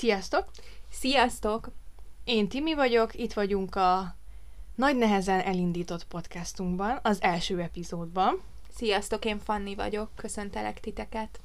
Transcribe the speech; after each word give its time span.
Sziasztok! 0.00 0.44
Sziasztok! 0.90 1.70
Én 2.24 2.48
Timi 2.48 2.74
vagyok, 2.74 3.14
itt 3.14 3.32
vagyunk 3.32 3.74
a 3.76 4.16
nagy 4.74 4.96
nehezen 4.96 5.40
elindított 5.40 6.06
podcastunkban, 6.06 6.98
az 7.02 7.22
első 7.22 7.60
epizódban. 7.60 8.42
Sziasztok, 8.76 9.24
én 9.24 9.38
Fanni 9.38 9.74
vagyok, 9.74 10.10
köszöntelek 10.16 10.80
titeket. 10.80 11.40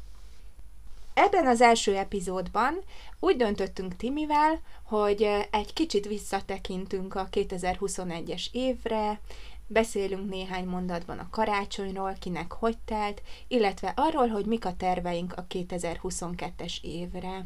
Ebben 1.13 1.47
az 1.47 1.61
első 1.61 1.95
epizódban 1.95 2.83
úgy 3.19 3.35
döntöttünk 3.35 3.95
Timivel, 3.95 4.61
hogy 4.83 5.23
egy 5.51 5.73
kicsit 5.73 6.05
visszatekintünk 6.05 7.15
a 7.15 7.27
2021-es 7.31 8.45
évre, 8.51 9.19
beszélünk 9.67 10.29
néhány 10.29 10.65
mondatban 10.65 11.19
a 11.19 11.29
karácsonyról, 11.29 12.15
kinek 12.19 12.51
hogy 12.51 12.77
telt, 12.85 13.21
illetve 13.47 13.93
arról, 13.95 14.27
hogy 14.27 14.45
mik 14.45 14.65
a 14.65 14.75
terveink 14.75 15.33
a 15.33 15.45
2022-es 15.49 16.81
évre. 16.81 17.45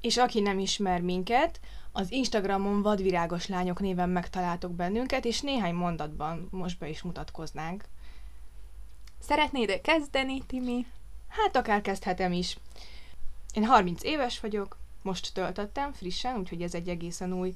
És 0.00 0.16
aki 0.16 0.40
nem 0.40 0.58
ismer 0.58 1.00
minket, 1.00 1.60
az 1.92 2.12
Instagramon 2.12 2.82
vadvirágos 2.82 3.46
lányok 3.46 3.80
néven 3.80 4.08
megtaláltok 4.08 4.72
bennünket, 4.72 5.24
és 5.24 5.40
néhány 5.40 5.74
mondatban 5.74 6.48
most 6.50 6.78
be 6.78 6.88
is 6.88 7.02
mutatkoznánk. 7.02 7.84
Szeretnéd 9.20 9.80
kezdeni, 9.80 10.42
Timi? 10.46 10.86
Hát 11.28 11.56
akár 11.56 11.80
kezdhetem 11.80 12.32
is. 12.32 12.58
Én 13.54 13.64
30 13.64 14.02
éves 14.02 14.40
vagyok, 14.40 14.78
most 15.02 15.34
töltöttem 15.34 15.92
frissen, 15.92 16.36
úgyhogy 16.36 16.62
ez 16.62 16.74
egy 16.74 16.88
egészen 16.88 17.32
új 17.32 17.52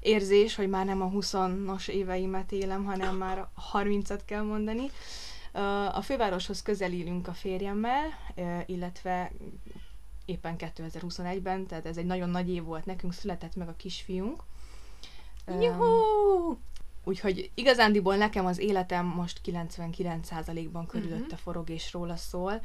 érzés, 0.00 0.54
hogy 0.54 0.68
már 0.68 0.84
nem 0.84 1.02
a 1.02 1.10
20-as 1.10 1.88
éveimet 1.88 2.52
élem, 2.52 2.84
hanem 2.84 3.16
már 3.16 3.38
a 3.38 3.52
30-at 3.72 4.20
kell 4.24 4.42
mondani. 4.42 4.90
A 5.92 6.02
fővároshoz 6.02 6.62
közel 6.62 6.92
élünk 6.92 7.28
a 7.28 7.32
férjemmel, 7.32 8.04
illetve 8.66 9.32
éppen 10.24 10.54
2021-ben, 10.58 11.66
tehát 11.66 11.86
ez 11.86 11.96
egy 11.96 12.06
nagyon 12.06 12.28
nagy 12.28 12.50
év 12.50 12.62
volt 12.62 12.84
nekünk, 12.84 13.12
született 13.12 13.56
meg 13.56 13.68
a 13.68 13.76
kisfiunk. 13.76 14.42
Juhú! 15.60 16.58
Úgyhogy 17.04 17.50
igazándiból 17.54 18.16
nekem 18.16 18.46
az 18.46 18.58
életem 18.58 19.06
most 19.06 19.40
99%-ban 19.44 20.86
körülötte 20.86 21.24
uh-huh. 21.24 21.38
forog 21.38 21.70
és 21.70 21.92
róla 21.92 22.16
szól. 22.16 22.60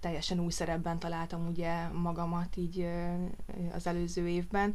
Teljesen 0.00 0.40
új 0.40 0.50
szerepben 0.50 0.98
találtam 0.98 1.46
ugye 1.46 1.88
magamat 1.88 2.56
így 2.56 2.88
az 3.72 3.86
előző 3.86 4.28
évben. 4.28 4.74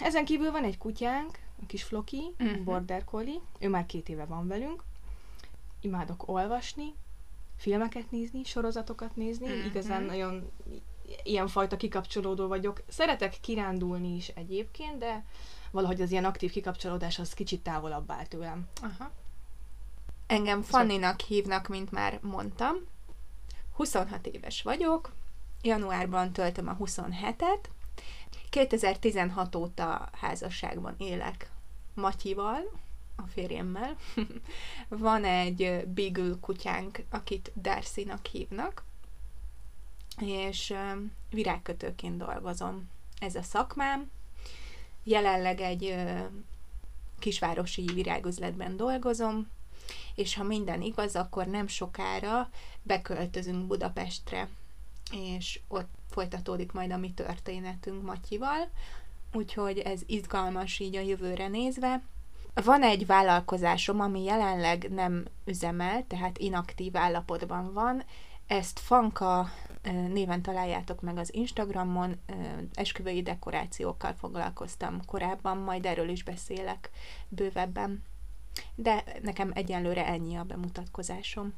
Ezen 0.00 0.24
kívül 0.24 0.50
van 0.50 0.64
egy 0.64 0.78
kutyánk, 0.78 1.38
a 1.62 1.66
kis 1.66 1.82
Floki, 1.82 2.34
uh-huh. 2.38 2.62
border 2.62 3.04
collie. 3.04 3.40
Ő 3.58 3.68
már 3.68 3.86
két 3.86 4.08
éve 4.08 4.24
van 4.24 4.46
velünk. 4.46 4.82
Imádok 5.80 6.28
olvasni, 6.28 6.94
filmeket 7.56 8.10
nézni, 8.10 8.44
sorozatokat 8.44 9.16
nézni. 9.16 9.46
Uh-huh. 9.46 9.66
Igazán 9.66 10.02
nagyon 10.02 10.50
ilyenfajta 11.22 11.76
kikapcsolódó 11.76 12.46
vagyok. 12.46 12.82
Szeretek 12.88 13.36
kirándulni 13.40 14.14
is 14.14 14.28
egyébként, 14.28 14.98
de 14.98 15.24
valahogy 15.70 16.00
az 16.00 16.10
ilyen 16.10 16.24
aktív 16.24 16.50
kikapcsolódás 16.50 17.18
az 17.18 17.34
kicsit 17.34 17.62
távolabb 17.62 18.10
áll 18.10 18.26
tőlem. 18.26 18.68
Aha. 18.82 19.10
Engem 20.26 20.62
Fanninak 20.62 21.20
hívnak, 21.20 21.68
mint 21.68 21.90
már 21.90 22.18
mondtam. 22.22 22.76
26 23.74 24.26
éves 24.26 24.62
vagyok, 24.62 25.12
januárban 25.62 26.32
töltöm 26.32 26.68
a 26.68 26.76
27-et, 26.76 27.64
2016 28.50 29.54
óta 29.54 30.08
házasságban 30.12 30.94
élek 30.98 31.50
Matyival, 31.94 32.60
a 33.16 33.22
férjemmel. 33.26 33.96
Van 34.88 35.24
egy 35.24 35.84
Beagle 35.86 36.34
kutyánk, 36.40 37.02
akit 37.10 37.52
Darcy-nak 37.54 38.26
hívnak, 38.26 38.84
és 40.20 40.74
virágkötőként 41.30 42.16
dolgozom. 42.16 42.90
Ez 43.20 43.34
a 43.34 43.42
szakmám. 43.42 44.10
Jelenleg 45.04 45.60
egy 45.60 45.94
kisvárosi 47.18 47.84
virágüzletben 47.94 48.76
dolgozom, 48.76 49.48
és 50.14 50.34
ha 50.34 50.42
minden 50.42 50.82
igaz, 50.82 51.16
akkor 51.16 51.46
nem 51.46 51.66
sokára 51.66 52.50
beköltözünk 52.82 53.66
Budapestre, 53.66 54.48
és 55.12 55.60
ott 55.68 55.88
folytatódik 56.10 56.72
majd 56.72 56.92
a 56.92 56.96
mi 56.96 57.12
történetünk 57.12 58.02
Matyival, 58.02 58.70
úgyhogy 59.32 59.78
ez 59.78 60.00
izgalmas 60.06 60.78
így 60.78 60.96
a 60.96 61.00
jövőre 61.00 61.48
nézve. 61.48 62.02
Van 62.54 62.82
egy 62.82 63.06
vállalkozásom, 63.06 64.00
ami 64.00 64.22
jelenleg 64.22 64.90
nem 64.90 65.24
üzemel, 65.44 66.04
tehát 66.06 66.38
inaktív 66.38 66.96
állapotban 66.96 67.72
van, 67.72 68.04
ezt 68.48 68.78
Fanka 68.78 69.50
néven 70.12 70.42
találjátok 70.42 71.00
meg 71.00 71.16
az 71.16 71.34
Instagramon, 71.34 72.16
esküvői 72.72 73.22
dekorációkkal 73.22 74.12
foglalkoztam 74.12 75.04
korábban, 75.04 75.56
majd 75.56 75.86
erről 75.86 76.08
is 76.08 76.22
beszélek 76.22 76.90
bővebben. 77.28 78.02
De 78.74 79.04
nekem 79.22 79.50
egyenlőre 79.54 80.06
ennyi 80.06 80.36
a 80.36 80.42
bemutatkozásom. 80.42 81.54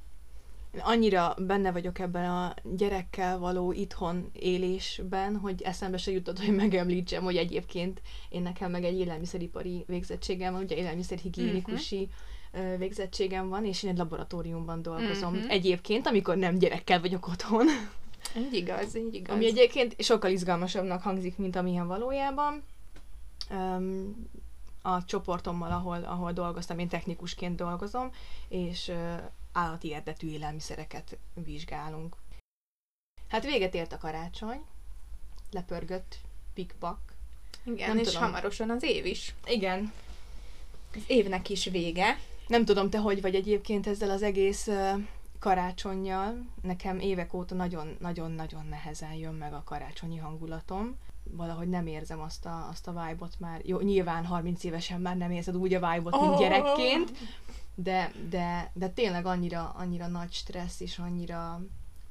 Annyira 0.78 1.34
benne 1.38 1.72
vagyok 1.72 1.98
ebben 1.98 2.30
a 2.30 2.54
gyerekkel 2.62 3.38
való 3.38 3.72
itthon 3.72 4.30
élésben, 4.32 5.36
hogy 5.36 5.62
eszembe 5.62 5.96
se 5.96 6.10
jutott, 6.10 6.38
hogy 6.38 6.54
megemlítsem, 6.54 7.22
hogy 7.22 7.36
egyébként 7.36 8.00
én 8.28 8.42
nekem 8.42 8.70
meg 8.70 8.84
egy 8.84 8.98
élelmiszeripari 8.98 9.84
végzettségem 9.86 10.52
van, 10.52 10.62
ugye 10.62 10.76
élelmiszerhigiénikusi 10.76 11.96
uh-huh. 11.96 12.10
Végzettségem 12.78 13.48
van, 13.48 13.64
és 13.64 13.82
én 13.82 13.90
egy 13.90 13.96
laboratóriumban 13.96 14.82
dolgozom. 14.82 15.34
Uh-huh. 15.34 15.50
Egyébként, 15.50 16.06
amikor 16.06 16.36
nem 16.36 16.58
gyerekkel 16.58 17.00
vagyok 17.00 17.28
otthon. 17.28 17.66
Így 18.36 18.54
igaz, 18.54 18.96
így 18.96 19.14
igaz. 19.14 19.34
Ami 19.34 19.46
egyébként 19.46 20.02
sokkal 20.02 20.30
izgalmasabbnak 20.30 21.02
hangzik, 21.02 21.36
mint 21.36 21.56
amilyen 21.56 21.86
valójában. 21.86 22.62
Um, 23.50 24.28
a 24.82 25.04
csoportommal, 25.04 25.72
ahol, 25.72 26.04
ahol 26.04 26.32
dolgoztam, 26.32 26.78
én 26.78 26.88
technikusként 26.88 27.56
dolgozom, 27.56 28.10
és 28.48 28.88
uh, 28.88 29.22
állati 29.52 29.92
eredetű 29.92 30.28
élelmiszereket 30.28 31.18
vizsgálunk. 31.34 32.16
Hát 33.28 33.44
véget 33.44 33.74
ért 33.74 33.92
a 33.92 33.98
karácsony, 33.98 34.64
lepörgött 35.50 36.18
pikpak. 36.54 36.98
Igen, 37.64 37.88
Nem 37.88 37.98
és 37.98 38.06
tudom. 38.06 38.22
hamarosan 38.22 38.70
az 38.70 38.82
év 38.82 39.06
is. 39.06 39.34
Igen. 39.46 39.92
Az 40.94 41.02
évnek 41.06 41.48
is 41.48 41.64
vége. 41.64 42.18
Nem 42.50 42.64
tudom, 42.64 42.90
te 42.90 42.98
hogy 42.98 43.20
vagy 43.20 43.34
egyébként 43.34 43.86
ezzel 43.86 44.10
az 44.10 44.22
egész 44.22 44.68
karácsonyjal. 45.38 46.46
Nekem 46.62 46.98
évek 46.98 47.34
óta 47.34 47.54
nagyon-nagyon-nagyon 47.54 48.66
nehezen 48.66 49.12
jön 49.12 49.34
meg 49.34 49.52
a 49.52 49.62
karácsonyi 49.64 50.16
hangulatom. 50.16 50.96
Valahogy 51.24 51.68
nem 51.68 51.86
érzem 51.86 52.20
azt 52.20 52.46
a, 52.46 52.68
azt 52.70 52.86
a 52.86 52.90
vibe-ot 52.90 53.38
már. 53.38 53.60
Jó, 53.64 53.80
nyilván 53.80 54.24
30 54.24 54.64
évesen 54.64 55.00
már 55.00 55.16
nem 55.16 55.30
érzed 55.30 55.56
úgy 55.56 55.74
a 55.74 55.92
vibe-ot, 55.92 56.20
mint 56.20 56.32
oh! 56.32 56.38
gyerekként, 56.38 57.12
de, 57.74 58.12
de, 58.28 58.70
de 58.74 58.88
tényleg 58.88 59.26
annyira, 59.26 59.74
annyira 59.76 60.06
nagy 60.06 60.32
stressz, 60.32 60.80
és 60.80 60.98
annyira 60.98 61.60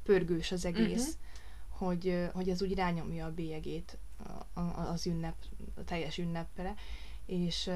pörgős 0.04 0.52
az 0.52 0.66
egész, 0.66 1.08
uh-huh. 1.08 1.88
hogy, 1.88 2.30
hogy 2.34 2.50
ez 2.50 2.62
úgy 2.62 2.76
rányomja 2.76 3.26
a 3.26 3.34
bélyegét 3.34 3.98
az 4.94 5.08
ünnep, 5.08 5.36
a 5.76 5.84
teljes 5.84 6.18
ünnepre. 6.18 6.74
És 7.26 7.70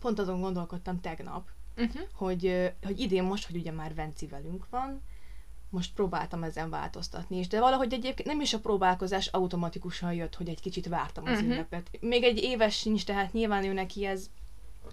pont 0.00 0.18
azon 0.18 0.40
gondolkodtam 0.40 1.00
tegnap, 1.00 1.48
uh-huh. 1.76 2.02
hogy, 2.12 2.72
hogy 2.82 3.00
idén 3.00 3.22
most, 3.22 3.46
hogy 3.46 3.56
ugye 3.56 3.72
már 3.72 3.94
Venci 3.94 4.26
velünk 4.26 4.66
van, 4.70 5.02
most 5.70 5.94
próbáltam 5.94 6.42
ezen 6.42 6.70
változtatni 6.70 7.38
is, 7.38 7.48
de 7.48 7.60
valahogy 7.60 7.92
egyébként 7.92 8.28
nem 8.28 8.40
is 8.40 8.54
a 8.54 8.58
próbálkozás 8.58 9.26
automatikusan 9.26 10.12
jött, 10.12 10.34
hogy 10.34 10.48
egy 10.48 10.60
kicsit 10.60 10.88
vártam 10.88 11.24
az 11.24 11.30
uh-huh. 11.30 11.48
ünnepet. 11.48 11.90
Még 12.00 12.22
egy 12.22 12.38
éves 12.38 12.78
sincs, 12.78 13.04
tehát 13.04 13.32
nyilván 13.32 13.64
ő 13.64 13.72
neki 13.72 14.06
ez 14.06 14.30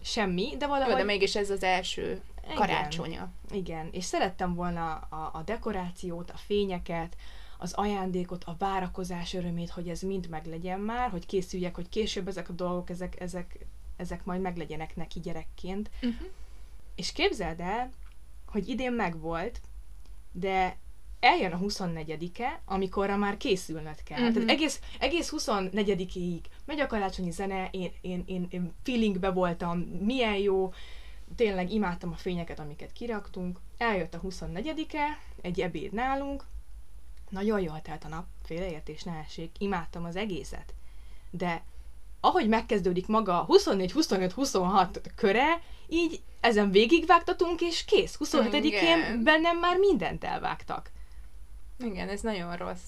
semmi, 0.02 0.56
de 0.58 0.68
valahogy... 0.68 0.92
Jó, 0.92 0.98
de 0.98 1.04
mégis 1.04 1.36
ez 1.36 1.50
az 1.50 1.64
első 1.64 2.22
igen, 2.44 2.56
karácsonya. 2.56 3.32
Igen, 3.52 3.90
és 3.92 4.04
szerettem 4.04 4.54
volna 4.54 4.94
a, 4.96 5.30
a 5.34 5.42
dekorációt, 5.46 6.32
a 6.32 6.38
fényeket, 6.38 7.16
az 7.58 7.74
ajándékot, 7.74 8.44
a 8.44 8.56
várakozás 8.58 9.34
örömét, 9.34 9.70
hogy 9.70 9.90
ez 9.90 10.02
mind 10.02 10.30
meglegyen 10.30 10.80
már, 10.80 11.10
hogy 11.10 11.26
készüljek, 11.26 11.76
hogy 11.76 11.90
később 11.90 12.28
ezek 12.28 12.50
a 12.50 12.54
dolgok, 12.54 12.90
ezek, 12.90 13.20
ezek, 13.20 13.66
ezek 13.98 14.26
majd 14.26 14.42
meglegyenek 14.42 14.96
neki 14.96 15.20
gyerekként. 15.20 15.90
Uh-huh. 16.02 16.28
És 17.02 17.12
képzeld 17.12 17.60
el, 17.60 17.90
hogy 18.46 18.70
idén 18.70 18.92
megvolt, 18.92 19.62
de 20.32 20.78
eljön 21.20 21.52
a 21.52 21.58
24-e, 21.58 22.62
amikorra 22.66 23.18
már 23.18 23.38
készülned 23.38 24.04
kell. 24.04 24.20
Uh-huh. 24.20 24.34
Tehát 24.34 24.50
egész, 24.50 24.80
egész 25.00 25.34
24-ig 25.38 26.40
megy 26.66 26.80
a 26.80 26.88
karácsonyi 26.88 27.32
zene, 27.32 27.70
én, 27.72 27.92
én, 28.02 28.24
én, 28.26 28.48
én 28.50 28.74
feelingbe 28.84 29.32
voltam, 29.32 29.80
milyen 29.80 30.36
jó, 30.36 30.74
tényleg 31.36 31.72
imádtam 31.72 32.12
a 32.12 32.16
fényeket, 32.16 32.60
amiket 32.60 32.92
kiraktunk. 32.92 33.60
Eljött 33.78 34.14
a 34.14 34.22
24-e, 34.22 35.20
egy 35.42 35.62
ebéd 35.62 35.94
nálunk, 35.94 36.46
nagyon 37.30 37.62
jól 37.62 37.82
telt 37.82 38.04
a 38.04 38.08
nap, 38.08 38.26
félreértés 38.44 39.04
ne 39.04 39.14
essék, 39.14 39.52
imádtam 39.58 40.06
az 40.06 40.16
egészet. 40.16 40.74
De 41.32 41.64
ahogy 42.20 42.48
megkezdődik 42.48 43.08
maga 43.08 43.42
a 43.42 43.44
24, 43.44 43.92
25, 43.92 44.32
26 44.32 45.02
köre, 45.16 45.62
így 45.92 46.22
ezen 46.40 46.72
végigvágtatunk, 46.72 47.62
és 47.62 47.86
kész. 47.86 48.18
27-én 48.20 49.24
bennem 49.24 49.58
már 49.58 49.78
mindent 49.78 50.24
elvágtak. 50.24 50.92
Igen, 51.80 52.10
ez 52.10 52.22
nagyon 52.22 52.58
rossz. 52.58 52.88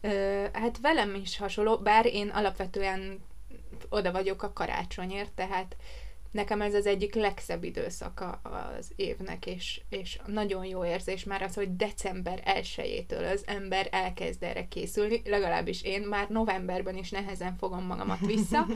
Ö, 0.00 0.44
hát 0.52 0.78
velem 0.80 1.14
is 1.14 1.38
hasonló, 1.38 1.76
bár 1.76 2.06
én 2.06 2.28
alapvetően 2.28 3.24
oda 3.88 4.12
vagyok 4.12 4.42
a 4.42 4.52
karácsonyért, 4.52 5.32
tehát 5.32 5.76
nekem 6.30 6.60
ez 6.60 6.74
az 6.74 6.86
egyik 6.86 7.14
legszebb 7.14 7.64
időszaka 7.64 8.40
az 8.42 8.92
évnek, 8.96 9.46
és, 9.46 9.80
és 9.88 10.18
nagyon 10.26 10.64
jó 10.64 10.84
érzés 10.84 11.24
már 11.24 11.42
az, 11.42 11.54
hogy 11.54 11.76
december 11.76 12.42
1-től 12.46 13.32
az 13.32 13.42
ember 13.46 13.88
elkezd 13.90 14.42
erre 14.42 14.68
készülni, 14.68 15.22
legalábbis 15.24 15.82
én 15.82 16.02
már 16.02 16.28
novemberben 16.28 16.96
is 16.96 17.10
nehezen 17.10 17.56
fogom 17.56 17.84
magamat 17.86 18.20
vissza, 18.20 18.66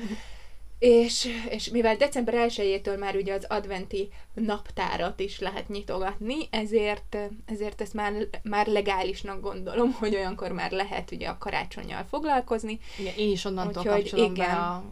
és, 0.78 1.28
és 1.50 1.68
mivel 1.68 1.96
december 1.96 2.34
1 2.34 2.90
már 2.98 3.16
ugye 3.16 3.34
az 3.34 3.44
adventi 3.48 4.08
naptárat 4.34 5.20
is 5.20 5.40
lehet 5.40 5.68
nyitogatni, 5.68 6.36
ezért, 6.50 7.16
ezért 7.46 7.80
ezt 7.80 7.94
már, 7.94 8.12
már 8.42 8.66
legálisnak 8.66 9.40
gondolom, 9.40 9.92
hogy 9.92 10.14
olyankor 10.14 10.52
már 10.52 10.70
lehet 10.70 11.10
ugye 11.10 11.28
a 11.28 11.38
karácsonyjal 11.38 12.04
foglalkozni. 12.08 12.78
Igen, 12.98 13.14
én 13.16 13.30
is 13.30 13.44
onnantól 13.44 13.82
Úgyhogy 13.82 14.00
kapcsolom 14.00 14.34
igen, 14.34 14.50
be 14.50 14.56
a 14.56 14.84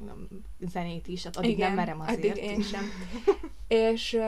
zenét 0.71 1.09
is, 1.09 1.25
hát 1.25 1.37
addig 1.37 1.51
igen, 1.51 1.67
nem 1.67 1.77
merem 1.77 2.01
azért. 2.01 2.39
Addig 2.39 2.45
én 2.45 2.63
sem. 2.63 2.91
és 3.69 4.19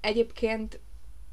egyébként 0.00 0.80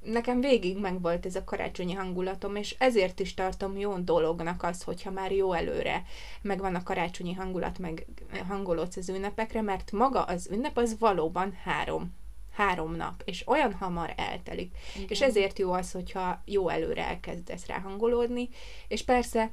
nekem 0.04 0.42
végig 0.42 0.78
megvolt 0.78 1.26
ez 1.26 1.36
a 1.36 1.44
karácsonyi 1.44 1.94
hangulatom, 1.94 2.56
és 2.56 2.76
ezért 2.78 3.20
is 3.20 3.34
tartom 3.34 3.78
jó 3.78 3.98
dolognak 3.98 4.64
az, 4.64 4.84
hogyha 4.84 5.12
már 5.12 5.32
jó 5.32 5.54
előre 5.54 6.04
megvan 6.42 6.76
a 6.76 6.84
karácsonyi 6.84 7.34
hangulat, 7.34 7.80
meg 7.80 8.06
hangolódsz 8.48 8.98
az 8.98 9.10
ünnepekre, 9.10 9.62
mert 9.62 9.92
maga 9.92 10.24
az 10.24 10.50
ünnep 10.52 10.78
az 10.78 11.00
valóban 11.00 11.54
három 11.64 12.18
három 12.60 12.96
nap, 12.96 13.22
és 13.26 13.48
olyan 13.48 13.74
hamar 13.74 14.14
eltelik. 14.18 14.78
Igen. 14.96 15.08
És 15.10 15.22
ezért 15.22 15.60
jó 15.60 15.72
az, 15.72 15.92
hogyha 15.92 16.42
jó 16.46 16.70
előre 16.70 17.06
elkezdesz 17.08 17.66
rá 17.66 17.80
hangolódni, 17.80 18.50
és 18.88 19.04
persze 19.04 19.52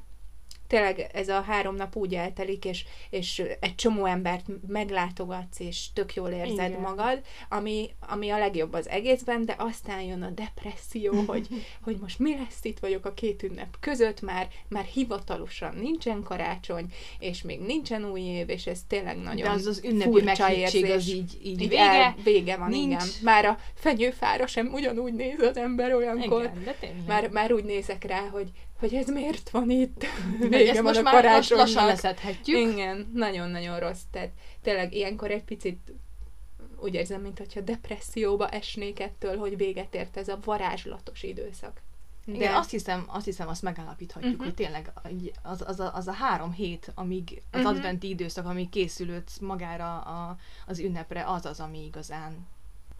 tényleg 0.67 1.09
ez 1.13 1.29
a 1.29 1.41
három 1.41 1.75
nap 1.75 1.95
úgy 1.95 2.15
eltelik, 2.15 2.65
és, 2.65 2.85
és 3.09 3.43
egy 3.59 3.75
csomó 3.75 4.05
embert 4.05 4.45
meglátogatsz, 4.67 5.59
és 5.59 5.93
tök 5.93 6.13
jól 6.13 6.29
érzed 6.29 6.69
Igen. 6.69 6.81
magad, 6.81 7.21
ami, 7.49 7.89
ami 7.99 8.29
a 8.29 8.37
legjobb 8.37 8.73
az 8.73 8.89
egészben, 8.89 9.45
de 9.45 9.55
aztán 9.57 10.01
jön 10.01 10.21
a 10.21 10.29
depresszió, 10.29 11.13
hogy, 11.27 11.47
hogy 11.81 11.97
most 12.01 12.19
mi 12.19 12.35
lesz 12.37 12.59
itt 12.61 12.79
vagyok 12.79 13.05
a 13.05 13.13
két 13.13 13.43
ünnep 13.43 13.77
között, 13.79 14.21
már, 14.21 14.47
már 14.67 14.83
hivatalosan 14.83 15.75
nincsen 15.75 16.23
karácsony, 16.23 16.93
és 17.19 17.41
még 17.41 17.59
nincsen 17.59 18.11
új 18.11 18.21
év, 18.21 18.49
és 18.49 18.67
ez 18.67 18.79
tényleg 18.87 19.17
nagyon 19.17 19.43
de 19.43 19.49
az 19.49 19.65
az 19.65 19.81
ünnepi 19.83 20.21
meghittség 20.21 20.89
az 20.89 21.07
így, 21.09 21.37
így, 21.43 21.61
így 21.61 21.69
vége, 21.69 21.81
el, 21.81 22.15
vége 22.23 22.57
van, 22.57 22.69
nincs. 22.69 22.85
igen. 22.85 23.07
Már 23.23 23.45
a 23.45 23.57
fenyőfára 23.73 24.47
sem 24.47 24.73
ugyanúgy 24.73 25.13
néz 25.13 25.39
az 25.39 25.57
ember 25.57 25.93
olyankor. 25.93 26.41
Igen, 26.41 26.63
de 26.63 26.75
Már, 27.07 27.29
már 27.29 27.53
úgy 27.53 27.63
nézek 27.63 28.03
rá, 28.03 28.19
hogy, 28.19 28.51
hogy 28.79 28.93
ez 28.93 29.07
miért 29.07 29.49
van 29.49 29.69
itt. 29.69 30.05
Vége 30.39 30.69
ezt 30.69 30.73
van 30.73 30.83
most 30.83 30.99
a 30.99 31.01
már 31.01 31.43
lassan 31.49 31.85
leszedhetjük. 31.85 32.57
Igen, 32.57 33.11
nagyon-nagyon 33.13 33.79
rossz. 33.79 34.01
Tehát 34.11 34.31
tényleg 34.61 34.93
ilyenkor 34.93 35.31
egy 35.31 35.43
picit 35.43 35.93
úgy 36.79 36.93
érzem, 36.93 37.21
mintha 37.21 37.61
depresszióba 37.61 38.49
esnék 38.49 38.99
ettől, 38.99 39.37
hogy 39.37 39.57
véget 39.57 39.95
ért 39.95 40.17
ez 40.17 40.27
a 40.27 40.39
varázslatos 40.43 41.23
időszak. 41.23 41.81
De 42.25 42.33
Igen, 42.33 42.53
azt 42.53 42.69
hiszem, 42.69 43.05
azt 43.07 43.25
hiszem, 43.25 43.47
azt 43.47 43.61
megállapíthatjuk, 43.61 44.31
uh-huh. 44.31 44.45
hogy 44.45 44.55
tényleg 44.55 44.91
az, 45.43 45.63
az, 45.67 45.79
a, 45.79 45.95
az 45.95 46.07
a 46.07 46.11
három 46.11 46.51
hét, 46.51 46.91
amíg 46.95 47.41
az 47.51 47.59
uh-huh. 47.59 47.75
adventi 47.75 48.09
időszak, 48.09 48.45
amíg 48.45 48.69
készülődsz 48.69 49.37
magára 49.37 49.99
a, 49.99 50.37
az 50.65 50.79
ünnepre, 50.79 51.23
az 51.27 51.45
az, 51.45 51.59
ami 51.59 51.85
igazán 51.85 52.47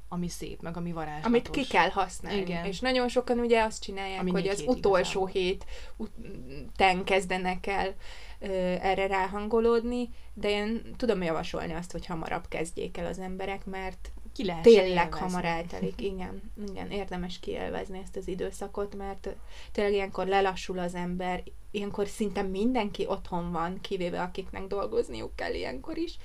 ami 0.10 0.28
szép, 0.28 0.62
meg 0.62 0.78
ami 0.78 0.92
varázslatos. 0.92 1.28
Amit 1.28 1.50
ki 1.50 1.66
kell 1.68 1.90
használni. 1.90 2.40
Igen. 2.42 2.66
És 2.66 2.80
nagyon 2.80 3.08
sokan 3.08 3.40
ugye 3.40 3.64
azt 3.64 3.82
csinálják, 3.82 4.20
ami 4.20 4.32
hogy 4.32 4.48
az 4.48 4.64
utolsó 4.68 5.28
igazán. 5.28 5.42
hét 5.42 5.66
után 5.98 7.04
kezdenek 7.04 7.68
el 7.68 7.96
ö, 8.40 8.48
erre 8.82 9.08
ráhangolódni, 9.08 10.10
de 10.34 10.50
én 10.50 10.96
tudom 10.98 11.22
javasolni 11.22 11.74
azt, 11.74 11.92
hogy 11.92 12.06
hamarabb 12.06 12.48
kezdjék 12.48 12.98
el 12.98 13.06
az 13.06 13.20
emberek, 13.20 13.66
mert 13.66 14.12
ki 14.34 14.46
lehet 14.46 14.64
tényleg 14.64 14.88
élvezni. 14.88 15.20
hamar 15.20 15.46
eltelik. 15.46 16.02
Igen, 16.02 16.52
igen, 16.70 16.92
érdemes 16.92 17.40
kielvezni 17.40 18.00
ezt 18.04 18.16
az 18.16 18.28
időszakot, 18.28 18.96
mert 18.96 19.36
tényleg 19.72 19.94
ilyenkor 19.94 20.28
lelassul 20.28 20.80
az 20.80 20.96
ember, 20.96 21.44
ilyenkor 21.72 22.08
szinte 22.08 22.42
mindenki 22.42 23.06
otthon 23.08 23.52
van, 23.52 23.82
kivéve 23.82 24.22
akiknek 24.22 24.68
dolgozniuk 24.68 25.36
kell 25.36 25.54
ilyenkor 25.54 25.98
is, 25.98 26.18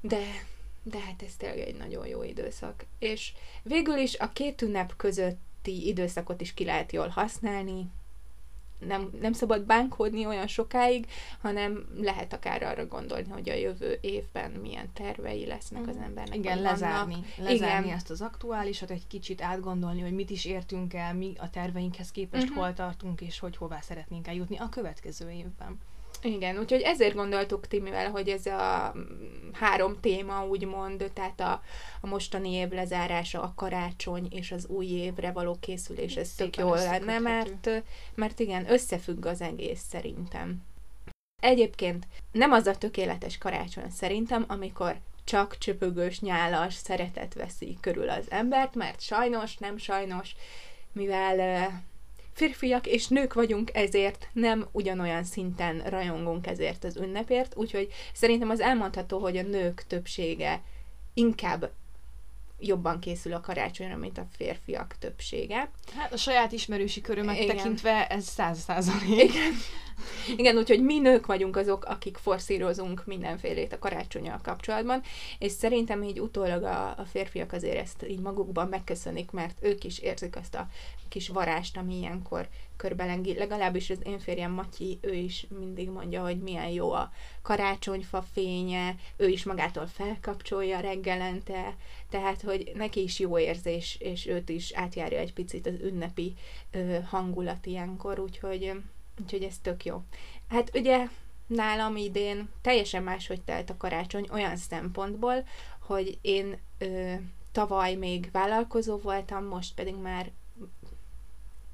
de 0.00 0.18
de 0.82 0.98
hát 0.98 1.22
ez 1.22 1.36
tényleg 1.36 1.58
egy 1.58 1.76
nagyon 1.76 2.06
jó 2.06 2.22
időszak. 2.22 2.84
És 2.98 3.32
végül 3.62 3.96
is 3.96 4.18
a 4.18 4.32
két 4.32 4.62
ünnep 4.62 4.96
közötti 4.96 5.86
időszakot 5.86 6.40
is 6.40 6.54
ki 6.54 6.64
lehet 6.64 6.92
jól 6.92 7.08
használni, 7.08 7.90
nem, 8.78 9.10
nem 9.20 9.32
szabad 9.32 9.62
bánkódni 9.62 10.26
olyan 10.26 10.46
sokáig, 10.46 11.06
hanem 11.40 11.86
lehet 12.00 12.32
akár 12.32 12.62
arra 12.62 12.86
gondolni, 12.86 13.28
hogy 13.28 13.48
a 13.48 13.54
jövő 13.54 13.98
évben 14.00 14.50
milyen 14.50 14.92
tervei 14.92 15.46
lesznek 15.46 15.88
az 15.88 15.94
mhm. 15.94 16.04
embernek. 16.04 16.36
Igen, 16.36 16.60
lezárni. 16.62 17.16
Lezárni 17.36 17.86
Igen. 17.86 17.96
ezt 17.96 18.10
az 18.10 18.20
aktuálisat, 18.20 18.90
egy 18.90 19.06
kicsit 19.06 19.42
átgondolni, 19.42 20.00
hogy 20.00 20.14
mit 20.14 20.30
is 20.30 20.44
értünk 20.44 20.94
el, 20.94 21.14
mi 21.14 21.32
a 21.38 21.50
terveinkhez 21.50 22.10
képest 22.10 22.42
uh-huh. 22.42 22.58
hol 22.58 22.72
tartunk, 22.72 23.20
és 23.20 23.38
hogy 23.38 23.56
hová 23.56 23.80
szeretnénk 23.80 24.26
eljutni 24.26 24.56
a 24.56 24.68
következő 24.68 25.30
évben. 25.30 25.78
Igen, 26.22 26.58
úgyhogy 26.58 26.80
ezért 26.80 27.14
gondoltuk 27.14 27.66
Timivel, 27.66 28.10
hogy 28.10 28.28
ez 28.28 28.46
a 28.46 28.94
három 29.52 30.00
téma 30.00 30.46
úgymond, 30.46 31.10
tehát 31.14 31.40
a, 31.40 31.62
a 32.00 32.06
mostani 32.06 32.52
év 32.52 32.68
lezárása, 32.68 33.42
a 33.42 33.52
karácsony 33.56 34.26
és 34.30 34.52
az 34.52 34.66
új 34.66 34.86
évre 34.86 35.32
való 35.32 35.56
készülés, 35.60 36.16
ez 36.16 36.34
tök 36.34 36.56
jól 36.56 36.76
lenne, 36.76 37.18
mert, 37.18 37.70
mert 38.14 38.40
igen, 38.40 38.72
összefügg 38.72 39.26
az 39.26 39.40
egész 39.40 39.82
szerintem. 39.88 40.62
Egyébként 41.42 42.06
nem 42.32 42.52
az 42.52 42.66
a 42.66 42.78
tökéletes 42.78 43.38
karácsony 43.38 43.90
szerintem, 43.90 44.44
amikor 44.48 44.96
csak 45.24 45.58
csöpögős, 45.58 46.20
nyálas 46.20 46.74
szeretet 46.74 47.34
veszi 47.34 47.78
körül 47.80 48.08
az 48.08 48.30
embert, 48.30 48.74
mert 48.74 49.00
sajnos, 49.00 49.56
nem 49.56 49.76
sajnos, 49.76 50.34
mivel 50.92 51.68
férfiak 52.38 52.86
és 52.86 53.08
nők 53.08 53.34
vagyunk, 53.34 53.70
ezért 53.74 54.28
nem 54.32 54.68
ugyanolyan 54.72 55.24
szinten 55.24 55.80
rajongunk 55.80 56.46
ezért 56.46 56.84
az 56.84 56.96
ünnepért, 56.96 57.56
úgyhogy 57.56 57.88
szerintem 58.12 58.50
az 58.50 58.60
elmondható, 58.60 59.18
hogy 59.18 59.36
a 59.36 59.42
nők 59.42 59.84
többsége 59.86 60.62
inkább 61.14 61.70
jobban 62.60 63.00
készül 63.00 63.32
a 63.32 63.40
karácsonyra, 63.40 63.96
mint 63.96 64.18
a 64.18 64.26
férfiak 64.36 64.94
többsége. 64.98 65.70
Hát 65.96 66.12
a 66.12 66.16
saját 66.16 66.52
ismerősi 66.52 67.00
körömet 67.00 67.38
Igen. 67.38 67.56
tekintve 67.56 68.06
ez 68.06 68.24
száz 68.24 68.58
százalék. 68.58 69.34
Igen. 69.34 69.52
Igen, 70.36 70.56
úgyhogy 70.56 70.82
mi 70.82 70.98
nők 70.98 71.26
vagyunk 71.26 71.56
azok, 71.56 71.84
akik 71.84 72.16
forszírozunk 72.16 73.06
mindenfélét 73.06 73.72
a 73.72 73.78
karácsonyal 73.78 74.40
kapcsolatban, 74.42 75.02
és 75.38 75.52
szerintem 75.52 76.02
így 76.02 76.20
utólag 76.20 76.62
a, 76.62 76.88
a 76.88 77.04
férfiak 77.10 77.52
azért 77.52 77.78
ezt 77.78 78.06
így 78.08 78.20
magukban 78.20 78.68
megköszönik, 78.68 79.30
mert 79.30 79.58
ők 79.60 79.84
is 79.84 79.98
érzik 79.98 80.36
azt 80.36 80.54
a 80.54 80.68
kis 81.08 81.28
varást, 81.28 81.76
ami 81.76 81.96
ilyenkor 81.96 82.48
körbelengi. 82.76 83.34
Legalábbis 83.34 83.90
az 83.90 83.98
én 84.02 84.18
férjem 84.18 84.50
Matyi, 84.50 84.98
ő 85.00 85.14
is 85.14 85.46
mindig 85.58 85.90
mondja, 85.90 86.22
hogy 86.22 86.38
milyen 86.38 86.68
jó 86.68 86.92
a 86.92 87.12
karácsonyfa 87.42 88.22
fénye, 88.32 88.94
ő 89.16 89.28
is 89.28 89.44
magától 89.44 89.86
felkapcsolja 89.86 90.80
reggelente, 90.80 91.76
tehát, 92.10 92.42
hogy 92.42 92.72
neki 92.74 93.02
is 93.02 93.18
jó 93.18 93.38
érzés, 93.38 93.96
és 94.00 94.26
őt 94.26 94.48
is 94.48 94.72
átjárja 94.72 95.18
egy 95.18 95.32
picit 95.32 95.66
az 95.66 95.80
ünnepi 95.82 96.34
ö, 96.70 96.98
hangulat 97.08 97.66
ilyenkor, 97.66 98.18
úgyhogy, 98.18 98.72
úgyhogy 99.20 99.42
ez 99.42 99.58
tök 99.62 99.84
jó. 99.84 100.02
Hát 100.48 100.70
ugye 100.74 101.08
nálam 101.46 101.96
idén 101.96 102.48
teljesen 102.60 103.02
máshogy 103.02 103.42
telt 103.42 103.70
a 103.70 103.76
karácsony 103.76 104.28
olyan 104.32 104.56
szempontból, 104.56 105.44
hogy 105.78 106.18
én 106.20 106.58
ö, 106.78 107.14
tavaly 107.52 107.94
még 107.94 108.28
vállalkozó 108.32 108.98
voltam, 108.98 109.44
most 109.44 109.74
pedig 109.74 109.94
már 109.94 110.30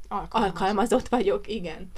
alkalmazott, 0.08 0.60
alkalmazott 0.60 1.08
vagyok, 1.08 1.48
igen. 1.48 1.90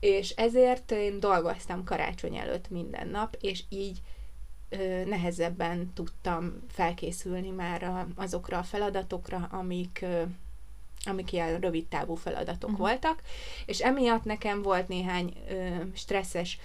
És 0.00 0.30
ezért 0.30 0.90
én 0.90 1.20
dolgoztam 1.20 1.84
karácsony 1.84 2.36
előtt 2.36 2.70
minden 2.70 3.08
nap, 3.08 3.36
és 3.40 3.62
így 3.68 3.98
ö, 4.68 5.04
nehezebben 5.04 5.92
tudtam 5.94 6.62
felkészülni 6.68 7.50
már 7.50 7.82
a, 7.82 8.06
azokra 8.16 8.58
a 8.58 8.62
feladatokra, 8.62 9.48
amik 9.50 9.98
ö, 10.02 10.22
amik 11.04 11.32
ilyen 11.32 11.60
rövid 11.60 11.86
távú 11.86 12.14
feladatok 12.14 12.70
uh-huh. 12.70 12.86
voltak, 12.86 13.22
és 13.66 13.80
emiatt 13.80 14.24
nekem 14.24 14.62
volt 14.62 14.88
néhány 14.88 15.36
ö, 15.48 15.76
stresszes 15.94 16.58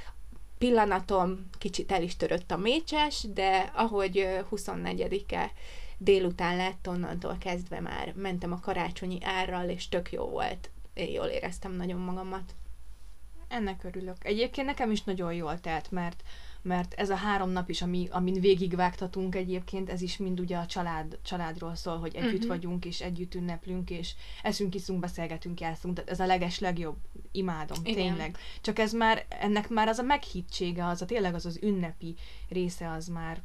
pillanatom, 0.57 1.49
kicsit 1.57 1.91
el 1.91 2.03
is 2.03 2.15
törött 2.15 2.51
a 2.51 2.57
mécses, 2.57 3.25
de 3.33 3.71
ahogy 3.75 4.27
24-e 4.51 5.51
délután 5.97 6.57
lett, 6.57 6.87
onnantól 6.87 7.37
kezdve 7.39 7.79
már 7.79 8.13
mentem 8.15 8.51
a 8.51 8.59
karácsonyi 8.59 9.17
árral, 9.21 9.69
és 9.69 9.89
tök 9.89 10.11
jó 10.11 10.25
volt 10.25 10.69
én 10.97 11.11
jól 11.11 11.25
éreztem 11.25 11.71
nagyon 11.71 11.99
magamat. 11.99 12.55
Ennek 13.47 13.83
örülök. 13.83 14.25
Egyébként 14.25 14.67
nekem 14.67 14.91
is 14.91 15.03
nagyon 15.03 15.33
jól 15.33 15.59
telt, 15.59 15.91
mert 15.91 16.23
mert 16.67 16.93
ez 16.93 17.09
a 17.09 17.15
három 17.15 17.49
nap 17.49 17.69
is, 17.69 17.81
ami, 17.81 18.07
amin 18.11 18.39
végigvágtatunk 18.41 19.35
egyébként, 19.35 19.89
ez 19.89 20.01
is 20.01 20.17
mind 20.17 20.39
ugye 20.39 20.57
a 20.57 20.65
család, 20.65 21.19
családról 21.23 21.75
szól, 21.75 21.97
hogy 21.97 22.15
együtt 22.15 22.39
Mhm. 22.39 22.47
vagyunk, 22.47 22.85
és 22.85 23.01
együtt 23.01 23.35
ünneplünk, 23.35 23.89
és 23.89 24.13
eszünk, 24.43 24.75
iszunk, 24.75 24.99
beszélgetünk, 24.99 25.59
játszunk, 25.59 25.95
tehát 25.95 26.09
ez 26.09 26.19
a 26.19 26.25
leges 26.25 26.59
legjobb, 26.59 26.97
imádom, 27.31 27.77
Igen. 27.83 27.95
tényleg. 27.95 28.37
Csak 28.61 28.79
ez 28.79 28.91
már, 28.93 29.25
ennek 29.29 29.69
már 29.69 29.87
az 29.87 29.97
a 29.97 30.03
meghittsége, 30.03 30.85
az 30.85 31.01
a 31.01 31.05
tényleg 31.05 31.33
az 31.33 31.45
az 31.45 31.59
ünnepi 31.61 32.15
része, 32.49 32.91
az 32.91 33.07
már 33.07 33.41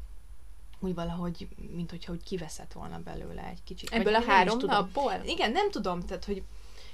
úgy 0.81 0.95
valahogy, 0.95 1.49
mint 1.75 1.91
hogyha 1.91 2.13
úgy 2.13 2.23
kiveszett 2.23 2.73
volna 2.73 2.99
belőle 2.99 3.45
egy 3.51 3.63
kicsit. 3.65 3.91
Vagy 3.91 3.99
Ebből 4.01 4.15
a 4.15 4.19
nem 4.19 4.29
is 4.29 4.35
három 4.35 4.59
tudom. 4.59 4.75
napból? 4.75 5.13
Igen, 5.27 5.53
nem 5.53 5.71
tudom, 5.71 6.01
tehát, 6.01 6.25
hogy 6.25 6.43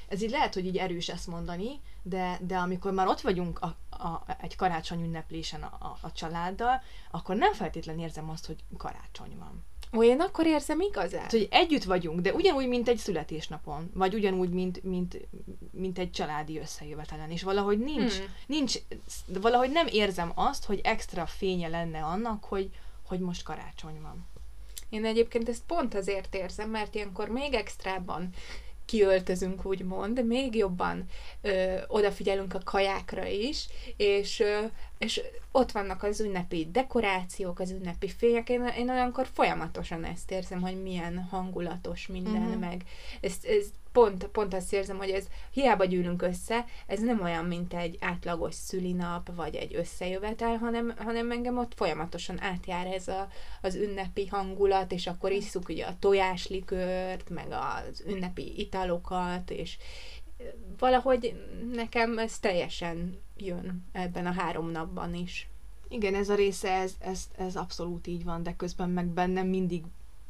ez 0.09 0.23
így 0.23 0.31
lehet, 0.31 0.55
hogy 0.55 0.67
így 0.67 0.77
erős 0.77 1.09
ezt 1.09 1.27
mondani, 1.27 1.81
de, 2.03 2.39
de 2.43 2.57
amikor 2.57 2.93
már 2.93 3.07
ott 3.07 3.21
vagyunk 3.21 3.59
a, 3.59 3.77
a, 3.91 4.25
egy 4.41 4.57
karácsony 4.57 5.03
ünneplésen 5.03 5.63
a, 5.63 5.77
a, 5.81 5.99
a 6.01 6.13
családdal, 6.13 6.83
akkor 7.11 7.37
nem 7.37 7.53
feltétlenül 7.53 8.03
érzem 8.03 8.31
azt, 8.31 8.47
hogy 8.47 8.57
karácsony 8.77 9.37
van. 9.39 9.65
Ó, 9.97 10.03
én 10.03 10.21
akkor 10.21 10.47
érzem 10.47 10.81
igazán. 10.81 11.11
Tehát, 11.11 11.31
hogy 11.31 11.49
együtt 11.51 11.85
vagyunk, 11.85 12.21
de 12.21 12.33
ugyanúgy, 12.35 12.69
mint 12.69 12.89
egy 12.89 12.97
születésnapon, 12.99 13.91
vagy 13.95 14.15
ugyanúgy, 14.15 14.51
mint, 14.51 14.85
mint, 14.85 15.19
mint 15.71 15.99
egy 15.99 16.11
családi 16.11 16.59
összejövetelen, 16.59 17.31
és 17.31 17.43
valahogy 17.43 17.79
nincs, 17.79 18.17
Hmm. 18.17 18.27
nincs, 18.47 18.79
valahogy 19.27 19.71
nem 19.71 19.87
érzem 19.87 20.33
azt, 20.35 20.65
hogy 20.65 20.81
extra 20.83 21.27
fénye 21.27 21.69
lenne 21.69 22.05
annak, 22.05 22.45
hogy, 22.45 22.71
hogy 23.07 23.21
most 23.21 23.43
karácsony 23.43 24.01
van. 24.01 24.27
Én 24.89 25.05
egyébként 25.05 25.49
ezt 25.49 25.63
pont 25.67 25.95
azért 25.95 26.35
érzem, 26.35 26.71
mert 26.71 26.95
ilyenkor 26.95 27.29
még 27.29 27.55
extrában 27.55 28.31
kiöltözünk, 28.89 29.65
úgymond, 29.65 30.27
még 30.27 30.55
jobban 30.57 31.05
ö, 31.43 31.75
odafigyelünk 31.87 32.55
a 32.55 32.61
kajákra 32.65 33.27
is, 33.27 33.67
és, 33.97 34.41
ö, 34.41 34.59
és 34.99 35.21
ott 35.53 35.73
vannak 35.73 36.03
az 36.03 36.21
ünnepi 36.21 36.69
dekorációk, 36.73 37.61
az 37.61 37.71
ünnepi 37.71 38.09
fények, 38.09 38.49
én, 38.49 38.65
én 38.79 38.91
olyankor 38.91 39.27
folyamatosan 39.33 40.05
ezt 40.05 40.31
érzem, 40.31 40.61
hogy 40.61 40.83
milyen 40.83 41.19
hangulatos 41.31 42.07
minden, 42.07 42.43
Mhm. 42.43 42.59
meg 42.59 42.83
ezt, 43.21 43.45
ez 43.45 43.67
pont, 43.93 44.25
pont 44.25 44.55
azt 44.55 44.73
érzem, 44.73 44.97
hogy 44.97 45.11
ez 45.11 45.27
hiába 45.51 45.85
gyűlünk 45.85 46.23
össze, 46.23 46.65
ez 46.87 47.01
nem 47.01 47.23
olyan, 47.23 47.45
mint 47.45 47.75
egy 47.75 47.99
átlagos 48.01 48.55
szülinap, 48.55 49.35
vagy 49.35 49.55
egy 49.55 49.75
összejövetel, 49.75 50.57
hanem, 50.57 50.95
hanem 50.99 51.31
engem 51.31 51.59
ott 51.59 51.75
folyamatosan 51.75 52.41
átjár 52.43 52.87
ez 52.87 53.09
a, 53.09 53.29
az 53.63 53.75
ünnepi 53.75 54.27
hangulat, 54.27 54.93
és 54.93 55.07
akkor 55.07 55.33
isszuk 55.33 55.69
ugye 55.69 55.85
a 55.87 55.99
tojáslikört, 55.99 57.31
meg 57.31 57.47
az 57.51 58.05
ünnepi 58.07 58.61
italokat, 58.61 59.51
és 59.51 59.77
valahogy 60.79 61.45
nekem 61.73 62.19
ez 62.19 62.39
teljesen 62.39 63.19
jön 63.37 63.85
ebben 63.93 64.27
a 64.27 64.33
három 64.33 64.71
napban 64.71 65.15
is. 65.15 65.49
Igen, 65.89 66.15
ez 66.15 66.29
a 66.29 66.35
része, 66.35 66.73
ez, 66.73 66.95
ez, 66.99 67.25
ez 67.37 67.57
abszolút 67.57 68.07
így 68.07 68.25
van, 68.25 68.43
de 68.43 68.57
közben 68.57 68.91
meg 68.91 69.07
bennem 69.07 69.47
mindig 69.47 69.85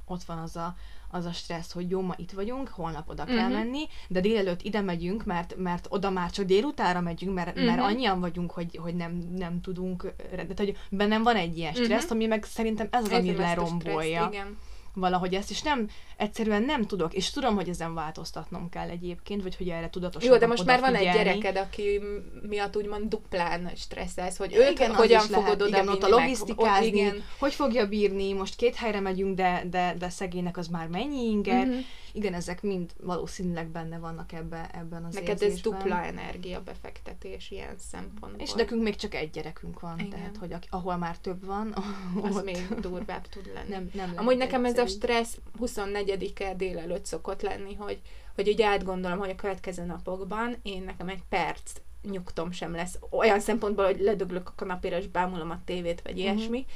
ott 0.05 0.23
van 0.23 0.38
az 0.38 0.57
a, 0.57 0.77
az 1.11 1.25
a 1.25 1.33
stressz, 1.33 1.73
hogy 1.73 1.91
jó, 1.91 2.00
ma 2.00 2.15
itt 2.17 2.31
vagyunk, 2.31 2.69
holnap 2.69 3.09
oda 3.09 3.25
kell 3.25 3.45
Mhm. 3.49 3.53
menni, 3.53 3.83
de 4.09 4.21
délelőtt 4.21 4.62
ide 4.62 4.81
megyünk, 4.81 5.25
mert, 5.25 5.55
mert 5.57 5.87
oda 5.91 6.11
már 6.11 6.31
csak 6.31 6.45
délutára 6.45 7.00
megyünk, 7.00 7.35
mert, 7.35 7.55
mert 7.55 7.77
Mhm. 7.77 7.85
annyian 7.87 8.21
vagyunk, 8.21 8.50
hogy, 8.50 8.79
hogy 8.83 8.95
nem, 8.95 9.12
nem 9.37 9.61
tudunk, 9.61 10.12
de 10.31 10.55
hogy 10.57 10.77
bennem 10.91 11.23
van 11.23 11.37
egy 11.37 11.59
ilyen 11.59 11.75
stressz, 11.75 12.05
Mhm. 12.05 12.12
ami 12.12 12.27
meg 12.27 12.45
szerintem 12.45 12.88
ez 12.91 13.05
az, 13.05 13.11
ami 13.12 13.37
lerombolja 13.37 14.00
stresszt, 14.17 14.33
igen. 14.33 14.59
Valahogy 14.99 15.35
ezt, 15.35 15.50
és 15.50 15.62
nem, 15.62 15.88
egyszerűen 16.17 16.62
nem 16.62 16.87
tudok, 16.87 17.14
és 17.14 17.31
tudom, 17.31 17.55
hogy 17.55 17.69
ezen 17.69 17.95
változtatnom 17.95 18.69
kell 18.69 18.88
egyébként, 18.88 19.43
vagy 19.43 19.57
hogy 19.57 19.69
erre 19.69 19.90
tudatosan 19.90 20.31
Jó, 20.31 20.38
de 20.38 20.47
most 20.47 20.64
már 20.64 20.81
van 20.81 20.95
egy 20.95 21.12
gyereked, 21.12 21.57
aki 21.57 22.00
miatt 22.49 22.76
úgymond 22.76 23.09
duplán 23.09 23.71
stresszelsz, 23.76 24.37
hogy 24.37 24.50
Igen, 24.50 24.67
őt 24.67 24.81
az 24.81 24.97
hogyan 24.97 25.21
fogod 25.21 25.40
lehet. 25.43 25.55
oda 25.55 25.67
igen, 25.67 25.88
ott 25.88 26.02
a 26.02 26.09
logisztikázni, 26.09 26.87
ott, 26.87 26.93
igen. 26.93 27.25
hogy 27.38 27.55
fogja 27.55 27.87
bírni, 27.87 28.33
most 28.33 28.57
két 28.57 28.75
helyre 28.75 29.00
megyünk, 29.00 29.37
de, 29.37 29.62
de, 29.71 29.95
de 29.99 30.09
szegénynek 30.09 30.57
az 30.57 30.67
már 30.67 30.87
mennyi 30.87 31.28
inger. 31.28 31.67
Mhm. 31.67 31.76
Igen, 32.12 32.35
ezek 32.35 32.62
mind 32.62 32.93
valószínűleg 33.03 33.69
benne 33.69 33.99
vannak 33.99 34.33
ebbe, 34.33 34.71
ebben 34.73 35.05
az 35.05 35.15
Neked 35.15 35.35
ez 35.35 35.43
érzésben. 35.43 35.73
dupla 35.79 36.03
energia 36.03 36.62
befektetés 36.62 37.50
ilyen 37.50 37.75
szempontból. 37.79 38.43
És 38.43 38.53
nekünk 38.53 38.83
még 38.83 38.97
csak 38.97 39.15
egy 39.15 39.31
gyerekünk 39.31 39.81
van, 39.81 39.99
Igen. 39.99 40.11
tehát 40.11 40.37
hogy 40.37 40.55
ahol 40.71 40.97
már 40.97 41.19
több 41.19 41.45
van, 41.45 41.75
az 42.23 42.37
ott 42.37 42.45
még 42.45 42.69
durvább 42.81 43.27
tud 43.29 43.50
lenni. 43.55 43.69
nem, 43.69 43.91
nem 43.95 44.12
Amúgy 44.17 44.37
nekem 44.37 44.65
ez 44.65 44.79
a 44.79 44.81
egyszerű. 44.81 44.99
stressz 44.99 45.38
24-e 45.61 46.55
délelőtt 46.55 47.05
szokott 47.07 47.43
lenni, 47.43 47.75
hogy, 47.75 48.00
hogy 48.35 48.49
így 48.49 48.62
átgondolom, 48.62 49.19
hogy 49.19 49.31
a 49.31 49.35
következő 49.35 49.85
napokban 49.85 50.57
én 50.62 50.83
nekem 50.83 51.09
egy 51.09 51.23
perc 51.29 51.73
nyugtom 52.03 52.50
sem 52.50 52.73
lesz. 52.75 52.99
Olyan 53.11 53.41
szempontból, 53.41 53.85
hogy 53.85 54.00
ledöglök 54.00 54.49
a 54.49 54.53
kanapéra, 54.57 54.97
és 54.97 55.07
bámulom 55.07 55.50
a 55.50 55.61
tévét, 55.65 56.00
vagy 56.03 56.19
ilyesmi. 56.19 56.67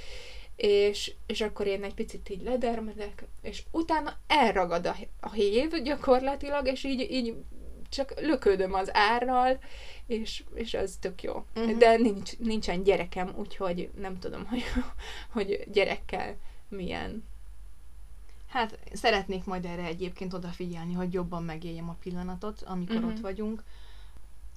És, 0.63 1.13
és 1.27 1.41
akkor 1.41 1.67
én 1.67 1.85
egy 1.85 1.95
picit 1.95 2.29
így 2.29 2.43
ledermedek, 2.43 3.25
és 3.41 3.63
utána 3.71 4.17
elragad 4.27 4.87
a, 4.87 4.97
a 5.21 5.33
hév 5.33 5.83
gyakorlatilag, 5.83 6.67
és 6.67 6.85
így, 6.85 7.11
így 7.11 7.35
csak 7.89 8.21
löködöm 8.21 8.75
az 8.75 8.91
árral, 8.95 9.59
és, 10.07 10.45
és 10.55 10.75
az 10.75 10.97
tök 11.01 11.23
jó. 11.23 11.45
Uh-huh. 11.55 11.79
De 11.79 11.97
nincs, 11.97 12.39
nincsen 12.39 12.83
gyerekem, 12.83 13.33
úgyhogy 13.37 13.91
nem 14.01 14.19
tudom, 14.19 14.47
hogy, 14.51 14.63
hogy 15.31 15.65
gyerekkel 15.73 16.37
milyen. 16.69 17.25
Hát 18.47 18.79
szeretnék 18.93 19.45
majd 19.45 19.65
erre 19.65 19.85
egyébként 19.85 20.33
odafigyelni, 20.33 20.93
hogy 20.93 21.13
jobban 21.13 21.43
megéljem 21.43 21.89
a 21.89 21.97
pillanatot, 22.03 22.63
amikor 22.63 22.97
Mhm. 22.97 23.07
ott 23.09 23.21
vagyunk. 23.21 23.63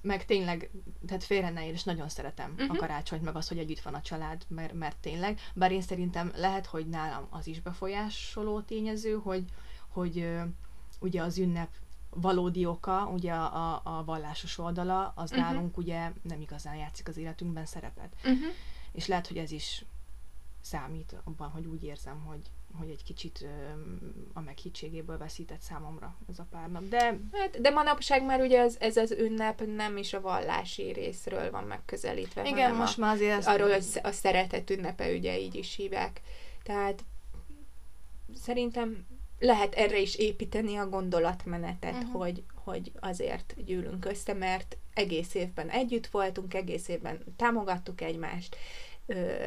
Meg 0.06 0.24
tényleg, 0.24 0.70
tehát 1.06 1.24
félre 1.24 1.50
ne 1.50 1.66
érts, 1.66 1.84
nagyon 1.84 2.08
szeretem 2.08 2.50
uh-huh. 2.50 2.68
a 2.68 2.72
Mhm. 2.72 2.80
karácsonyt, 2.80 3.22
meg 3.22 3.36
azt, 3.36 3.48
hogy 3.48 3.58
együtt 3.58 3.80
van 3.80 3.94
a 3.94 4.00
család, 4.00 4.44
mert, 4.48 4.72
mert 4.72 4.96
tényleg, 4.96 5.40
bár 5.54 5.72
én 5.72 5.82
szerintem 5.82 6.32
lehet, 6.36 6.66
hogy 6.66 6.88
nálam 6.88 7.26
az 7.30 7.46
is 7.46 7.60
befolyásoló 7.60 8.60
tényező, 8.60 9.14
hogy, 9.14 9.44
hogy 9.88 10.18
ö, 10.18 10.42
ugye 11.00 11.22
az 11.22 11.38
ünnep 11.38 11.68
valódi 12.10 12.66
oka, 12.66 13.08
ugye 13.12 13.32
a, 13.32 13.74
a, 13.74 13.80
a 13.84 14.04
vallásos 14.04 14.58
oldala, 14.58 15.12
az 15.16 15.30
uh-huh. 15.30 15.46
nálunk 15.46 15.76
ugye 15.76 16.12
nem 16.22 16.40
igazán 16.40 16.76
játszik 16.76 17.08
az 17.08 17.16
életünkben 17.16 17.66
szerepet. 17.66 18.14
Uh-huh. 18.16 18.52
És 18.92 19.06
lehet, 19.06 19.26
hogy 19.26 19.36
ez 19.36 19.50
is 19.50 19.84
számít 20.60 21.16
abban, 21.24 21.48
hogy 21.48 21.66
úgy 21.66 21.84
érzem, 21.84 22.20
hogy, 22.20 22.50
hogy 22.78 22.90
egy 22.90 23.02
kicsit 23.02 23.46
a 24.32 24.40
meghittségéből 24.40 25.18
veszített 25.18 25.60
számomra 25.60 26.16
ez 26.28 26.38
a 26.38 26.46
pár 26.50 26.70
nap. 26.70 26.88
De 26.88 27.18
Hát, 27.32 27.60
de 27.60 27.70
manapság 27.70 28.24
már 28.24 28.40
ugye 28.40 28.60
ez, 28.60 28.76
ez 28.78 28.96
az 28.96 29.10
ünnep 29.10 29.62
nem 29.66 29.96
is 29.96 30.12
a 30.12 30.20
vallási 30.20 30.92
részről 30.92 31.50
van 31.50 31.64
megközelítve, 31.64 32.44
igen, 32.44 32.62
hanem 32.62 32.76
most 32.76 32.98
a, 32.98 33.00
már 33.00 33.14
azért... 33.14 33.36
ez- 33.36 33.46
arról, 33.46 33.72
hogy 33.72 33.84
a 34.02 34.10
szeretet 34.10 34.70
ünnepe, 34.70 35.12
ugye 35.12 35.38
így 35.38 35.54
is 35.54 35.74
hívják. 35.74 36.20
Tehát 36.62 37.04
szerintem 38.34 39.06
lehet 39.38 39.74
erre 39.74 39.98
is 39.98 40.14
építeni 40.14 40.76
a 40.76 40.88
gondolatmenetet, 40.88 41.94
uh-huh. 41.94 42.12
hogy, 42.12 42.44
hogy 42.54 42.92
azért 43.00 43.54
gyűlünk 43.64 44.04
össze, 44.04 44.32
mert 44.32 44.76
egész 44.94 45.34
évben 45.34 45.68
együtt 45.68 46.06
voltunk, 46.06 46.54
egész 46.54 46.88
évben 46.88 47.24
támogattuk 47.36 48.00
egymást, 48.00 48.56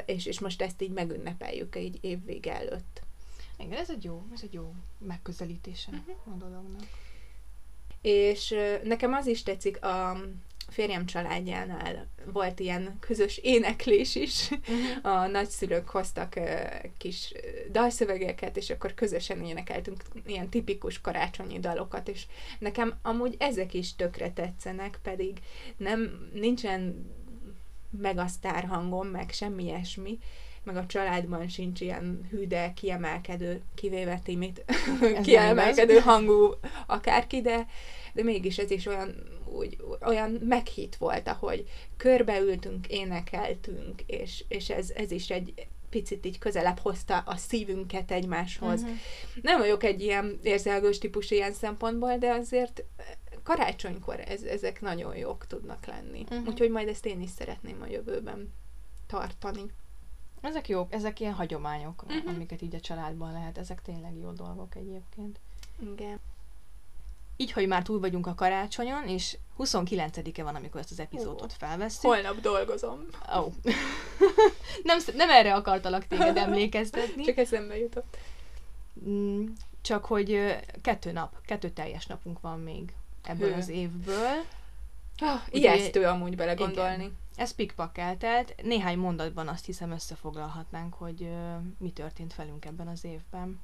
és, 0.06 0.26
és 0.26 0.40
most 0.40 0.62
ezt 0.62 0.82
így 0.82 0.92
megünnepeljük 0.92 1.76
egy 1.76 1.98
évvége 2.02 2.56
előtt. 2.56 3.02
Igen, 3.60 3.80
ez 3.80 3.89
egy 3.89 4.04
jó, 4.04 4.24
ez 4.34 4.39
egy 4.44 4.54
jó 4.54 4.74
megközelítése 4.98 5.92
uh-huh. 5.92 6.34
a 6.34 6.38
dolognak. 6.38 6.84
És 8.01 8.56
nekem 8.84 9.13
az 9.13 9.28
is 9.28 9.44
tetszik, 9.44 9.84
a 9.84 10.22
férjem 10.68 11.06
családjánál 11.06 12.08
volt 12.25 12.60
ilyen 12.60 12.98
közös 13.00 13.38
éneklés 13.38 14.16
is. 14.16 14.50
Uh-huh. 14.51 15.13
A 15.13 15.28
nagyszülők 15.28 15.89
hoztak 15.89 16.39
kis 16.98 17.34
dalszövegeket, 17.72 18.58
és 18.58 18.70
akkor 18.70 18.94
közösen 18.94 19.44
énekeltünk 19.46 20.04
ilyen 20.25 20.50
tipikus 20.50 21.01
karácsonyi 21.01 21.60
dalokat, 21.60 22.08
és 22.08 22.25
nekem 22.60 23.00
amúgy 23.01 23.36
ezek 23.39 23.74
is 23.74 23.96
tökre 23.96 24.32
tetszenek, 24.32 25.00
pedig 25.04 25.39
nem, 25.78 26.30
nincsen 26.34 27.12
megasztár 27.89 28.63
hangom, 28.63 29.08
meg 29.08 29.32
semmi 29.32 29.63
ilyesmi, 29.63 30.20
meg 30.74 30.84
a 30.84 30.86
családban 30.86 31.48
sincs 31.48 31.82
ilyen 31.82 32.28
hű, 32.30 32.48
de 32.48 32.74
kiemelkedő, 32.74 33.62
kivéve 33.76 34.20
Timit, 34.24 34.66
kiemelkedő 35.24 36.00
hangú 36.00 36.54
akárki, 36.88 37.42
de, 37.42 37.68
de 38.14 38.24
mégis 38.24 38.58
ez 38.58 38.72
is 38.72 38.86
olyan, 38.86 39.16
úgy, 39.46 39.78
olyan 40.06 40.32
meghitt 40.32 40.96
volt, 40.96 41.28
ahogy 41.28 41.70
körbeültünk, 41.98 42.88
énekeltünk, 42.88 44.02
és, 44.06 44.44
és 44.48 44.70
ez, 44.70 44.90
ez 44.90 45.12
is 45.12 45.30
egy 45.30 45.54
picit 45.90 46.26
így 46.26 46.38
közelebb 46.38 46.80
hozta 46.80 47.18
a 47.18 47.36
szívünket 47.36 48.12
egymáshoz. 48.12 48.82
Mhm. 48.82 48.92
Nem 49.42 49.60
vagyok 49.60 49.84
egy 49.84 50.02
ilyen 50.02 50.40
érzelgős 50.44 50.98
típus 50.98 51.32
ilyen 51.32 51.54
szempontból, 51.54 52.18
de 52.18 52.32
azért 52.32 52.84
karácsonykor 53.44 54.20
ez, 54.20 54.42
ezek 54.42 54.82
nagyon 54.82 55.16
jók 55.16 55.48
tudnak 55.48 55.86
lenni. 55.86 56.26
Mhm. 56.30 56.48
Úgyhogy 56.48 56.70
majd 56.70 56.88
ezt 56.88 57.06
én 57.06 57.22
is 57.22 57.30
szeretném 57.30 57.82
a 57.82 57.88
jövőben 57.88 58.54
tartani. 59.08 59.62
Ezek 60.41 60.67
jók, 60.67 60.93
ezek 60.93 61.19
ilyen 61.19 61.34
hagyományok, 61.34 62.03
Mhm. 62.08 62.27
amiket 62.27 62.62
így 62.62 62.75
a 62.75 62.79
családban 62.79 63.31
lehet, 63.31 63.58
ezek 63.58 63.81
tényleg 63.81 64.17
jó 64.22 64.31
dolgok 64.31 64.75
egyébként. 64.75 65.39
Igen. 65.96 66.19
így, 67.41 67.51
hogy 67.51 67.67
már 67.67 67.84
túl 67.84 68.00
vagyunk 68.00 68.27
a 68.27 68.36
karácsonyon, 68.36 69.08
és 69.08 69.38
29-e 69.58 70.43
van, 70.43 70.55
amikor 70.55 70.79
ezt 70.79 70.91
az 70.91 71.00
epizódot 71.00 71.53
felveszünk. 71.53 72.13
Holnap 72.13 72.39
dolgozom. 72.41 73.05
Oh. 73.36 73.53
nem, 74.84 74.98
nem 75.15 75.29
erre 75.29 75.53
akartalak 75.55 76.08
téged 76.08 76.38
emlékeztetni. 76.48 77.24
Csak 77.24 77.38
eszembe 77.38 77.77
jutott. 77.77 78.17
Mm, 79.08 79.46
csak 79.81 80.05
hogy 80.05 80.55
kettő 80.81 81.12
nap, 81.12 81.36
kettő 81.46 81.69
teljes 81.69 82.05
napunk 82.05 82.39
van 82.41 82.60
még 82.60 82.93
ebből 83.24 83.50
Hő. 83.51 83.55
az 83.58 83.69
évből. 83.69 84.43
Oh, 85.22 85.41
ijesztő 85.50 86.05
amúgy 86.05 86.36
belegondolni. 86.36 87.03
Igen. 87.03 87.17
Ez 87.39 87.51
pikpak 87.51 87.98
eltelt. 87.98 88.55
Néhány 88.63 88.98
mondatban 88.98 89.48
azt 89.48 89.65
hiszem 89.65 89.91
összefoglalhatnánk, 89.91 90.93
hogy 90.93 91.22
uh, 91.22 91.55
mi 91.77 91.91
történt 91.91 92.36
velünk 92.36 92.65
ebben 92.65 92.88
az 92.88 93.03
évben. 93.03 93.62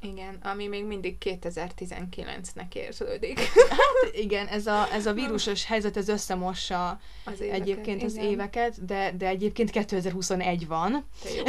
Igen, 0.00 0.34
ami 0.34 0.66
még 0.66 0.84
mindig 0.84 1.16
2019-nek 1.20 2.74
érződik. 2.74 3.38
Hát 3.78 4.14
igen, 4.14 4.46
ez 4.46 4.66
a, 4.66 4.92
ez 4.92 5.06
a 5.06 5.12
vírusos 5.12 5.64
helyzet, 5.64 5.96
ez 5.96 6.08
összemossa 6.08 7.00
az 7.24 7.40
éveket, 7.40 7.60
egyébként 7.60 8.02
igen. 8.02 8.06
az 8.06 8.16
éveket, 8.16 8.84
de, 8.84 9.12
de 9.16 9.26
egyébként 9.26 9.70
2021 9.70 10.66
van. 10.66 11.04
De 11.22 11.30
jó. 11.30 11.44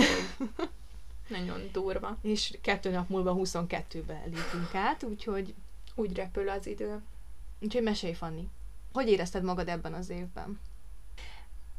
Nagyon 1.28 1.70
durva. 1.72 2.18
És 2.22 2.58
kettő 2.62 2.90
nap 2.92 3.10
múlva 3.10 3.36
22-be 3.38 4.22
lépünk 4.26 4.74
át, 4.74 5.04
úgyhogy... 5.04 5.54
Úgy 5.96 6.16
repül 6.16 6.50
az 6.50 6.68
idő. 6.68 7.02
Úgyhogy 7.60 7.84
mesélj, 7.84 8.14
Fanni. 8.14 8.48
Hogy 8.94 9.08
érezted 9.08 9.44
magad 9.44 9.68
ebben 9.68 9.94
az 9.94 10.10
évben? 10.10 10.60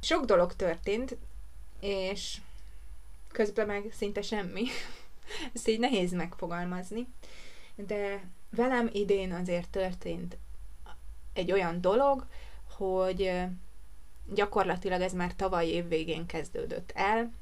Sok 0.07 0.25
dolog 0.25 0.55
történt, 0.55 1.17
és 1.81 2.41
közben 3.33 3.67
meg 3.67 3.93
szinte 3.93 4.23
semmi. 4.23 4.65
Ezt 5.55 5.69
így 5.69 5.79
nehéz 5.79 6.13
megfogalmazni. 6.13 7.07
De 7.75 8.31
velem 8.51 8.91
idén 8.93 9.33
azért 9.33 9.71
történt 9.71 10.37
egy 11.33 11.53
olyan 11.53 11.81
dolog, 11.81 12.27
hogy 12.77 13.33
gyakorlatilag 14.35 15.01
ez 15.01 15.13
már 15.13 15.35
tavaly 15.35 15.67
év 15.67 15.89
végén 15.89 16.27
kezdődött 16.27 16.93
el, 16.95 17.33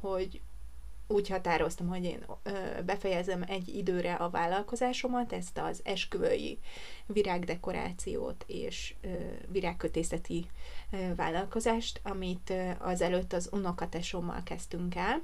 hogy 0.00 0.40
úgy 1.06 1.28
határoztam, 1.28 1.88
hogy 1.88 2.04
én 2.04 2.24
befejezem 2.84 3.44
egy 3.46 3.68
időre 3.68 4.14
a 4.14 4.30
vállalkozásomat, 4.30 5.32
ezt 5.32 5.58
az 5.58 5.80
esküvői 5.84 6.58
virágdekorációt 7.06 8.44
és 8.46 8.94
virágkötészeti 9.48 10.46
vállalkozást, 11.16 12.00
amit 12.02 12.52
az 12.78 13.00
előtt 13.00 13.32
az 13.32 13.48
unokatesommal 13.52 14.42
kezdtünk 14.42 14.94
el. 14.94 15.22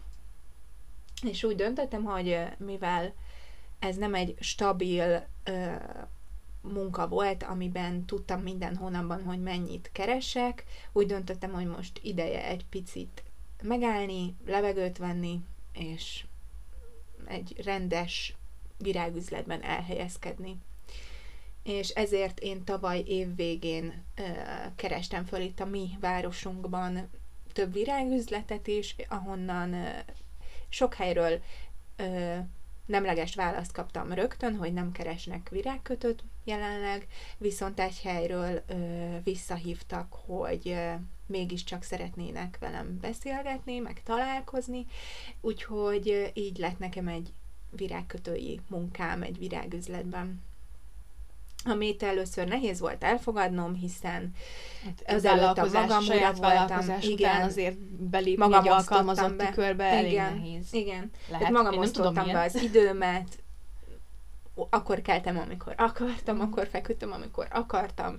És 1.23 1.45
úgy 1.45 1.57
döntöttem, 1.57 2.05
hogy 2.05 2.39
mivel 2.57 3.13
ez 3.79 3.97
nem 3.97 4.15
egy 4.15 4.35
stabil 4.41 5.27
munka 6.61 7.09
volt, 7.09 7.43
amiben 7.43 8.05
tudtam 8.05 8.41
minden 8.41 8.77
hónapban, 8.77 9.23
hogy 9.25 9.43
mennyit 9.43 9.91
keresek, 9.93 10.65
úgy 10.93 11.07
döntöttem, 11.07 11.53
hogy 11.53 11.67
most 11.67 12.01
ideje 12.03 12.45
egy 12.45 12.67
picit 12.71 13.23
megállni, 13.63 14.37
levegőt 14.47 14.99
venni, 14.99 15.41
és 15.79 16.25
egy 17.27 17.61
rendes 17.65 18.35
virágüzletben 18.79 19.63
elhelyezkedni. 19.63 20.57
És 21.63 21.89
ezért 21.89 22.41
én 22.41 22.65
tavaly 22.65 22.99
év 22.99 23.37
végén 23.37 24.05
kerestem 24.77 25.25
föl 25.25 25.41
itt 25.41 25.61
a 25.61 25.65
mi 25.65 25.89
városunkban 26.01 27.11
több 27.53 27.73
virágüzletet 27.73 28.67
is, 28.67 28.97
ahonnan 29.09 29.75
sok 30.69 30.95
helyről 30.95 31.43
ö, 31.97 32.37
nemleges 32.87 33.35
választ 33.35 33.73
kaptam 33.73 34.13
rögtön, 34.13 34.57
hogy 34.57 34.73
nem 34.73 34.93
keresnek 34.93 35.49
virágkötőt 35.49 36.25
jelenleg, 36.45 37.07
viszont 37.39 37.81
egy 37.81 38.01
helyről 38.01 38.65
visszahívtak, 39.25 40.13
hogy 40.27 40.77
mégiscsak 41.29 41.83
szeretnének 41.83 42.57
velem 42.61 42.99
beszélgetni, 43.01 43.79
meg 43.79 44.03
találkozni, 44.05 44.87
úgyhogy 45.41 46.31
így 46.35 46.59
lett 46.59 46.79
nekem 46.79 47.09
egy 47.09 47.33
virágkötői 47.71 48.61
munkám 48.69 49.23
egy 49.23 49.39
virágüzletben. 49.39 50.43
Amit 51.65 52.03
először 52.03 52.49
nehéz 52.49 52.81
volt 52.81 53.05
elfogadnom, 53.05 53.75
hiszen 53.75 54.35
hát 54.85 55.17
az 55.17 55.25
előtt 55.25 55.59
a 55.59 55.69
magam 55.73 56.03
saját 56.03 56.39
vállalkozás 56.39 57.05
igen, 57.05 57.43
azért 57.43 57.79
belépni 57.89 58.47
magam 58.47 58.65
egy 58.65 58.69
alkalmazotti 58.69 59.37
be. 59.37 59.51
körbe 59.51 60.03
igen, 60.03 60.25
elég 60.27 60.41
nehéz. 60.41 60.73
Igen, 60.73 61.11
Lehet. 61.29 61.45
Hát 61.45 61.53
magam 61.53 61.79
osztottam 61.79 62.15
tudom, 62.15 62.33
be 62.33 62.41
az 62.41 62.63
időmet, 62.63 63.43
akkor 64.71 65.03
keltem, 65.03 65.39
amikor 65.39 65.75
akartam, 65.77 66.37
mm. 66.37 66.41
akkor 66.41 66.67
feküdtem, 66.67 67.13
amikor 67.13 67.47
akartam, 67.51 68.19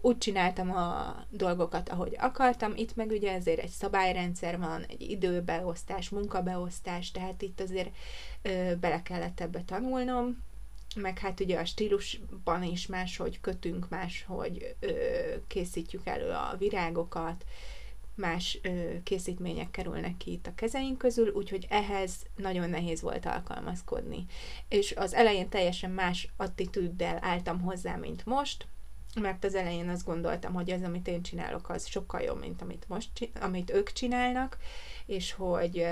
úgy 0.00 0.18
csináltam 0.18 0.70
a 0.70 1.16
dolgokat, 1.30 1.88
ahogy 1.88 2.16
akartam. 2.18 2.72
Itt 2.76 2.96
meg 2.96 3.10
ugye 3.10 3.32
ezért 3.32 3.58
egy 3.58 3.70
szabályrendszer 3.70 4.58
van, 4.58 4.82
egy 4.82 5.00
időbeosztás, 5.00 6.08
munkabeosztás, 6.08 7.10
tehát 7.10 7.42
itt 7.42 7.60
azért 7.60 7.94
ö, 8.42 8.72
bele 8.80 9.02
kellett 9.02 9.40
ebbe 9.40 9.62
tanulnom, 9.62 10.44
meg 10.96 11.18
hát 11.18 11.40
ugye 11.40 11.58
a 11.58 11.64
stílusban 11.64 12.62
is 12.62 12.86
máshogy 12.86 13.40
kötünk, 13.40 13.88
máshogy 13.88 14.76
ö, 14.80 14.90
készítjük 15.46 16.06
elő 16.06 16.30
a 16.30 16.54
virágokat, 16.58 17.44
más 18.14 18.58
ö, 18.62 19.02
készítmények 19.02 19.70
kerülnek 19.70 20.16
ki 20.16 20.32
itt 20.32 20.46
a 20.46 20.54
kezeink 20.54 20.98
közül, 20.98 21.28
úgyhogy 21.28 21.66
ehhez 21.68 22.12
nagyon 22.36 22.70
nehéz 22.70 23.00
volt 23.00 23.26
alkalmazkodni. 23.26 24.26
És 24.68 24.94
az 24.96 25.14
elején 25.14 25.48
teljesen 25.48 25.90
más 25.90 26.28
attitűddel 26.36 27.18
álltam 27.20 27.60
hozzá, 27.60 27.96
mint 27.96 28.26
most, 28.26 28.66
mert 29.20 29.44
az 29.44 29.54
elején 29.54 29.88
azt 29.88 30.04
gondoltam, 30.04 30.52
hogy 30.52 30.70
az, 30.70 30.82
amit 30.82 31.08
én 31.08 31.22
csinálok, 31.22 31.68
az 31.68 31.86
sokkal 31.86 32.20
jobb, 32.20 32.40
mint 32.40 32.62
amit 32.62 32.84
most, 32.88 33.30
amit 33.40 33.70
ők 33.70 33.92
csinálnak, 33.92 34.58
és 35.06 35.32
hogy, 35.32 35.86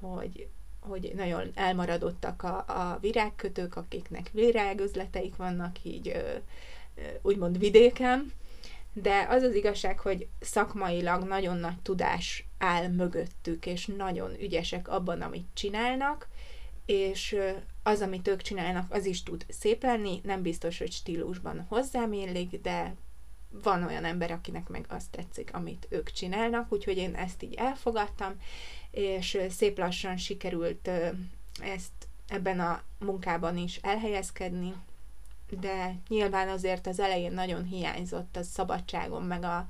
hogy 0.00 0.48
hogy 0.80 1.12
nagyon 1.16 1.50
elmaradottak 1.54 2.42
a, 2.42 2.56
a 2.56 2.98
virágkötők, 3.00 3.76
akiknek 3.76 4.30
virágözleteik 4.32 5.36
vannak 5.36 5.84
így 5.84 6.22
úgymond 7.22 7.58
vidéken, 7.58 8.32
de 8.92 9.26
az 9.28 9.42
az 9.42 9.54
igazság, 9.54 9.98
hogy 9.98 10.28
szakmailag 10.40 11.22
nagyon 11.22 11.56
nagy 11.56 11.80
tudás 11.82 12.46
áll 12.58 12.88
mögöttük, 12.88 13.66
és 13.66 13.86
nagyon 13.86 14.40
ügyesek 14.40 14.88
abban, 14.88 15.20
amit 15.20 15.46
csinálnak, 15.54 16.28
és 16.86 17.36
az, 17.82 18.00
amit 18.00 18.28
ők 18.28 18.42
csinálnak, 18.42 18.92
az 18.92 19.06
is 19.06 19.22
tud 19.22 19.46
szép 19.48 19.82
lenni, 19.82 20.20
nem 20.24 20.42
biztos, 20.42 20.78
hogy 20.78 20.92
stílusban 20.92 21.66
hozzám 21.68 22.12
illik, 22.12 22.60
de 22.60 22.94
van 23.62 23.82
olyan 23.82 24.04
ember, 24.04 24.30
akinek 24.30 24.68
meg 24.68 24.84
azt 24.88 25.10
tetszik, 25.10 25.54
amit 25.54 25.86
ők 25.90 26.10
csinálnak, 26.10 26.72
úgyhogy 26.72 26.96
én 26.96 27.14
ezt 27.14 27.42
így 27.42 27.54
elfogadtam, 27.54 28.34
és 28.90 29.38
szép 29.50 29.78
lassan 29.78 30.16
sikerült 30.16 30.90
ezt 31.60 31.92
ebben 32.28 32.60
a 32.60 32.82
munkában 32.98 33.56
is 33.56 33.76
elhelyezkedni, 33.76 34.74
de 35.60 35.96
nyilván 36.08 36.48
azért 36.48 36.86
az 36.86 37.00
elején 37.00 37.32
nagyon 37.32 37.64
hiányzott 37.64 38.36
a 38.36 38.42
szabadságom, 38.42 39.24
meg 39.24 39.44
a, 39.44 39.68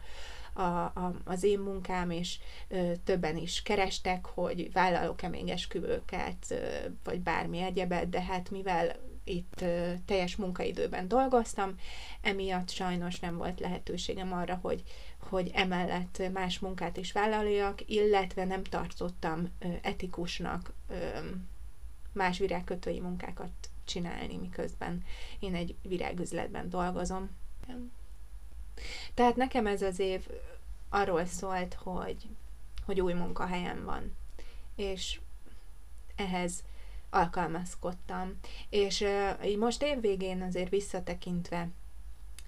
a, 0.53 0.62
a, 0.62 1.15
az 1.25 1.43
én 1.43 1.59
munkám, 1.59 2.11
és 2.11 2.38
ö, 2.69 2.93
többen 3.05 3.37
is 3.37 3.62
kerestek, 3.62 4.27
hogy 4.27 4.73
vállalok-e 4.73 5.29
még 5.29 5.49
esküvőket, 5.49 6.47
ö, 6.49 6.57
vagy 7.05 7.21
bármi 7.21 7.59
egyebet, 7.59 8.09
de 8.09 8.23
hát 8.23 8.51
mivel 8.51 8.97
itt 9.25 9.61
ö, 9.61 9.93
teljes 10.07 10.37
munkaidőben 10.37 11.09
dolgoztam, 11.09 11.75
emiatt 12.21 12.71
sajnos 12.71 13.21
nem 13.21 13.37
volt 13.37 13.61
lehetőségem 13.61 14.33
arra, 14.33 14.59
hogy, 14.62 14.83
hogy 15.19 15.51
emellett 15.55 16.23
más 16.33 16.59
munkát 16.59 16.97
is 16.97 17.12
vállaljak, 17.12 17.91
illetve 17.91 18.45
nem 18.45 18.62
tartottam 18.62 19.49
ö, 19.59 19.69
etikusnak 19.83 20.73
ö, 20.88 21.19
más 22.12 22.38
virágkötői 22.38 23.01
munkákat 23.01 23.51
csinálni, 23.85 24.37
miközben 24.37 25.05
én 25.38 25.55
egy 25.55 25.75
virágüzletben 25.83 26.69
dolgozom. 26.69 27.31
Tehát 29.14 29.37
nekem 29.37 29.66
ez 29.66 29.82
az 29.82 29.98
év 29.98 30.26
arról 30.88 31.24
szólt, 31.24 31.74
hogy, 31.74 32.28
hogy 32.85 33.00
új 33.00 33.12
munkahelyem 33.12 33.85
van, 33.85 34.16
és 34.76 35.20
ehhez 36.16 36.64
alkalmazkodtam. 37.11 38.38
És 38.68 39.00
uh, 39.00 39.46
így 39.46 39.58
most 39.58 39.82
évvégén 39.82 40.42
azért 40.42 40.70
visszatekintve 40.70 41.68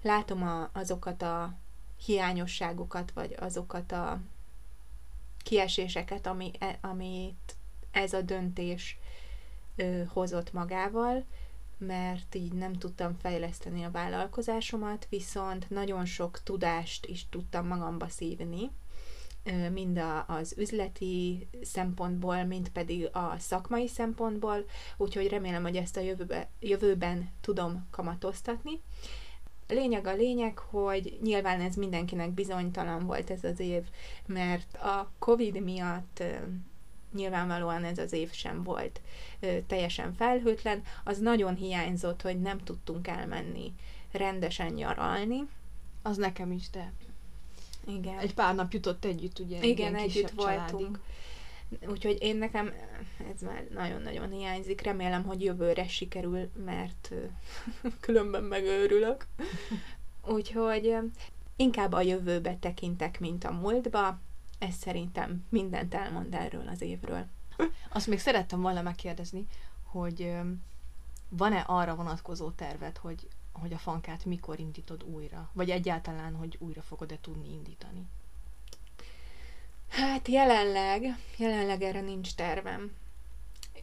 látom 0.01 0.43
a, 0.43 0.69
azokat 0.73 1.21
a 1.21 1.53
hiányosságokat, 2.05 3.11
vagy 3.11 3.35
azokat 3.39 3.91
a 3.91 4.19
kieséseket, 5.43 6.27
ami, 6.27 6.51
e, 6.59 6.77
amit 6.81 7.55
ez 7.91 8.13
a 8.13 8.21
döntés 8.21 8.97
ö, 9.75 10.03
hozott 10.07 10.53
magával, 10.53 11.25
mert 11.77 12.35
így 12.35 12.53
nem 12.53 12.73
tudtam 12.73 13.17
fejleszteni 13.21 13.83
a 13.83 13.91
vállalkozásomat, 13.91 15.07
viszont 15.09 15.69
nagyon 15.69 16.05
sok 16.05 16.43
tudást 16.43 17.05
is 17.05 17.29
tudtam 17.29 17.67
magamba 17.67 18.07
szívni, 18.07 18.71
mind 19.71 20.01
az 20.27 20.53
üzleti 20.57 21.47
szempontból, 21.61 22.43
mind 22.43 22.69
pedig 22.69 23.09
a 23.11 23.35
szakmai 23.39 23.87
szempontból, 23.87 24.65
úgyhogy 24.97 25.27
remélem, 25.27 25.63
hogy 25.63 25.75
ezt 25.75 25.97
a 25.97 26.01
jövőbe, 26.01 26.49
jövőben 26.59 27.29
tudom 27.41 27.87
kamatoztatni. 27.91 28.81
Lényeg 29.67 30.07
a 30.07 30.13
lényeg, 30.13 30.57
hogy 30.57 31.17
nyilván 31.21 31.61
ez 31.61 31.75
mindenkinek 31.75 32.31
bizonytalan 32.31 33.05
volt 33.05 33.29
ez 33.29 33.43
az 33.43 33.59
év, 33.59 33.83
mert 34.25 34.75
a 34.75 35.11
Covid 35.19 35.63
miatt 35.63 36.23
nyilvánvalóan 37.15 37.83
ez 37.83 37.97
az 37.97 38.13
év 38.13 38.31
sem 38.31 38.63
volt 38.63 39.01
teljesen 39.67 40.13
felhőtlen. 40.13 40.83
Az 41.03 41.19
nagyon 41.19 41.55
hiányzott, 41.55 42.21
hogy 42.21 42.41
nem 42.41 42.57
tudtunk 42.57 43.07
elmenni 43.07 43.73
rendesen 44.11 44.73
nyaralni. 44.73 45.47
Az 46.01 46.17
nekem 46.17 46.51
is, 46.51 46.69
de 46.69 46.91
igen. 47.87 48.17
Egy 48.17 48.33
pár 48.33 48.55
nap 48.55 48.73
jutott 48.73 49.05
együtt, 49.05 49.39
ugye? 49.39 49.63
Igen, 49.63 49.95
együtt 49.95 50.31
voltunk. 50.31 50.99
Úgyhogy 51.87 52.17
én 52.19 52.35
nekem 52.37 52.73
ez 53.33 53.41
már 53.41 53.67
nagyon-nagyon 53.73 54.31
hiányzik. 54.31 54.81
Remélem, 54.81 55.23
hogy 55.23 55.43
jövőre 55.43 55.87
sikerül, 55.87 56.49
mert 56.65 57.11
különben 57.99 58.43
megőrülök. 58.43 59.27
Úgyhogy 60.35 60.95
inkább 61.55 61.91
a 61.91 62.01
jövőbe 62.01 62.57
tekintek, 62.59 63.19
mint 63.19 63.43
a 63.43 63.51
múltba. 63.51 64.19
Ez 64.59 64.75
szerintem 64.75 65.45
mindent 65.49 65.93
elmond 65.93 66.33
erről 66.33 66.67
az 66.67 66.81
évről. 66.81 67.25
Azt 67.89 68.07
még 68.07 68.19
szerettem 68.19 68.61
volna 68.61 68.81
megkérdezni, 68.81 69.47
hogy 69.83 70.33
van-e 71.29 71.59
arra 71.59 71.95
vonatkozó 71.95 72.49
tervet, 72.51 72.97
hogy 72.97 73.27
hogy 73.59 73.73
a 73.73 73.77
fankát 73.77 74.25
mikor 74.25 74.59
indítod 74.59 75.03
újra? 75.03 75.49
Vagy 75.53 75.69
egyáltalán, 75.69 76.35
hogy 76.35 76.55
újra 76.59 76.81
fogod-e 76.81 77.17
tudni 77.21 77.51
indítani? 77.51 78.07
Hát 79.89 80.27
jelenleg, 80.27 81.17
jelenleg 81.37 81.81
erre 81.81 82.01
nincs 82.01 82.35
tervem. 82.35 82.91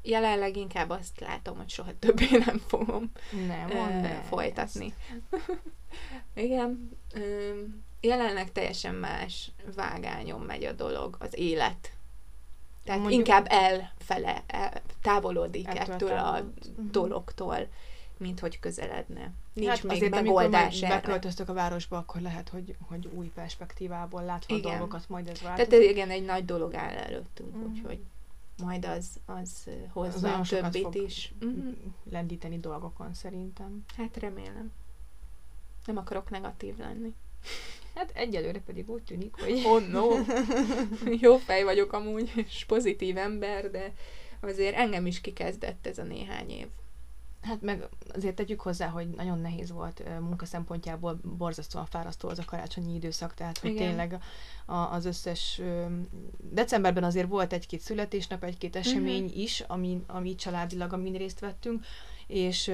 Jelenleg 0.02 0.56
inkább 0.56 0.90
azt 0.90 1.20
látom, 1.20 1.56
hogy 1.56 1.68
soha 1.68 1.98
többé 1.98 2.26
nem 2.30 2.58
fogom 2.58 3.10
nem, 3.46 3.70
uh, 3.70 4.10
folytatni. 4.10 4.94
Igen. 6.34 6.98
Jelenleg 8.02 8.52
teljesen 8.52 8.94
más 8.94 9.50
vágányon 9.74 10.40
megy 10.40 10.64
a 10.64 10.72
dolog, 10.72 11.16
az 11.18 11.38
élet. 11.38 11.92
Tehát 12.84 13.00
Mondjuk, 13.00 13.26
inkább 13.26 13.46
elfele, 13.48 14.42
el, 14.46 14.82
távolodik 15.02 15.68
ettől, 15.68 15.94
ettől 15.94 16.18
a 16.18 16.40
mhm. 16.40 16.90
dologtól 16.90 17.68
mint 18.22 18.40
hogy 18.40 18.60
közeledne. 18.60 19.30
Nincs 19.52 19.68
hát 19.68 19.82
még 19.82 19.96
azért, 19.96 20.10
megoldás 20.10 20.82
amikor 20.82 21.00
beköltöztök 21.00 21.48
a 21.48 21.52
városba, 21.52 21.96
akkor 21.96 22.20
lehet, 22.20 22.48
hogy, 22.48 22.76
hogy 22.88 23.08
új 23.12 23.30
perspektívából 23.34 24.24
látva 24.24 24.56
igen. 24.56 24.70
a 24.70 24.76
dolgokat 24.76 25.08
majd 25.08 25.28
ez 25.28 25.40
változik. 25.40 25.70
Tehát 25.70 25.84
igen, 25.90 26.10
egy 26.10 26.24
nagy 26.24 26.44
dolog 26.44 26.74
áll 26.74 26.94
előttünk, 26.94 27.56
mm. 27.56 27.64
úgyhogy 27.64 27.98
majd 28.62 28.84
az, 28.84 29.06
az 29.26 29.68
hozza 29.92 30.38
az 30.38 30.52
a 30.52 30.60
többit 30.60 30.94
is. 30.94 31.32
Mm-hmm. 31.44 31.70
lendíteni 32.10 32.58
dolgokon 32.58 33.14
szerintem. 33.14 33.84
Hát 33.96 34.16
remélem. 34.16 34.72
Nem 35.86 35.96
akarok 35.96 36.30
negatív 36.30 36.78
lenni. 36.78 37.14
Hát 37.94 38.10
egyelőre 38.14 38.60
pedig 38.60 38.90
úgy 38.90 39.02
tűnik, 39.02 39.34
hogy... 39.40 39.62
Oh 39.64 39.88
no! 39.88 40.08
Jó 41.24 41.36
fej 41.36 41.62
vagyok 41.62 41.92
amúgy, 41.92 42.32
és 42.34 42.64
pozitív 42.64 43.16
ember, 43.16 43.70
de 43.70 43.92
azért 44.40 44.76
engem 44.76 45.06
is 45.06 45.20
kikezdett 45.20 45.86
ez 45.86 45.98
a 45.98 46.02
néhány 46.02 46.50
év. 46.50 46.66
Hát 47.42 47.60
meg 47.60 47.88
azért 48.14 48.34
tegyük 48.34 48.60
hozzá, 48.60 48.86
hogy 48.86 49.08
nagyon 49.08 49.38
nehéz 49.38 49.70
volt 49.70 50.02
munka 50.20 50.44
szempontjából, 50.44 51.20
borzasztóan 51.22 51.86
fárasztó 51.86 52.28
az 52.28 52.38
a 52.38 52.44
karácsonyi 52.44 52.94
időszak, 52.94 53.34
tehát 53.34 53.58
hogy 53.58 53.70
Igen. 53.70 53.86
tényleg 53.86 54.22
a, 54.66 54.74
az 54.74 55.04
összes 55.04 55.60
decemberben 56.38 57.04
azért 57.04 57.28
volt 57.28 57.52
egy-két 57.52 57.80
születésnap, 57.80 58.44
egy-két 58.44 58.76
esemény 58.76 59.24
uh-huh. 59.24 59.40
is, 59.40 59.60
ami, 59.60 60.02
ami 60.06 60.34
családilag, 60.34 60.92
amin 60.92 61.12
részt 61.12 61.40
vettünk, 61.40 61.84
és 62.26 62.72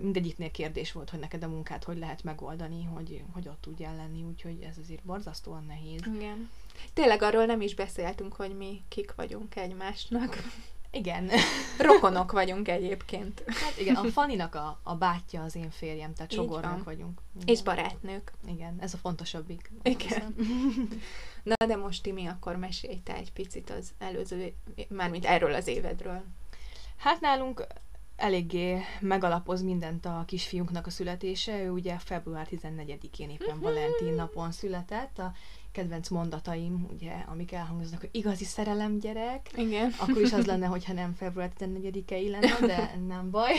mindegyiknél 0.00 0.50
kérdés 0.50 0.92
volt, 0.92 1.10
hogy 1.10 1.18
neked 1.18 1.42
a 1.42 1.48
munkát 1.48 1.84
hogy 1.84 1.98
lehet 1.98 2.22
megoldani, 2.22 2.84
hogy, 2.84 3.24
hogy 3.32 3.48
ott 3.48 3.60
tudjál 3.60 3.96
lenni, 3.96 4.22
úgyhogy 4.22 4.62
ez 4.62 4.78
azért 4.78 5.02
borzasztóan 5.02 5.64
nehéz. 5.66 6.00
Igen. 6.14 6.50
Tényleg 6.92 7.22
arról 7.22 7.44
nem 7.44 7.60
is 7.60 7.74
beszéltünk, 7.74 8.32
hogy 8.32 8.56
mi 8.56 8.82
kik 8.88 9.14
vagyunk 9.14 9.56
egymásnak. 9.56 10.36
Igen. 10.90 11.30
Rokonok 11.78 12.32
vagyunk 12.32 12.68
egyébként. 12.68 13.42
Hát 13.46 13.78
igen, 13.78 13.94
a 13.96 14.04
Faninak 14.04 14.54
a, 14.54 14.80
a 14.82 14.94
bátya 14.94 15.42
az 15.42 15.54
én 15.54 15.70
férjem, 15.70 16.14
tehát 16.14 16.32
sogornok 16.32 16.84
vagyunk. 16.84 17.20
Igen. 17.34 17.54
És 17.54 17.62
barátnők. 17.62 18.32
Igen, 18.46 18.76
ez 18.80 18.94
a 18.94 18.96
fontosabbik. 18.96 19.72
Igen. 19.82 20.34
Na 21.42 21.66
de 21.66 21.76
most 21.76 22.02
Timi, 22.02 22.26
akkor 22.26 22.56
mesélj 22.56 23.00
te 23.04 23.16
egy 23.16 23.32
picit 23.32 23.70
az 23.70 23.92
előző, 23.98 24.54
mármint 24.88 25.24
erről 25.24 25.54
az 25.54 25.66
évedről. 25.66 26.22
Hát 26.96 27.20
nálunk 27.20 27.66
eléggé 28.16 28.80
megalapoz 29.00 29.62
mindent 29.62 30.06
a 30.06 30.24
kisfiunknak 30.26 30.86
a 30.86 30.90
születése. 30.90 31.62
Ő 31.62 31.70
ugye 31.70 31.98
február 31.98 32.48
14-én 32.50 33.30
éppen 33.30 33.60
Valentin 33.60 34.14
napon 34.14 34.52
született. 34.52 35.18
A 35.18 35.32
kedvenc 35.72 36.08
mondataim, 36.08 36.88
ugye, 36.92 37.12
amik 37.12 37.52
elhangoznak, 37.52 38.00
hogy 38.00 38.08
igazi 38.12 38.44
szerelem 38.44 38.98
gyerek. 38.98 39.50
Igen. 39.56 39.94
Akkor 39.98 40.22
is 40.22 40.32
az 40.32 40.46
lenne, 40.46 40.66
hogyha 40.66 40.92
nem 40.92 41.14
február 41.14 41.52
14-i 41.58 42.30
lenne, 42.30 42.66
de 42.66 42.94
nem 43.06 43.30
baj. 43.30 43.52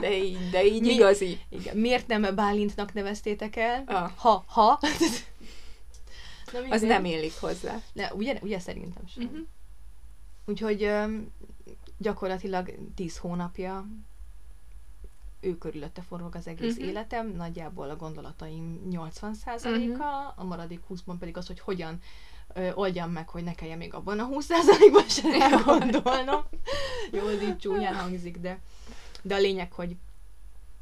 De 0.00 0.16
így, 0.16 0.50
de 0.50 0.64
így 0.64 0.80
Mi, 0.80 0.92
igazi. 0.92 1.38
Igen. 1.48 1.76
Miért 1.76 2.06
nem 2.06 2.34
Bálintnak 2.34 2.92
neveztétek 2.92 3.56
el? 3.56 3.82
Ah. 3.86 4.10
Ha, 4.16 4.44
ha. 4.46 4.78
Na, 6.52 6.58
az 6.70 6.82
nem 6.82 7.04
élik 7.04 7.40
hozzá. 7.40 7.80
Ne, 7.92 8.14
ugye, 8.14 8.38
ugye 8.42 8.58
szerintem 8.58 9.06
sem. 9.06 9.24
Uh-huh. 9.24 9.40
Úgyhogy 10.46 10.90
gyakorlatilag 12.02 12.74
10 12.94 13.18
hónapja 13.18 13.86
ő 15.42 15.58
körülötte 15.58 16.02
forog 16.02 16.34
az 16.34 16.46
egész 16.46 16.72
uh-huh. 16.72 16.88
életem, 16.88 17.28
nagyjából 17.28 17.90
a 17.90 17.96
gondolataim 17.96 18.80
80%-a, 18.90 19.68
uh-huh. 19.68 20.32
a 20.34 20.44
maradék 20.44 20.80
20-ban 20.90 21.14
pedig 21.18 21.36
az, 21.36 21.46
hogy 21.46 21.60
hogyan 21.60 22.00
ö, 22.54 22.72
oldjam 22.72 23.10
meg, 23.10 23.28
hogy 23.28 23.44
ne 23.44 23.54
kelljen 23.54 23.78
még 23.78 23.94
abban 23.94 24.18
a 24.18 24.28
20%-ban 24.28 25.08
sem 25.08 25.40
elgondolnom. 25.42 26.42
Jó, 27.12 27.26
az 27.26 27.42
így 27.42 27.58
csúnyán 27.58 27.94
hangzik, 27.94 28.38
de, 28.38 28.60
de 29.22 29.34
a 29.34 29.38
lényeg, 29.38 29.72
hogy, 29.72 29.96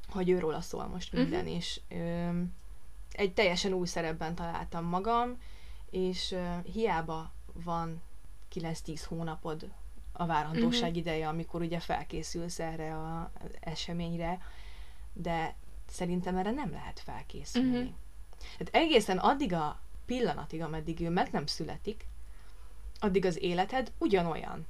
hogy 0.09 0.31
őról 0.31 0.61
szól 0.61 0.87
most 0.87 1.13
minden, 1.13 1.41
uh-huh. 1.41 1.57
és 1.57 1.81
ö, 1.89 2.29
egy 3.13 3.35
teljesen 3.35 3.73
új 3.73 3.87
szerepben 3.87 4.35
találtam 4.35 4.85
magam, 4.85 5.37
és 5.91 6.33
ö, 6.33 6.45
hiába 6.73 7.33
van 7.65 8.03
9-10 8.55 9.03
hónapod 9.09 9.71
a 10.21 10.27
várandóság 10.27 10.83
uh-huh. 10.83 10.97
ideje, 10.97 11.29
amikor 11.29 11.61
ugye 11.61 11.79
felkészülsz 11.79 12.59
erre 12.59 12.97
az 12.99 13.51
eseményre, 13.61 14.39
de 15.13 15.55
szerintem 15.89 16.37
erre 16.37 16.51
nem 16.51 16.71
lehet 16.71 17.01
felkészülni. 17.01 17.79
Uh-huh. 17.79 17.93
Hát 18.59 18.69
egészen 18.73 19.19
addig 19.19 19.53
a 19.53 19.81
pillanatig, 20.07 20.63
ameddig 20.63 21.01
ő 21.01 21.11
meg 21.11 21.29
nem 21.33 21.47
születik, 21.47 22.07
addig 22.99 23.25
az 23.25 23.43
életed 23.43 23.93
ugyanolyan. 23.99 24.67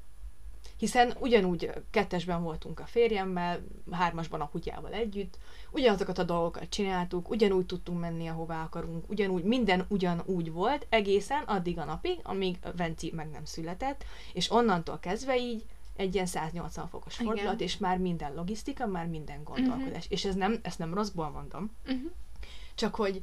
Hiszen 0.81 1.14
ugyanúgy 1.19 1.71
kettesben 1.90 2.43
voltunk 2.43 2.81
a 2.81 2.87
férjemmel, 2.87 3.61
hármasban 3.90 4.40
a 4.40 4.49
kutyával 4.49 4.93
együtt, 4.93 5.38
ugyanazokat 5.71 6.19
a 6.19 6.25
dolgokat 6.25 6.69
csináltuk, 6.69 7.31
ugyanúgy 7.31 7.66
tudtunk 7.66 8.01
menni, 8.01 8.27
ahová 8.29 8.62
akarunk, 8.62 9.11
ugyanúgy, 9.11 9.43
minden 9.43 9.85
ugyanúgy 9.88 10.53
volt, 10.53 10.87
egészen 10.88 11.43
addig 11.43 11.79
a 11.79 11.85
napig, 11.85 12.19
amíg 12.23 12.59
Venci 12.77 13.12
meg 13.14 13.31
nem 13.31 13.45
született, 13.45 14.05
és 14.33 14.51
onnantól 14.51 14.99
kezdve 14.99 15.38
így 15.38 15.64
egy 15.97 16.14
ilyen 16.14 16.27
180 16.27 16.88
fokos 16.88 17.14
fordulat, 17.14 17.55
Igen. 17.55 17.66
és 17.66 17.77
már 17.77 17.99
minden 17.99 18.35
logisztika, 18.35 18.87
már 18.87 19.07
minden 19.07 19.45
gondolkodás. 19.45 19.87
Uh-huh. 19.87 20.05
És 20.09 20.25
ez 20.25 20.35
nem, 20.35 20.59
ezt 20.62 20.79
nem 20.79 20.95
rosszból 20.95 21.31
mondom, 21.31 21.71
uh-huh. 21.85 22.11
csak 22.75 22.95
hogy 22.95 23.21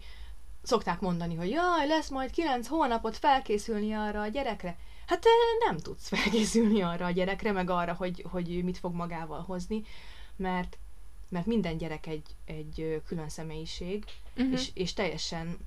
szokták 0.63 0.99
mondani, 0.99 1.35
hogy 1.35 1.49
jaj, 1.49 1.87
lesz 1.87 2.09
majd 2.09 2.31
9 2.31 2.67
hónapot 2.67 3.17
felkészülni 3.17 3.93
arra 3.93 4.21
a 4.21 4.27
gyerekre. 4.27 4.77
Hát 5.07 5.25
nem 5.67 5.77
tudsz 5.77 6.07
felkészülni 6.15 6.81
arra 6.81 7.05
a 7.05 7.11
gyerekre, 7.11 7.51
meg 7.51 7.69
arra, 7.69 7.93
hogy, 7.93 8.25
hogy 8.31 8.63
mit 8.63 8.77
fog 8.77 8.93
magával 8.93 9.41
hozni, 9.41 9.83
mert 10.35 10.77
mert 11.29 11.45
minden 11.45 11.77
gyerek 11.77 12.07
egy, 12.07 12.25
egy 12.45 13.01
külön 13.05 13.29
személyiség, 13.29 14.03
uh-huh. 14.37 14.53
és, 14.53 14.69
és 14.73 14.93
teljesen 14.93 15.57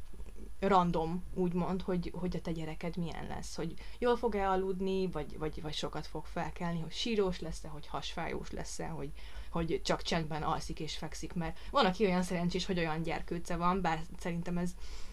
random, 0.61 1.25
úgymond, 1.35 1.83
hogy, 1.83 2.13
hogy 2.15 2.37
a 2.37 2.41
te 2.41 2.53
gyereked 2.53 2.97
milyen 2.97 3.27
lesz, 3.29 3.55
hogy 3.55 3.75
jól 3.99 4.17
fog-e 4.17 4.51
aludni, 4.51 5.07
vagy, 5.07 5.39
vagy, 5.39 5.63
vagy 5.63 5.75
sokat 5.75 6.07
fog 6.07 6.25
felkelni, 6.25 6.81
hogy 6.81 6.93
sírós 6.93 7.41
lesz-e, 7.41 7.69
hogy 7.69 7.87
hasfájós 7.87 8.51
lesz-e, 8.51 8.87
hogy, 8.87 9.11
hogy 9.51 9.81
csak 9.85 10.03
csendben 10.03 10.43
alszik 10.43 10.81
és 10.81 10.97
fekszik, 10.97 11.33
mert 11.33 11.59
van, 11.71 11.87
aki 11.87 12.05
olyan 12.05 12.23
szerencsés, 12.23 12.67
hogy 12.67 12.79
olyan 12.79 13.03
gyerkőce 13.03 13.57
van, 13.57 13.81
bár 13.81 14.01
szerintem 14.19 14.59
ez 14.59 14.71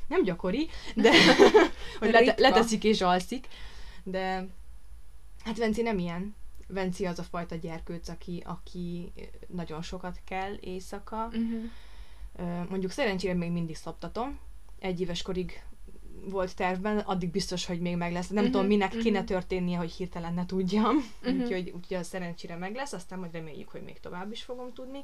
nem 0.08 0.24
gyakori, 0.24 0.70
de 0.96 1.12
hogy 2.00 2.12
lete, 2.12 2.36
leteszik 2.38 2.84
és 2.84 3.02
alszik, 3.02 3.48
de 4.10 4.48
hát 5.44 5.58
Venci 5.58 5.82
nem 5.82 6.00
ilyen. 6.00 6.36
Venci 6.68 7.06
az 7.06 7.20
a 7.20 7.24
fajta 7.24 7.56
gyerkőc, 7.56 8.08
aki, 8.08 8.44
aki 8.46 9.14
nagyon 9.48 9.82
sokat 9.82 10.20
kell 10.24 10.54
éjszaka. 10.60 11.26
Uh-huh. 11.26 12.70
Mondjuk 12.70 12.92
szerencsére 12.92 13.34
még 13.34 13.52
mindig 13.52 13.76
szoptatom. 13.76 14.40
Egy 14.80 15.02
éves 15.02 15.22
korig 15.22 15.64
volt 16.30 16.56
tervben, 16.56 16.98
addig 16.98 17.32
biztos, 17.32 17.66
hogy 17.66 17.80
még 17.80 17.96
meg 17.96 18.12
lesz. 18.12 18.28
Nem 18.28 18.44
Mhm, 18.44 18.52
tudom, 18.52 18.68
minek 18.68 18.94
mhm. 18.94 19.02
kéne 19.02 19.24
történnie, 19.24 19.78
hogy 19.78 19.92
hirtelen 19.92 20.34
ne 20.34 20.46
tudjam. 20.46 20.96
Mhm. 21.22 21.42
Úgyhogy, 21.42 21.70
úgyhogy 21.76 22.04
szerencsére 22.04 22.56
meg 22.56 22.76
lesz, 22.76 22.94
aztán 22.94 23.20
majd 23.20 23.32
reméljük, 23.32 23.70
hogy 23.70 23.82
még 23.82 24.00
tovább 24.00 24.32
is 24.32 24.44
fogom 24.44 24.74
tudni. 24.74 25.04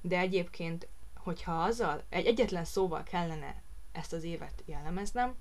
De 0.00 0.18
egyébként, 0.18 0.88
hogyha 1.14 1.52
azzal, 1.52 2.04
egy 2.08 2.26
egyetlen 2.26 2.64
szóval 2.64 3.02
kellene 3.02 3.62
ezt 3.92 4.12
az 4.12 4.24
évet 4.24 4.62
jellemeznem, 4.66 5.34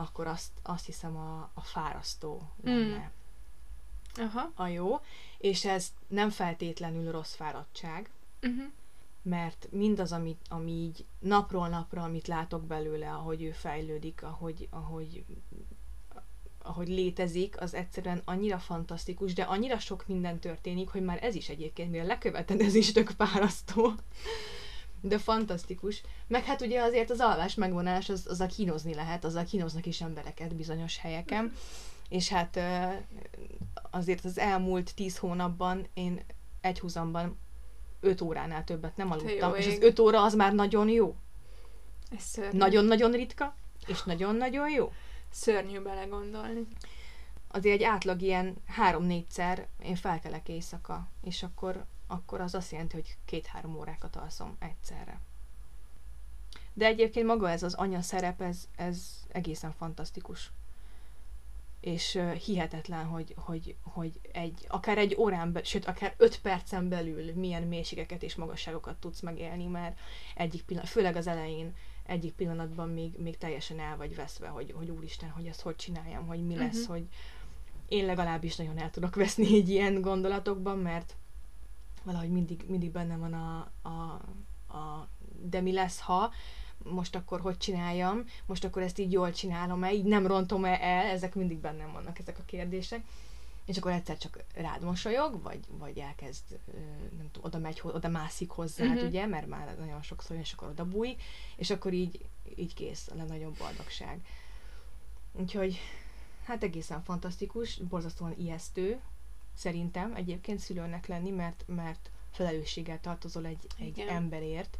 akkor 0.00 0.26
azt, 0.26 0.50
azt 0.62 0.86
hiszem 0.86 1.16
a, 1.16 1.50
a 1.54 1.60
fárasztó 1.60 2.50
lenne 2.62 3.10
Aha. 4.16 4.52
a 4.54 4.66
jó, 4.66 5.00
és 5.38 5.64
ez 5.64 5.92
nem 6.08 6.30
feltétlenül 6.30 7.12
rossz 7.12 7.34
fáradtság, 7.34 8.10
Uh-huh. 8.42 8.64
mert 9.22 9.68
mindaz, 9.70 10.12
amit, 10.12 10.40
ami 10.48 10.70
így 10.72 11.04
napról 11.18 11.68
napra, 11.68 12.02
amit 12.02 12.26
látok 12.26 12.64
belőle, 12.64 13.12
ahogy 13.12 13.42
ő 13.42 13.50
fejlődik, 13.50 14.22
ahogy, 14.22 14.68
ahogy, 14.70 15.24
ahogy 16.62 16.88
létezik, 16.88 17.60
az 17.60 17.74
egyszerűen 17.74 18.22
annyira 18.24 18.58
fantasztikus, 18.58 19.32
de 19.32 19.42
annyira 19.42 19.78
sok 19.78 20.06
minden 20.06 20.38
történik, 20.38 20.88
hogy 20.88 21.02
már 21.02 21.24
ez 21.24 21.34
is 21.34 21.48
egyébként, 21.48 21.90
mire 21.90 22.04
leköveted, 22.04 22.60
ez 22.60 22.74
is 22.74 22.92
tök 22.92 23.08
fárasztó. 23.08 23.92
De 25.00 25.18
fantasztikus. 25.18 26.02
Meg 26.26 26.44
hát 26.44 26.60
ugye 26.60 26.82
azért 26.82 27.10
az 27.10 27.20
alvás 27.20 27.54
megvonás, 27.54 28.08
az, 28.08 28.40
a 28.40 28.46
kínozni 28.46 28.94
lehet, 28.94 29.24
az 29.24 29.34
a 29.34 29.44
kínoznak 29.44 29.86
is 29.86 30.00
embereket 30.00 30.54
bizonyos 30.54 30.98
helyeken. 30.98 31.52
És 32.08 32.28
hát 32.28 32.60
azért 33.90 34.24
az 34.24 34.38
elmúlt 34.38 34.94
tíz 34.94 35.18
hónapban 35.18 35.86
én 35.94 36.24
egy 36.60 36.78
húzamban 36.78 37.38
öt 38.00 38.20
óránál 38.20 38.64
többet 38.64 38.96
nem 38.96 39.10
aludtam, 39.10 39.54
és 39.54 39.66
az 39.66 39.78
öt 39.80 39.98
óra 39.98 40.22
az 40.22 40.34
már 40.34 40.54
nagyon 40.54 40.88
jó. 40.88 41.16
Nagyon-nagyon 42.52 43.10
ritka, 43.10 43.56
és 43.86 44.02
nagyon-nagyon 44.02 44.70
jó. 44.70 44.92
Szörnyű 45.30 45.80
belegondolni. 45.80 46.66
Azért 47.48 47.74
egy 47.74 47.82
átlag 47.82 48.22
ilyen 48.22 48.56
három-négyszer 48.66 49.66
én 49.82 49.96
felkelek 49.96 50.48
éjszaka, 50.48 51.08
és 51.22 51.42
akkor, 51.42 51.84
akkor 52.10 52.40
az 52.40 52.54
azt 52.54 52.70
jelenti, 52.70 52.94
hogy 52.94 53.16
két-három 53.24 53.76
órákat 53.76 54.16
alszom 54.16 54.56
egyszerre. 54.58 55.20
De 56.72 56.86
egyébként 56.86 57.26
maga 57.26 57.50
ez 57.50 57.62
az 57.62 57.74
anya 57.74 58.02
szerep, 58.02 58.40
ez, 58.40 58.68
ez 58.76 59.24
egészen 59.28 59.72
fantasztikus. 59.72 60.50
És 61.80 62.14
uh, 62.14 62.32
hihetetlen, 62.32 63.04
hogy, 63.04 63.34
hogy, 63.36 63.76
hogy 63.82 64.20
egy, 64.32 64.64
akár 64.68 64.98
egy 64.98 65.14
órán, 65.18 65.52
be, 65.52 65.62
sőt, 65.62 65.84
akár 65.84 66.14
öt 66.16 66.40
percen 66.40 66.88
belül 66.88 67.34
milyen 67.34 67.62
mélységeket 67.62 68.22
és 68.22 68.34
magasságokat 68.34 68.96
tudsz 68.96 69.20
megélni, 69.20 69.66
mert 69.66 69.98
egyik 70.34 70.62
pillanat, 70.62 70.88
főleg 70.88 71.16
az 71.16 71.26
elején, 71.26 71.74
egyik 72.06 72.32
pillanatban 72.32 72.88
még, 72.88 73.18
még 73.18 73.38
teljesen 73.38 73.80
el 73.80 73.96
vagy 73.96 74.16
veszve, 74.16 74.48
hogy, 74.48 74.72
hogy 74.76 74.90
úristen, 74.90 75.30
hogy 75.30 75.46
ezt 75.46 75.60
hogy 75.60 75.76
csináljam, 75.76 76.26
hogy 76.26 76.46
mi 76.46 76.56
lesz, 76.56 76.82
Mhm. 76.82 76.90
hogy 76.90 77.08
én 77.88 78.04
legalábbis 78.04 78.56
nagyon 78.56 78.78
el 78.78 78.90
tudok 78.90 79.14
veszni 79.14 79.54
egy 79.54 79.68
ilyen 79.68 80.00
gondolatokban, 80.00 80.78
mert 80.78 81.16
valahogy 82.02 82.30
mindig, 82.30 82.64
mindig 82.68 82.90
benne 82.90 83.16
van 83.16 83.32
a, 83.32 83.70
a, 83.88 83.90
a 84.76 85.08
de 85.42 85.60
mi 85.60 85.72
lesz, 85.72 86.00
ha, 86.00 86.32
most 86.84 87.14
akkor 87.16 87.40
hogy 87.40 87.56
csináljam, 87.56 88.24
most 88.46 88.64
akkor 88.64 88.82
ezt 88.82 88.98
így 88.98 89.12
jól 89.12 89.32
csinálom-e, 89.32 89.92
így 89.92 90.04
nem 90.04 90.26
rontom-e 90.26 90.78
el, 90.80 91.06
ezek 91.06 91.34
mindig 91.34 91.58
bennem 91.58 91.92
vannak 91.92 92.18
ezek 92.18 92.38
a 92.38 92.44
kérdések. 92.46 93.04
És 93.64 93.76
akkor 93.76 93.92
egyszer 93.92 94.18
csak 94.18 94.44
rád 94.54 94.82
mosolyog, 94.82 95.42
vagy, 95.42 95.60
vagy 95.68 95.98
elkezd, 95.98 96.58
nem 97.16 97.30
tudom, 97.32 97.48
oda 97.48 97.58
megy, 97.58 97.80
oda 97.82 98.08
mászik 98.08 98.50
hozzád, 98.50 98.86
Mhm. 98.86 98.94
uh-huh. 98.94 99.08
ugye, 99.08 99.26
mert 99.26 99.46
már 99.46 99.76
nagyon 99.78 100.02
sokszor, 100.02 100.36
és 100.36 100.52
akkor 100.52 100.68
oda 100.68 100.84
bújik, 100.84 101.22
és 101.56 101.70
akkor 101.70 101.92
így, 101.92 102.24
így 102.56 102.74
kész 102.74 103.08
a 103.08 103.14
legnagyobb 103.14 103.56
boldogság. 103.58 104.20
Úgyhogy, 105.32 105.78
hát 106.44 106.62
egészen 106.62 107.02
fantasztikus, 107.02 107.76
borzasztóan 107.76 108.34
ijesztő, 108.38 109.00
szerintem 109.60 110.14
egyébként 110.14 110.58
szülőnek 110.58 111.06
lenni, 111.06 111.30
mert, 111.30 111.64
mert 111.66 112.10
felelősséggel 112.30 113.00
tartozol 113.00 113.46
egy, 113.46 113.66
egy 113.78 113.98
Igen. 113.98 114.08
emberért, 114.08 114.78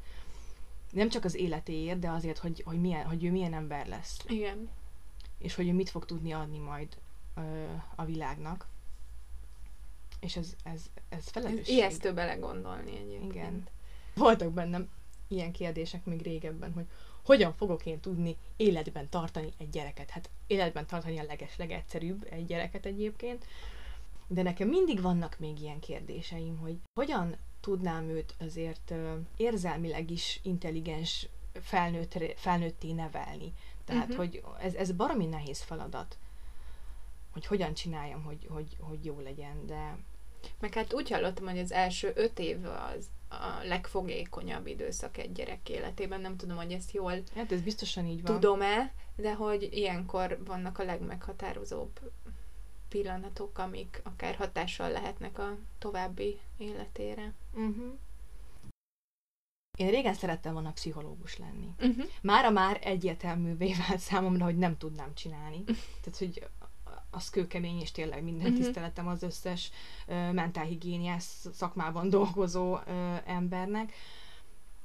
nem 0.92 1.08
csak 1.08 1.24
az 1.24 1.34
életéért, 1.34 1.98
de 1.98 2.10
azért, 2.10 2.38
hogy, 2.38 2.62
hogy, 2.64 2.80
milyen, 2.80 3.04
hogy 3.06 3.24
ő 3.24 3.30
milyen 3.30 3.54
ember 3.54 3.86
lesz, 3.86 4.18
Igen. 4.28 4.68
és 5.38 5.54
hogy 5.54 5.68
ő 5.68 5.72
mit 5.72 5.90
fog 5.90 6.04
tudni 6.04 6.32
adni 6.32 6.58
majd 6.58 6.96
ö, 7.36 7.64
a 7.94 8.04
világnak. 8.04 8.66
És 10.20 10.36
ez, 10.36 10.54
ez, 10.62 10.90
ez 11.08 11.18
Ez 11.18 11.28
felelősség. 11.28 11.74
ijesztő 11.74 12.12
belegondolni 12.12 12.96
egyébként. 12.96 13.34
Igen. 13.34 13.66
Voltak 14.14 14.52
bennem 14.52 14.88
ilyen 15.28 15.52
kérdések 15.52 16.04
még 16.04 16.22
régebben, 16.22 16.72
hogy 16.72 16.86
hogyan 17.24 17.52
fogok 17.52 17.86
én 17.86 18.00
tudni 18.00 18.36
életben 18.56 19.08
tartani 19.08 19.52
egy 19.58 19.70
gyereket. 19.70 20.10
Hát 20.10 20.30
életben 20.46 20.86
tartani 20.86 21.18
a 21.18 21.22
leges 21.22 21.58
egyszerűbb 21.58 22.26
egy 22.30 22.46
gyereket 22.46 22.86
egyébként, 22.86 23.46
de 24.32 24.42
nekem 24.42 24.68
mindig 24.68 25.00
vannak 25.00 25.38
még 25.38 25.60
ilyen 25.60 25.80
kérdéseim, 25.80 26.58
hogy 26.58 26.78
hogyan 26.94 27.36
tudnám 27.60 28.08
őt 28.08 28.34
azért 28.40 28.94
érzelmileg 29.36 30.10
is 30.10 30.40
intelligens 30.42 31.28
felnőtt, 31.52 32.18
felnőtté 32.36 32.92
nevelni. 32.92 33.52
Tehát, 33.84 34.08
uh-huh. 34.08 34.16
hogy 34.16 34.42
ez, 34.60 34.74
ez 34.74 34.92
baromi 34.92 35.26
nehéz 35.26 35.62
feladat, 35.62 36.18
hogy 37.32 37.46
hogyan 37.46 37.74
csináljam, 37.74 38.22
hogy, 38.22 38.46
hogy, 38.48 38.76
hogy 38.80 39.04
jó 39.04 39.20
legyen, 39.20 39.66
de 39.66 39.98
Meg 40.60 40.74
hát 40.74 40.92
úgy 40.92 41.10
hallottam, 41.10 41.46
hogy 41.46 41.58
az 41.58 41.72
első 41.72 42.12
öt 42.14 42.38
év 42.38 42.64
az 42.64 43.08
a 43.28 43.64
legfogékonyabb 43.64 44.66
időszak 44.66 45.16
egy 45.16 45.32
gyerek 45.32 45.68
életében. 45.68 46.20
Nem 46.20 46.36
tudom, 46.36 46.56
hogy 46.56 46.72
ezt 46.72 46.92
jól 46.92 47.12
hát 47.34 47.52
ez 47.52 47.60
biztosan 47.62 48.06
így 48.06 48.22
van. 48.22 48.40
tudom-e, 48.40 48.92
de 49.16 49.34
hogy 49.34 49.68
ilyenkor 49.72 50.38
vannak 50.44 50.78
a 50.78 50.84
legmeghatározóbb 50.84 52.00
pillanatok, 52.90 53.58
amik 53.58 54.00
akár 54.04 54.34
hatással 54.34 54.90
lehetnek 54.90 55.38
a 55.38 55.56
további 55.78 56.38
életére. 56.56 57.32
Uh-huh. 57.52 57.98
Én 59.78 59.90
régen 59.90 60.14
szerettem 60.14 60.52
volna 60.52 60.72
pszichológus 60.72 61.38
lenni. 61.38 61.74
Uh-huh. 61.80 62.04
Mára 62.22 62.50
már 62.50 62.78
egyértelművé 62.82 63.74
vált 63.88 64.00
számomra, 64.00 64.44
hogy 64.44 64.58
nem 64.58 64.76
tudnám 64.76 65.14
csinálni. 65.14 65.64
Tehát, 66.00 66.18
hogy 66.18 66.46
az 67.10 67.30
kőkemény, 67.30 67.80
és 67.80 67.90
tényleg 67.90 68.22
minden 68.22 68.50
Mhm. 68.52 68.60
tiszteletem 68.60 69.06
az 69.08 69.22
összes 69.22 69.70
ö, 70.06 70.32
mentálhigiéniás 70.32 71.24
szakmában 71.52 72.08
dolgozó 72.08 72.78
ö, 72.86 73.14
embernek, 73.24 73.92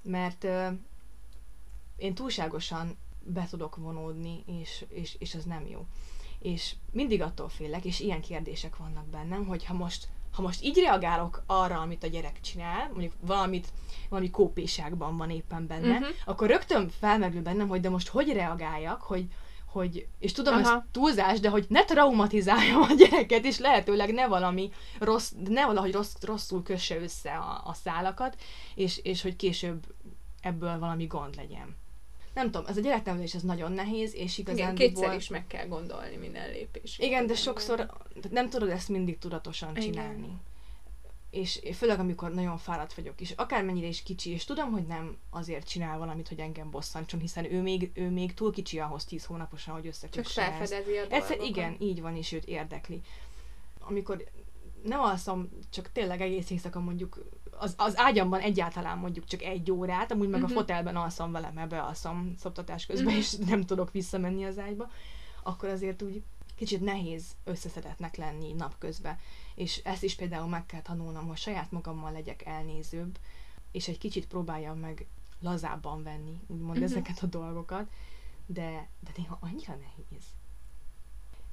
mert 0.04 0.44
ö, 0.44 0.68
én 1.96 2.14
túlságosan 2.14 2.98
be 3.24 3.48
tudok 3.50 3.76
vonódni, 3.76 4.44
és, 4.46 4.86
és, 4.90 5.16
és 5.20 5.36
az 5.36 5.44
nem 5.44 5.68
jó. 5.68 5.86
És 6.46 6.74
mindig 6.92 7.22
attól 7.22 7.50
félek, 7.50 7.86
és 7.86 8.00
ilyen 8.00 8.22
kérdések 8.22 8.78
vannak 8.78 9.06
bennem, 9.06 9.46
hogy 9.46 9.66
ha 9.66 9.74
most, 9.74 10.08
ha 10.32 10.42
most 10.42 10.64
így 10.64 10.78
reagálok 10.78 11.44
arra, 11.46 11.80
amit 11.80 12.04
a 12.04 12.08
gyerek 12.08 12.42
csinál, 12.42 12.90
mondjuk 12.90 13.14
valamit, 13.20 13.68
valami 14.10 14.30
kópéságban 14.30 15.18
van 15.18 15.30
éppen 15.30 15.68
benne, 15.68 16.00
Mhm. 16.00 16.08
akkor 16.26 16.48
rögtön 16.48 16.90
felmerül 16.90 17.42
bennem, 17.42 17.68
hogy 17.68 17.82
de 17.82 17.90
most 17.90 18.08
hogy 18.08 18.34
reagáljak, 18.34 19.02
hogy, 19.02 19.26
hogy 19.66 20.08
és 20.20 20.32
tudom, 20.32 20.54
Aha. 20.54 20.76
ez 20.76 20.82
túlzás, 20.92 21.40
de 21.40 21.50
hogy 21.50 21.66
ne 21.70 21.84
traumatizáljam 21.86 22.82
a 22.82 22.94
gyereket, 22.98 23.46
és 23.46 23.58
lehetőleg 23.60 24.14
ne 24.14 24.28
valami 24.28 24.72
rossz, 25.00 25.32
ne 25.48 25.66
valahogy 25.66 25.92
rossz, 25.92 26.14
rosszul 26.22 26.64
kösse 26.64 27.00
össze 27.00 27.32
a, 27.32 27.62
a 27.66 27.74
szálakat, 27.74 28.36
és, 28.76 28.98
és 28.98 29.22
hogy 29.22 29.36
később 29.36 29.86
ebből 30.42 30.80
valami 30.80 31.06
gond 31.06 31.36
legyen. 31.36 31.76
Nem 32.36 32.52
tudom, 32.52 32.68
ez 32.68 32.78
a 32.78 32.82
gyereknevelés 32.82 33.34
ez 33.36 33.42
nagyon 33.42 33.72
nehéz, 33.72 34.14
és 34.14 34.38
Igen, 34.38 34.56
igazán 34.56 34.76
kétszer 34.76 35.16
is 35.16 35.28
meg 35.28 35.48
kell 35.48 35.68
gondolni 35.68 36.16
minden 36.16 36.50
lépés. 36.50 37.00
igen, 37.00 37.28
de 37.28 37.36
sokszor 37.36 37.92
nem 38.30 38.50
tudod 38.50 38.70
ezt 38.70 38.90
mindig 38.90 39.18
tudatosan 39.18 39.70
Igen. 39.76 39.82
csinálni. 39.84 40.38
És 41.30 41.62
főleg, 41.74 42.00
amikor 42.00 42.34
nagyon 42.34 42.58
fáradt 42.58 42.94
vagyok, 42.94 43.22
és 43.22 43.32
akármennyire 43.32 43.88
is 43.88 44.04
kicsi, 44.04 44.30
és 44.32 44.44
tudom, 44.46 44.72
hogy 44.72 44.86
nem 44.86 45.18
azért 45.30 45.68
csinál 45.68 45.98
valamit, 45.98 46.28
hogy 46.28 46.40
engem 46.40 46.70
bosszantson, 46.72 47.20
hiszen 47.20 47.52
ő 47.54 47.62
még, 47.62 47.92
ő 47.94 48.10
még 48.10 48.34
túl 48.34 48.52
kicsi 48.52 48.80
ahhoz 48.80 49.06
10 49.06 49.26
hónaposan, 49.26 49.74
hogy 49.74 49.84
Csak 49.84 49.92
összekösse 49.92 50.42
ezt. 50.42 50.50
felfedezi 50.50 50.98
a 50.98 51.06
Egyszer, 51.10 51.42
igen, 51.42 51.76
így 51.80 52.02
van, 52.02 52.16
és 52.16 52.32
őt 52.32 52.46
érdekli. 52.46 53.02
Amikor 53.80 54.24
nem 54.84 55.00
alszom, 55.00 55.50
csak 55.70 55.92
tényleg 55.92 56.22
egész 56.22 56.50
éjszaka 56.50 56.80
mondjuk, 56.80 57.26
az, 57.58 57.74
az 57.78 57.98
ágyamban 57.98 58.40
egyáltalán 58.40 58.98
mondjuk 58.98 59.26
csak 59.26 59.42
egy 59.42 59.72
órát, 59.72 60.12
amúgy 60.12 60.30
meg 60.30 60.42
Mhm. 60.42 60.52
a 60.52 60.54
fotelben 60.54 60.96
alszom 60.96 61.32
vele, 61.32 61.52
mert 61.52 61.70
bealszom 61.70 62.34
szoptatás 62.38 62.86
közben, 62.86 63.08
Mhm. 63.08 63.16
és 63.16 63.32
nem 63.36 63.66
tudok 63.66 63.92
visszamenni 63.92 64.46
az 64.46 64.60
ágyba, 64.60 64.90
akkor 65.44 65.70
azért 65.70 66.02
úgy 66.02 66.24
kicsit 66.56 66.82
nehéz 66.82 67.36
összeszedetnek 67.44 68.16
lenni 68.16 68.54
napközben. 68.54 69.18
És 69.56 69.78
ezt 69.84 70.04
is 70.04 70.16
például 70.16 70.48
meg 70.48 70.66
kell 70.66 70.82
tanulnom, 70.82 71.28
hogy 71.28 71.38
saját 71.38 71.72
magammal 71.72 72.12
legyek 72.12 72.46
elnézőbb, 72.46 73.18
és 73.72 73.88
egy 73.88 73.98
kicsit 73.98 74.28
próbáljam 74.28 74.78
meg 74.80 75.06
lazábban 75.40 76.04
venni, 76.04 76.40
úgymond 76.48 76.76
Mhm. 76.76 76.84
ezeket 76.86 77.20
a 77.24 77.26
dolgokat, 77.26 77.90
de, 78.46 78.88
de 79.00 79.12
néha 79.18 79.38
annyira 79.42 79.74
nehéz. 79.76 80.24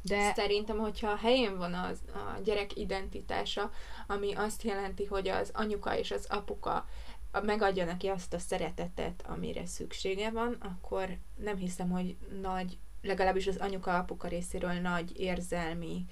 De 0.03 0.33
Szerintem, 0.35 0.79
hogyha 0.79 1.11
a 1.11 1.17
helyén 1.17 1.57
van 1.57 1.75
az, 1.75 1.99
a 2.15 2.41
gyerek 2.45 2.77
identitása, 2.77 3.71
ami 4.07 4.35
azt 4.35 4.63
jelenti, 4.63 5.05
hogy 5.05 5.29
az 5.29 5.51
anyuka 5.55 5.99
és 5.99 6.11
az 6.11 6.27
apuka 6.29 6.87
megadja 7.43 7.85
neki 7.85 8.09
azt 8.09 8.33
a 8.33 8.39
szeretetet, 8.39 9.25
amire 9.29 9.67
szüksége 9.67 10.31
van, 10.31 10.57
akkor 10.61 11.17
nem 11.37 11.57
hiszem, 11.57 11.91
hogy 11.91 12.17
nagy 12.41 12.79
legalábbis 13.03 13.47
az 13.47 13.57
anyuka-apuka 13.57 14.29
részéről 14.29 14.73
nagy 14.73 15.21
érzelmi 15.21 16.05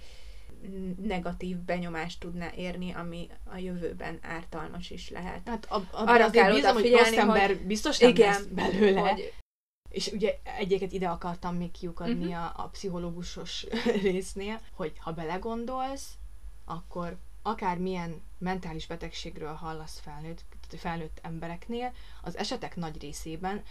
negatív 1.02 1.56
benyomást 1.56 2.20
tudná 2.20 2.50
érni, 2.56 2.92
ami 2.92 3.28
a 3.44 3.56
jövőben 3.56 4.18
ártalmas 4.22 4.90
is 4.90 5.10
lehet. 5.10 5.48
Hát 5.48 5.66
a, 5.68 5.74
a, 5.76 5.86
arra 5.90 6.30
kell 6.30 6.52
bízom, 6.52 6.72
hogy 6.72 6.90
rossz 6.90 7.16
ember 7.16 7.46
hogy, 7.46 7.60
biztos 7.60 7.98
nem 7.98 8.10
igen, 8.10 8.32
lesz 8.32 8.42
belőle. 8.42 9.00
Hogy, 9.00 9.32
és 9.90 10.06
ugye 10.06 10.38
egyébként 10.42 10.92
ide 10.92 11.08
akartam 11.08 11.56
még 11.56 11.70
kiukadni 11.70 12.26
uh-huh. 12.26 12.44
a, 12.44 12.52
a 12.56 12.68
pszichológusos 12.68 13.66
résznél, 14.02 14.60
hogy 14.72 14.92
ha 14.98 15.12
belegondolsz, 15.12 16.14
akkor 16.64 17.18
akármilyen 17.42 18.22
mentális 18.38 18.86
betegségről 18.86 19.52
hallasz 19.52 20.00
felnőtt, 20.00 20.44
felnőtt 20.68 21.18
embereknél, 21.22 21.92
az 22.22 22.36
esetek 22.36 22.76
nagy 22.76 23.00
részében 23.00 23.62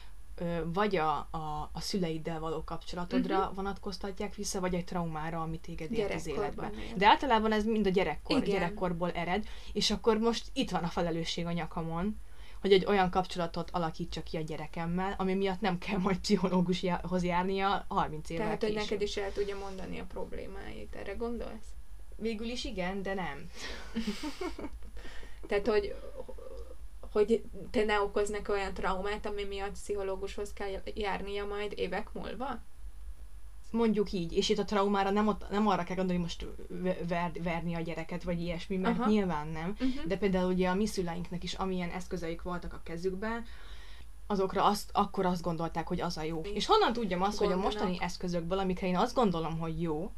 vagy 0.73 0.95
a, 0.95 1.17
a, 1.17 1.69
a 1.73 1.79
szüleiddel 1.79 2.39
való 2.39 2.63
kapcsolatodra 2.63 3.39
uh-huh. 3.39 3.55
vonatkoztatják 3.55 4.35
vissza, 4.35 4.59
vagy 4.59 4.73
egy 4.73 4.85
traumára, 4.85 5.41
amit 5.41 5.61
téged 5.61 5.91
ért 5.91 6.13
az 6.13 6.27
életben. 6.27 6.73
De 6.95 7.07
általában 7.07 7.51
ez 7.51 7.65
mind 7.65 7.85
a 7.85 7.89
gyerekkor, 7.89 8.37
Igen. 8.37 8.49
gyerekkorból 8.49 9.11
ered, 9.11 9.47
és 9.73 9.91
akkor 9.91 10.17
most 10.17 10.49
itt 10.53 10.69
van 10.69 10.83
a 10.83 10.87
felelősség 10.87 11.45
a 11.45 11.51
nyakamon, 11.51 12.19
hogy 12.61 12.71
egy 12.71 12.85
olyan 12.85 13.09
kapcsolatot 13.09 13.69
alakítsa 13.71 14.23
ki 14.23 14.37
a 14.37 14.41
gyerekemmel, 14.41 15.15
ami 15.17 15.33
miatt 15.33 15.61
nem 15.61 15.77
kell 15.77 15.97
majd 15.97 16.17
pszichológushoz 16.17 17.23
járnia 17.23 17.85
30 17.87 18.29
évvel 18.29 18.45
Tehát, 18.45 18.63
hogy 18.63 18.73
neked 18.73 19.01
is 19.01 19.17
el 19.17 19.31
tudja 19.31 19.57
mondani 19.57 19.99
a 19.99 20.05
problémáit. 20.05 20.95
Erre 20.95 21.13
gondolsz? 21.13 21.67
Végül 22.15 22.47
is 22.47 22.63
igen, 22.63 23.01
de 23.01 23.13
nem. 23.13 23.49
Tehát, 25.47 25.67
hogy, 25.67 25.95
hogy 27.11 27.43
te 27.71 27.83
ne 27.83 28.01
okoznak 28.01 28.49
olyan 28.49 28.73
traumát, 28.73 29.25
ami 29.25 29.43
miatt 29.43 29.71
pszichológushoz 29.71 30.53
kell 30.53 30.81
járnia 30.93 31.45
majd 31.45 31.73
évek 31.75 32.13
múlva? 32.13 32.61
Mondjuk 33.71 34.11
így, 34.11 34.33
és 34.33 34.49
itt 34.49 34.57
a 34.57 34.65
traumára 34.65 35.09
nem, 35.09 35.27
ott, 35.27 35.49
nem 35.49 35.67
arra 35.67 35.83
kell 35.83 35.95
gondolni, 35.95 36.21
hogy 36.21 36.31
most 36.31 36.45
ver, 37.07 37.31
verni 37.43 37.75
a 37.75 37.81
gyereket, 37.81 38.23
vagy 38.23 38.41
ilyesmi, 38.41 38.77
mert 38.77 38.99
Aha. 38.99 39.09
nyilván 39.09 39.47
nem. 39.47 39.69
Uh-huh. 39.69 40.05
De 40.05 40.17
például 40.17 40.51
ugye 40.51 40.69
a 40.69 40.75
mi 40.75 40.85
szüleinknek 40.85 41.43
is, 41.43 41.53
amilyen 41.53 41.89
eszközeik 41.89 42.41
voltak 42.41 42.73
a 42.73 42.81
kezükben, 42.83 43.45
azokra 44.27 44.63
azt, 44.63 44.89
akkor 44.93 45.25
azt 45.25 45.41
gondolták, 45.41 45.87
hogy 45.87 46.01
az 46.01 46.17
a 46.17 46.23
jó. 46.23 46.41
És 46.41 46.65
honnan 46.65 46.93
tudjam 46.93 47.21
azt, 47.21 47.37
Gondolnak. 47.37 47.65
hogy 47.65 47.75
a 47.75 47.79
mostani 47.79 48.05
eszközökből, 48.05 48.59
amikre 48.59 48.87
én 48.87 48.97
azt 48.97 49.15
gondolom, 49.15 49.59
hogy 49.59 49.81
jó, 49.81 50.11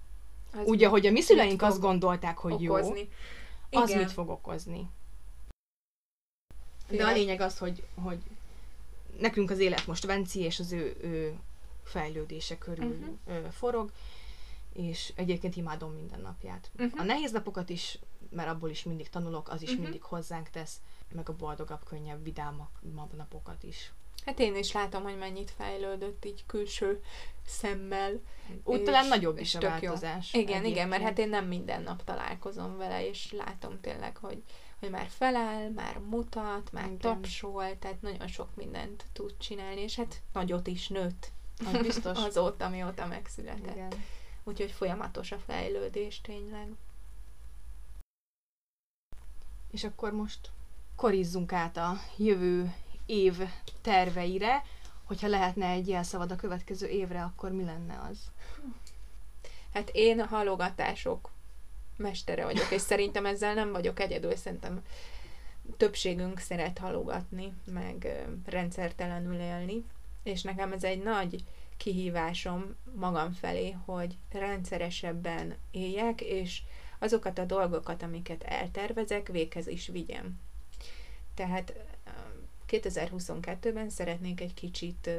az 0.54 0.60
ugye, 0.66 0.88
hogy 0.88 1.06
a 1.06 1.12
mi 1.12 1.22
szüleink 1.22 1.62
azt 1.62 1.80
gondolták, 1.80 2.38
hogy 2.38 2.68
okozni. 2.68 3.10
jó, 3.70 3.82
az 3.82 3.90
Igen. 3.90 4.02
mit 4.02 4.12
fog 4.12 4.30
okozni. 4.30 4.90
De 6.90 7.06
a 7.06 7.12
lényeg 7.12 7.42
az, 7.42 7.58
hogy, 7.58 7.84
hogy 7.96 8.18
nekünk 9.20 9.50
az 9.50 9.60
élet 9.60 9.88
most 9.88 10.06
Venci 10.06 10.40
és 10.40 10.60
az 10.60 10.72
ő, 10.72 10.98
ő 11.02 11.40
fejlődése 11.84 12.58
körül 12.58 13.20
uh-huh. 13.26 13.52
forog, 13.52 13.92
és 14.74 15.14
egyébként 15.16 15.56
imádom 15.56 15.94
minden 15.94 16.22
napját. 16.22 16.72
Uh-huh. 16.80 17.00
A 17.00 17.04
nehéz 17.04 17.32
napokat 17.32 17.70
is, 17.70 18.00
mert 18.30 18.50
abból 18.50 18.70
is 18.70 18.84
mindig 18.84 19.10
tanulok, 19.10 19.50
az 19.50 19.62
is 19.62 19.70
uh-huh. 19.70 19.84
mindig 19.84 20.04
hozzánk 20.04 20.50
tesz, 20.50 20.82
meg 21.14 21.30
a 21.30 21.36
boldogabb, 21.36 21.84
könnyebb, 21.84 22.24
vidámabb 22.24 23.14
napokat 23.16 23.64
is. 23.64 23.92
Hát 24.26 24.40
én 24.40 24.56
is 24.56 24.72
látom, 24.72 25.04
hogy 25.04 25.18
mennyit 25.18 25.52
fejlődött 25.52 26.26
így 26.26 26.46
külső 26.46 27.04
szemmel. 27.46 28.20
Úgy 28.64 28.84
talán 28.84 29.08
nagyobb 29.08 29.40
is 29.40 29.56
a 29.56 29.60
változás. 29.60 30.34
Jó. 30.34 30.40
Igen, 30.40 30.54
egyébként. 30.54 30.76
igen, 30.76 30.88
mert 30.88 31.04
hát 31.04 31.18
én 31.18 31.30
nem 31.30 31.46
minden 31.46 31.82
nap 31.82 32.04
találkozom 32.04 32.78
vele, 32.78 33.08
és 33.08 33.32
látom 33.32 33.80
tényleg, 33.82 34.18
hogy, 34.18 34.44
hogy 34.80 34.90
már 34.90 35.08
felel, 35.10 35.72
már 35.72 36.00
mutat, 36.00 36.72
már 36.72 36.86
igen. 36.86 36.98
tapsol, 36.98 37.80
tehát 37.80 38.02
nagyon 38.02 38.28
sok 38.28 38.56
mindent 38.56 39.06
tud 39.14 39.38
csinálni, 39.38 39.82
és 39.82 39.96
hát 39.96 40.22
nagyot 40.34 40.68
is 40.68 40.88
nőtt. 40.88 41.32
Az 41.66 41.82
biztos. 41.82 42.18
Azóta, 42.28 42.70
mióta 42.70 43.06
megszületett. 43.06 43.76
Igen. 43.76 43.92
Úgyhogy 44.44 44.72
folyamatos 44.72 45.32
a 45.32 45.38
fejlődés 45.38 46.22
tényleg. 46.22 46.68
És 49.72 49.84
akkor 49.84 50.12
most 50.12 50.50
korizzunk 50.96 51.54
át 51.54 51.78
a 51.78 51.94
jövő 52.18 52.74
év 53.06 53.38
terveire, 53.82 54.64
hogyha 55.04 55.28
lehetne 55.28 55.68
egy 55.68 55.88
jelszavad 55.88 56.32
a 56.32 56.36
következő 56.36 56.88
évre, 56.88 57.24
akkor 57.24 57.52
mi 57.52 57.64
lenne 57.64 58.00
az? 58.10 58.18
Hát 59.74 59.90
én 59.94 60.20
a 60.20 60.26
halogatások 60.26 61.30
mestere 61.98 62.44
vagyok, 62.44 62.72
és 62.72 62.82
szerintem 62.82 63.26
ezzel 63.26 63.54
nem 63.54 63.72
vagyok 63.72 64.00
egyedül, 64.00 64.36
szerintem 64.36 64.82
többségünk 65.78 66.40
szeret 66.40 66.78
halogatni, 66.78 67.54
meg 67.66 68.26
rendszertelenül 68.46 69.40
élni, 69.40 69.86
és 70.24 70.42
nekem 70.42 70.72
ez 70.72 70.84
egy 70.84 71.04
nagy 71.04 71.44
kihívásom 71.78 72.76
magam 72.96 73.32
felé, 73.32 73.72
hogy 73.86 74.18
rendszeresebben 74.32 75.56
éljek, 75.72 76.22
és 76.22 76.62
azokat 77.00 77.38
a 77.38 77.46
dolgokat, 77.46 78.04
amiket 78.04 78.44
eltervezek, 78.44 79.28
véghez 79.28 79.68
is 79.68 79.88
vigyem. 79.88 80.40
Tehát 81.34 81.74
2022-ben 82.68 83.90
szeretnék 83.90 84.42
egy 84.42 84.54
kicsit 84.54 85.10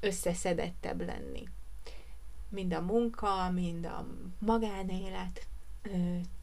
összeszedettebb 0.00 1.06
lenni. 1.06 1.48
Mind 2.48 2.72
a 2.72 2.80
munka, 2.80 3.50
mind 3.50 3.84
a 3.86 4.06
magánélet 4.38 5.46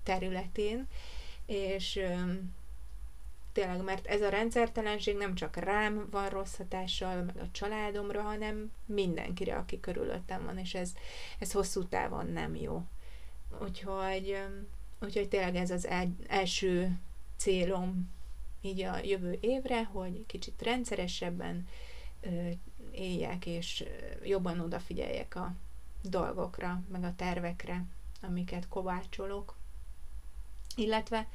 területén, 0.03 0.87
és 1.45 1.99
tényleg, 3.57 3.83
mert 3.83 4.05
ez 4.05 4.21
a 4.21 4.29
rendszertelenség 4.29 5.17
nem 5.17 5.35
csak 5.35 5.55
rám 5.55 6.07
van 6.11 6.29
rossz 6.29 6.55
hatással, 6.55 7.23
meg 7.23 7.37
a 7.37 7.51
családomra, 7.51 8.21
hanem 8.21 8.71
mindenkire, 8.85 9.55
aki 9.55 9.79
körülöttem 9.79 10.45
van, 10.45 10.57
és 10.57 10.73
ez, 10.73 10.93
ez 11.39 11.51
hosszú 11.51 11.83
távon 11.83 12.27
nem 12.27 12.55
jó. 12.55 12.83
Úgyhogy, 13.61 14.37
úgyhogy 14.99 15.27
tényleg 15.27 15.55
ez 15.55 15.71
az 15.71 15.87
el, 15.87 16.15
első 16.27 16.99
célom 17.37 18.09
így 18.61 18.81
a 18.81 18.97
jövő 18.97 19.37
évre, 19.41 19.83
hogy 19.83 20.25
kicsit 20.25 20.61
rendszeresebben 20.61 21.67
ö, 22.21 22.49
éljek, 22.91 23.45
és 23.45 23.83
jobban 24.23 24.59
odafigyeljek 24.59 25.35
a 25.35 25.53
dolgokra, 26.01 26.83
meg 26.91 27.03
a 27.03 27.15
tervekre, 27.15 27.85
amiket 28.21 28.67
kovácsolok. 28.67 29.55
Illetve 30.75 31.27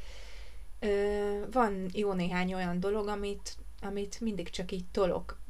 ö, 0.82 1.38
van 1.50 1.88
jó 1.92 2.12
néhány 2.12 2.54
olyan 2.54 2.80
dolog, 2.80 3.08
amit, 3.08 3.56
amit 3.80 4.20
mindig 4.20 4.50
csak 4.50 4.72
így 4.72 4.86
tolok 4.90 5.40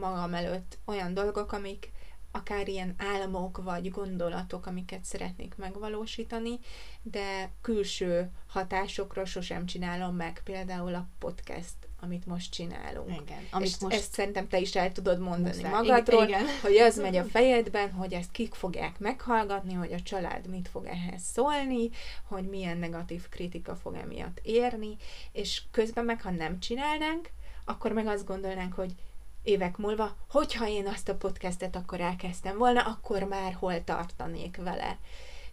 magam 0.00 0.34
előtt, 0.34 0.78
olyan 0.84 1.14
dolgok, 1.14 1.52
amik 1.52 1.92
akár 2.32 2.68
ilyen 2.68 2.94
álmok 2.98 3.62
vagy 3.62 3.90
gondolatok, 3.90 4.66
amiket 4.66 5.04
szeretnék 5.04 5.54
megvalósítani, 5.56 6.58
de 7.02 7.50
külső 7.60 8.30
hatásokról 8.46 9.24
sosem 9.24 9.66
csinálom 9.66 10.16
meg, 10.16 10.40
például 10.44 10.94
a 10.94 11.08
podcast, 11.18 11.74
amit 12.00 12.26
most 12.26 12.52
csinálunk. 12.52 13.20
Igen, 13.20 13.46
amit 13.50 13.68
És 13.68 13.78
most... 13.78 13.96
ezt 13.96 14.12
szerintem 14.12 14.48
te 14.48 14.58
is 14.58 14.76
el 14.76 14.92
tudod 14.92 15.18
mondani 15.18 15.56
muszáj. 15.56 15.70
magadról, 15.70 16.24
igen. 16.24 16.44
hogy 16.62 16.76
az 16.76 16.96
megy 16.96 17.16
a 17.16 17.24
fejedben, 17.24 17.92
hogy 17.92 18.12
ezt 18.12 18.30
kik 18.30 18.54
fogják 18.54 18.98
meghallgatni, 18.98 19.72
hogy 19.72 19.92
a 19.92 20.00
család 20.00 20.46
mit 20.46 20.68
fog 20.68 20.86
ehhez 20.86 21.22
szólni, 21.22 21.90
hogy 22.28 22.48
milyen 22.48 22.78
negatív 22.78 23.28
kritika 23.28 23.76
fog 23.76 23.94
emiatt 23.94 24.40
érni, 24.42 24.96
és 25.32 25.62
közben 25.70 26.04
meg, 26.04 26.22
ha 26.22 26.30
nem 26.30 26.60
csinálnánk, 26.60 27.30
akkor 27.64 27.92
meg 27.92 28.06
azt 28.06 28.26
gondolnánk, 28.26 28.74
hogy 28.74 28.94
évek 29.42 29.76
múlva, 29.76 30.16
hogyha 30.28 30.68
én 30.68 30.86
azt 30.86 31.08
a 31.08 31.16
podcastet 31.16 31.76
akkor 31.76 32.00
elkezdtem 32.00 32.58
volna, 32.58 32.80
akkor 32.82 33.22
már 33.22 33.52
hol 33.52 33.84
tartanék 33.84 34.56
vele. 34.56 34.98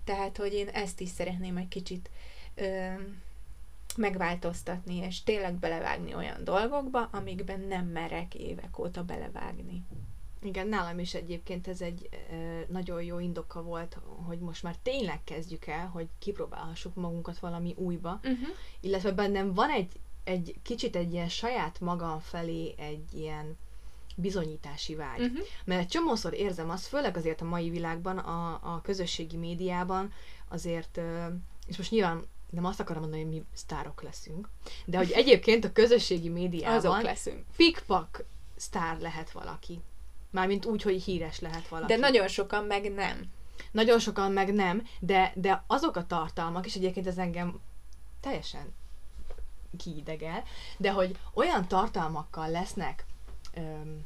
Tehát, 0.04 0.38
hogy 0.38 0.54
én 0.54 0.68
ezt 0.68 1.00
is 1.00 1.10
szeretném 1.10 1.58
egy 1.58 1.68
kicsit 1.68 2.10
ö, 2.56 2.88
megváltoztatni, 3.98 4.96
és 4.96 5.24
tényleg 5.24 5.54
belevágni 5.54 6.16
olyan 6.16 6.44
dolgokba, 6.44 7.10
amikben 7.12 7.60
nem 7.60 7.86
merek 7.86 8.36
évek 8.36 8.80
óta 8.80 9.04
belevágni. 9.04 9.84
Igen, 10.42 10.68
nálam 10.68 11.00
is 11.00 11.14
egyébként 11.14 11.68
ez 11.68 11.82
egy 11.82 12.10
e, 12.12 12.36
nagyon 12.70 13.04
jó 13.04 13.20
indoka 13.20 13.64
volt, 13.64 13.98
hogy 14.28 14.40
most 14.40 14.64
már 14.64 14.76
tényleg 14.84 15.24
kezdjük 15.24 15.66
el, 15.66 15.88
hogy 15.88 16.08
kipróbálhassuk 16.20 16.96
magunkat 16.96 17.40
valami 17.40 17.74
újba, 17.78 18.20
uh-huh. 18.24 18.48
illetve 18.80 19.12
bennem 19.12 19.54
van 19.54 19.70
egy, 19.70 20.00
egy 20.24 20.56
kicsit 20.64 20.96
egy 20.96 21.14
ilyen 21.14 21.30
saját 21.30 21.80
magam 21.80 22.20
felé 22.20 22.74
egy 22.78 23.14
ilyen 23.14 23.58
bizonyítási 24.22 24.96
vágy. 24.96 25.22
Uh-huh. 25.22 25.46
Mert 25.66 25.90
csomószor 25.90 26.34
érzem 26.34 26.70
azt, 26.70 26.86
főleg 26.86 27.18
azért 27.18 27.42
a 27.42 27.46
mai 27.46 27.70
világban, 27.70 28.18
a, 28.18 28.60
a 28.74 28.82
közösségi 28.82 29.38
médiában, 29.38 30.14
azért, 30.48 31.00
és 31.68 31.78
most 31.78 31.92
nyilván 31.92 32.24
nem 32.50 32.66
azt 32.66 32.80
akarom 32.80 33.02
mondani, 33.02 33.22
hogy 33.24 33.32
mi 33.32 33.44
sztárok 33.54 34.02
leszünk, 34.02 34.50
de 34.86 34.98
hogy 34.98 35.12
egyébként 35.22 35.66
a 35.66 35.72
közösségi 35.72 36.30
médiában 36.30 36.78
Azok 36.78 37.02
leszünk. 37.02 37.46
pikpak 37.56 38.24
sztár 38.56 39.00
lehet 39.00 39.32
valaki. 39.32 39.80
Mármint 40.32 40.66
úgy, 40.66 40.82
hogy 40.82 41.04
híres 41.04 41.40
lehet 41.40 41.68
valaki. 41.68 41.94
De 41.94 42.00
nagyon 42.00 42.28
sokan 42.28 42.64
meg 42.64 42.94
nem. 42.94 43.32
Nagyon 43.72 44.00
sokan 44.00 44.32
meg 44.32 44.54
nem, 44.54 44.88
de, 45.00 45.32
de 45.36 45.64
azok 45.68 45.96
a 45.96 46.06
tartalmak, 46.06 46.66
és 46.66 46.76
egyébként 46.76 47.08
ez 47.08 47.18
engem 47.18 47.60
teljesen 48.20 48.74
kiidegel, 49.78 50.44
de 50.78 50.92
hogy 50.92 51.18
olyan 51.34 51.68
tartalmakkal 51.68 52.50
lesznek 52.50 53.06
öm, 53.54 54.06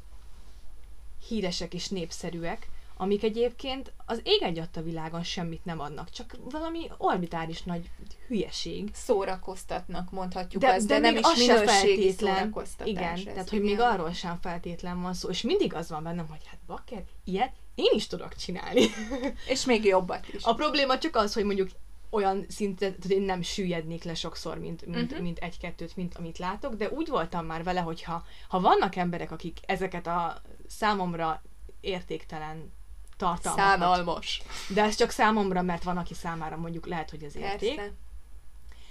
híresek 1.27 1.73
és 1.73 1.87
népszerűek, 1.87 2.67
amik 2.97 3.23
egyébként 3.23 3.93
az 4.05 4.21
ég 4.23 4.67
a 4.73 4.81
világon 4.81 5.23
semmit 5.23 5.65
nem 5.65 5.79
adnak, 5.79 6.09
csak 6.09 6.35
valami 6.43 6.89
orbitális 6.97 7.63
nagy 7.63 7.89
hülyeség. 8.27 8.89
Szórakoztatnak, 8.93 10.11
mondhatjuk 10.11 10.61
de, 10.61 10.73
azt, 10.73 10.87
de, 10.87 10.99
de 10.99 10.99
nem 10.99 11.15
is 11.15 11.47
minőségi 11.47 12.11
szórakoztatás. 12.11 12.91
Igen, 12.91 13.13
ez, 13.13 13.23
tehát 13.23 13.49
hogy 13.49 13.63
igen. 13.63 13.69
még 13.69 13.79
arról 13.79 14.11
sem 14.11 14.37
feltétlen 14.41 15.01
van 15.01 15.13
szó, 15.13 15.29
és 15.29 15.41
mindig 15.41 15.73
az 15.73 15.89
van 15.89 16.03
bennem, 16.03 16.27
hogy 16.27 16.47
hát 16.47 16.59
bakker, 16.67 17.03
ilyet 17.23 17.53
én 17.75 17.91
is 17.93 18.07
tudok 18.07 18.35
csinálni. 18.35 18.81
És 19.47 19.65
még 19.65 19.83
jobbat 19.83 20.27
is. 20.33 20.43
A 20.43 20.53
probléma 20.53 20.97
csak 20.97 21.15
az, 21.15 21.33
hogy 21.33 21.43
mondjuk 21.43 21.69
olyan 22.09 22.45
szinten, 22.49 22.95
hogy 23.01 23.11
én 23.11 23.21
nem 23.21 23.41
süllyednék 23.41 24.03
le 24.03 24.13
sokszor, 24.13 24.59
mint, 24.59 24.85
mint, 24.85 25.11
uh-huh. 25.11 25.19
mint 25.19 25.39
egy-kettőt, 25.39 25.95
mint 25.95 26.15
amit 26.15 26.37
látok, 26.37 26.73
de 26.73 26.89
úgy 26.89 27.07
voltam 27.07 27.45
már 27.45 27.63
vele, 27.63 27.79
hogy 27.79 28.03
ha, 28.03 28.25
ha 28.47 28.59
vannak 28.59 28.95
emberek, 28.95 29.31
akik 29.31 29.57
ezeket 29.65 30.07
a 30.07 30.41
számomra 30.77 31.41
értéktelen 31.81 32.71
tartalmakat... 33.17 33.65
Szánalmas. 33.65 34.41
De 34.73 34.83
ez 34.83 34.95
csak 34.95 35.09
számomra, 35.09 35.61
mert 35.61 35.83
van, 35.83 35.97
aki 35.97 36.13
számára 36.13 36.57
mondjuk 36.57 36.87
lehet, 36.87 37.09
hogy 37.09 37.23
ez 37.23 37.35
érték. 37.35 37.75
Persze. 37.75 37.93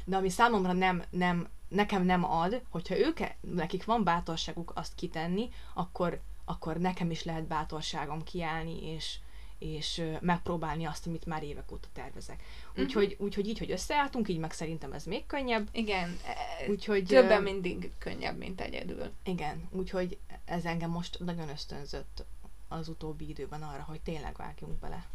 De 0.04 0.16
ami 0.16 0.28
számomra 0.28 0.72
nem, 0.72 1.02
nem, 1.10 1.48
nekem 1.68 2.02
nem 2.02 2.24
ad, 2.24 2.62
hogyha 2.70 2.98
ők, 2.98 3.18
nekik 3.40 3.84
van 3.84 4.04
bátorságuk 4.04 4.72
azt 4.74 4.94
kitenni, 4.94 5.48
akkor, 5.74 6.20
akkor 6.44 6.76
nekem 6.76 7.10
is 7.10 7.24
lehet 7.24 7.46
bátorságom 7.46 8.22
kiállni, 8.22 8.86
és, 8.94 9.18
és 9.62 10.02
megpróbálni 10.20 10.84
azt, 10.84 11.06
amit 11.06 11.26
már 11.26 11.42
évek 11.42 11.72
óta 11.72 11.88
tervezek. 11.92 12.42
Úgyhogy, 12.76 13.10
uh-huh. 13.12 13.26
úgyhogy 13.26 13.48
így, 13.48 13.58
hogy 13.58 13.70
összeálltunk, 13.70 14.28
így 14.28 14.38
meg 14.38 14.52
szerintem 14.52 14.92
ez 14.92 15.04
még 15.04 15.26
könnyebb. 15.26 15.68
Igen, 15.72 16.18
e, 16.26 16.70
úgyhogy, 16.70 17.04
többen 17.04 17.42
mindig 17.42 17.90
könnyebb, 17.98 18.38
mint 18.38 18.60
egyedül. 18.60 19.10
Igen, 19.24 19.68
úgyhogy 19.70 20.18
ez 20.44 20.64
engem 20.64 20.90
most 20.90 21.18
nagyon 21.18 21.48
ösztönzött 21.48 22.24
az 22.68 22.88
utóbbi 22.88 23.28
időben 23.28 23.62
arra, 23.62 23.82
hogy 23.82 24.00
tényleg 24.00 24.36
vágjunk 24.36 24.78
bele. 24.78 25.06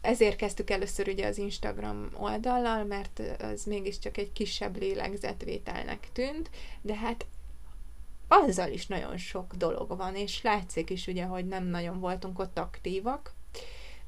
Ezért 0.00 0.36
kezdtük 0.36 0.70
először 0.70 1.08
ugye 1.08 1.26
az 1.26 1.38
Instagram 1.38 2.08
oldallal, 2.12 2.84
mert 2.84 3.22
az 3.38 3.64
mégiscsak 3.64 4.16
egy 4.16 4.32
kisebb 4.32 4.76
lélegzetvételnek 4.76 6.08
tűnt, 6.12 6.50
de 6.80 6.94
hát 6.94 7.26
azzal 8.28 8.70
is 8.70 8.86
nagyon 8.86 9.16
sok 9.16 9.54
dolog 9.54 9.96
van, 9.96 10.14
és 10.14 10.42
látszik 10.42 10.90
is 10.90 11.06
ugye, 11.06 11.24
hogy 11.24 11.46
nem 11.46 11.64
nagyon 11.64 12.00
voltunk 12.00 12.38
ott 12.38 12.58
aktívak, 12.58 13.34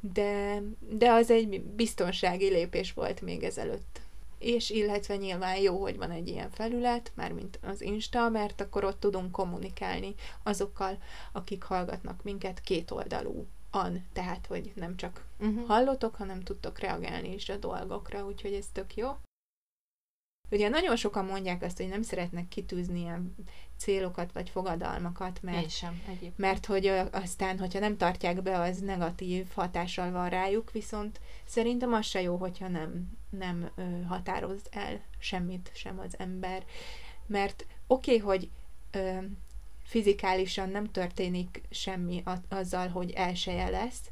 de, 0.00 0.62
de 0.78 1.10
az 1.10 1.30
egy 1.30 1.62
biztonsági 1.62 2.48
lépés 2.48 2.92
volt 2.92 3.20
még 3.20 3.42
ezelőtt. 3.42 4.00
És 4.38 4.70
illetve 4.70 5.16
nyilván 5.16 5.56
jó, 5.56 5.80
hogy 5.80 5.96
van 5.96 6.10
egy 6.10 6.28
ilyen 6.28 6.50
felület, 6.50 7.12
mármint 7.14 7.58
az 7.62 7.80
Insta, 7.80 8.28
mert 8.28 8.60
akkor 8.60 8.84
ott 8.84 9.00
tudunk 9.00 9.30
kommunikálni 9.32 10.14
azokkal, 10.42 10.98
akik 11.32 11.62
hallgatnak 11.62 12.22
minket 12.22 12.60
kétoldalú 12.60 13.46
an, 13.70 14.06
tehát, 14.12 14.46
hogy 14.46 14.72
nem 14.74 14.96
csak 14.96 15.24
uh-huh. 15.40 15.66
hallotok, 15.66 16.14
hanem 16.14 16.40
tudtok 16.40 16.78
reagálni 16.78 17.34
is 17.34 17.48
a 17.48 17.56
dolgokra, 17.56 18.24
úgyhogy 18.26 18.52
ez 18.52 18.66
tök 18.72 18.96
jó. 18.96 19.16
Ugye 20.50 20.68
nagyon 20.68 20.96
sokan 20.96 21.24
mondják 21.24 21.62
azt, 21.62 21.76
hogy 21.76 21.88
nem 21.88 22.02
szeretnek 22.02 22.48
kitűzni 22.48 23.00
ilyen 23.00 23.34
célokat 23.80 24.32
vagy 24.32 24.50
fogadalmakat, 24.50 25.42
mert, 25.42 25.62
Én 25.62 25.68
sem, 25.68 26.02
egyébként. 26.06 26.38
mert 26.38 26.66
hogy 26.66 26.86
aztán, 27.12 27.58
hogyha 27.58 27.78
nem 27.78 27.96
tartják 27.96 28.42
be, 28.42 28.58
az 28.58 28.78
negatív 28.78 29.46
hatással 29.54 30.10
van 30.10 30.28
rájuk, 30.28 30.70
viszont 30.72 31.20
szerintem 31.44 31.92
az 31.92 32.06
se 32.06 32.20
jó, 32.22 32.36
hogyha 32.36 32.68
nem, 32.68 33.18
nem 33.30 33.70
határoz 34.08 34.60
el 34.70 35.00
semmit 35.18 35.70
sem 35.74 35.98
az 35.98 36.18
ember, 36.18 36.64
mert 37.26 37.66
oké, 37.86 38.16
okay, 38.16 38.26
hogy 38.26 38.50
ö, 38.90 39.18
fizikálisan 39.82 40.68
nem 40.68 40.90
történik 40.90 41.62
semmi 41.70 42.22
azzal, 42.48 42.88
hogy 42.88 43.10
elseje 43.10 43.68
lesz, 43.68 44.10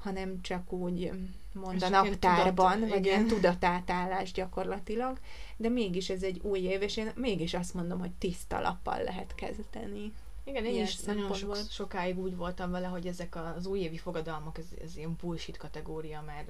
hanem 0.00 0.40
csak 0.42 0.72
úgy 0.72 1.12
mond 1.52 1.82
a 1.82 1.88
naptárban, 1.88 2.72
tudat, 2.72 2.88
vagy 2.88 3.04
ilyen 3.04 3.26
tudatátállás 3.26 4.32
gyakorlatilag, 4.32 5.18
de 5.56 5.68
mégis 5.68 6.10
ez 6.10 6.22
egy 6.22 6.40
új 6.42 6.58
év, 6.58 6.82
és 6.82 6.96
én 6.96 7.12
mégis 7.14 7.54
azt 7.54 7.74
mondom, 7.74 7.98
hogy 7.98 8.12
tiszta 8.12 8.60
lappal 8.60 9.02
lehet 9.02 9.34
kezdeni. 9.34 10.12
Igen, 10.44 10.64
én 10.64 10.82
is 10.82 11.00
nagyon 11.00 11.34
sok, 11.34 11.56
sokáig 11.70 12.18
úgy 12.18 12.36
voltam 12.36 12.70
vele, 12.70 12.86
hogy 12.86 13.06
ezek 13.06 13.36
az 13.56 13.66
újévi 13.66 13.98
fogadalmak, 13.98 14.58
ez, 14.58 14.64
ez 14.84 14.96
ilyen 14.96 15.16
bullshit 15.20 15.56
kategória, 15.56 16.22
mert 16.26 16.48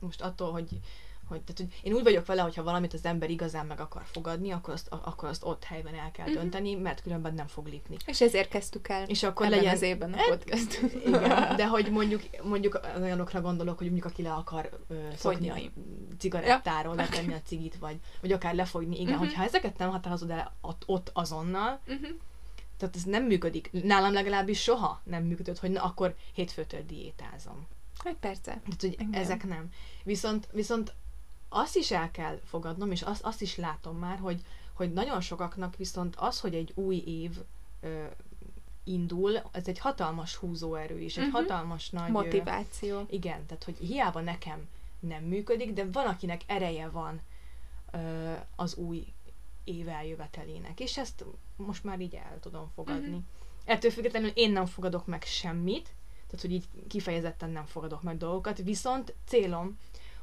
most 0.00 0.20
attól, 0.20 0.52
hogy 0.52 0.80
hogy, 1.28 1.42
tehát, 1.42 1.60
hogy 1.60 1.80
én 1.82 1.92
úgy 1.92 2.02
vagyok 2.02 2.26
vele, 2.26 2.42
hogy 2.42 2.54
ha 2.54 2.62
valamit 2.62 2.92
az 2.92 3.04
ember 3.04 3.30
igazán 3.30 3.66
meg 3.66 3.80
akar 3.80 4.02
fogadni, 4.04 4.50
akkor 4.50 4.74
azt, 4.74 4.88
akkor 4.90 5.28
azt 5.28 5.44
ott 5.44 5.64
helyben 5.64 5.94
el 5.94 6.10
kell 6.10 6.26
uh-huh. 6.26 6.40
dönteni, 6.40 6.74
mert 6.74 7.02
különben 7.02 7.34
nem 7.34 7.46
fog 7.46 7.66
lépni. 7.66 7.96
És 8.06 8.20
ezért 8.20 8.48
kezdtük 8.48 8.88
el 8.88 9.08
és 9.08 9.22
akkor 9.22 9.48
legyen, 9.48 9.74
az 9.74 9.82
évben 9.82 10.12
a 10.12 10.22
podcast. 10.28 10.80
Igen, 11.06 11.56
de 11.56 11.66
hogy 11.66 11.90
mondjuk, 11.90 12.22
mondjuk 12.42 12.80
olyanokra 13.00 13.40
gondolok, 13.40 13.78
hogy 13.78 13.86
mondjuk 13.86 14.12
aki 14.12 14.22
le 14.22 14.32
akar 14.32 14.78
ö, 14.88 14.94
szokni 15.16 15.72
cigarettáról, 16.18 16.94
ja. 16.94 17.00
letenni 17.00 17.32
a 17.32 17.42
cigit, 17.44 17.76
vagy, 17.76 17.96
vagy 18.20 18.32
akár 18.32 18.54
lefogyni, 18.54 19.00
igen, 19.00 19.12
uh-huh. 19.12 19.26
hogyha 19.26 19.44
ezeket 19.44 19.78
nem 19.78 19.90
határozod 19.90 20.30
el 20.30 20.56
ott, 20.60 20.82
ott 20.86 21.10
azonnal, 21.12 21.80
uh-huh. 21.86 22.08
tehát 22.76 22.96
ez 22.96 23.02
nem 23.02 23.24
működik. 23.24 23.70
Nálam 23.82 24.12
legalábbis 24.12 24.62
soha 24.62 25.00
nem 25.04 25.22
működött, 25.22 25.58
hogy 25.58 25.70
na, 25.70 25.82
akkor 25.82 26.14
hétfőtől 26.32 26.82
diétázom. 26.86 27.66
Hát 28.04 28.16
persze. 28.20 28.42
Tehát, 28.42 28.80
hogy 28.80 28.92
Igen. 28.92 29.14
ezek 29.14 29.46
nem. 29.46 29.68
Viszont, 30.04 30.48
viszont 30.52 30.94
azt 31.52 31.76
is 31.76 31.90
el 31.90 32.10
kell 32.10 32.40
fogadnom, 32.44 32.90
és 32.90 33.02
azt, 33.02 33.22
azt 33.22 33.42
is 33.42 33.56
látom 33.56 33.98
már, 33.98 34.18
hogy, 34.18 34.44
hogy 34.72 34.92
nagyon 34.92 35.20
sokaknak 35.20 35.76
viszont 35.76 36.16
az, 36.16 36.40
hogy 36.40 36.54
egy 36.54 36.72
új 36.74 36.96
év 36.96 37.38
ö, 37.80 38.04
indul, 38.84 39.42
ez 39.52 39.68
egy 39.68 39.78
hatalmas 39.78 40.34
húzóerő 40.34 41.00
is, 41.00 41.16
egy 41.16 41.26
uh-huh. 41.26 41.40
hatalmas 41.40 41.90
nagy... 41.90 42.10
Motiváció. 42.10 42.98
Ö, 42.98 43.02
igen, 43.08 43.46
tehát 43.46 43.64
hogy 43.64 43.76
hiába 43.78 44.20
nekem 44.20 44.68
nem 45.00 45.22
működik, 45.24 45.72
de 45.72 45.90
van, 45.92 46.06
akinek 46.06 46.40
ereje 46.46 46.88
van 46.88 47.20
ö, 47.92 48.32
az 48.56 48.74
új 48.74 49.06
év 49.64 49.88
eljövetelének, 49.88 50.80
és 50.80 50.98
ezt 50.98 51.24
most 51.56 51.84
már 51.84 52.00
így 52.00 52.14
el 52.14 52.38
tudom 52.40 52.70
fogadni. 52.74 53.06
Uh-huh. 53.06 53.22
Ettől 53.64 53.90
függetlenül 53.90 54.30
én 54.34 54.52
nem 54.52 54.66
fogadok 54.66 55.06
meg 55.06 55.22
semmit, 55.22 55.94
tehát 56.26 56.40
hogy 56.40 56.52
így 56.52 56.68
kifejezetten 56.88 57.50
nem 57.50 57.64
fogadok 57.64 58.02
meg 58.02 58.16
dolgokat, 58.16 58.58
viszont 58.58 59.14
célom, 59.26 59.78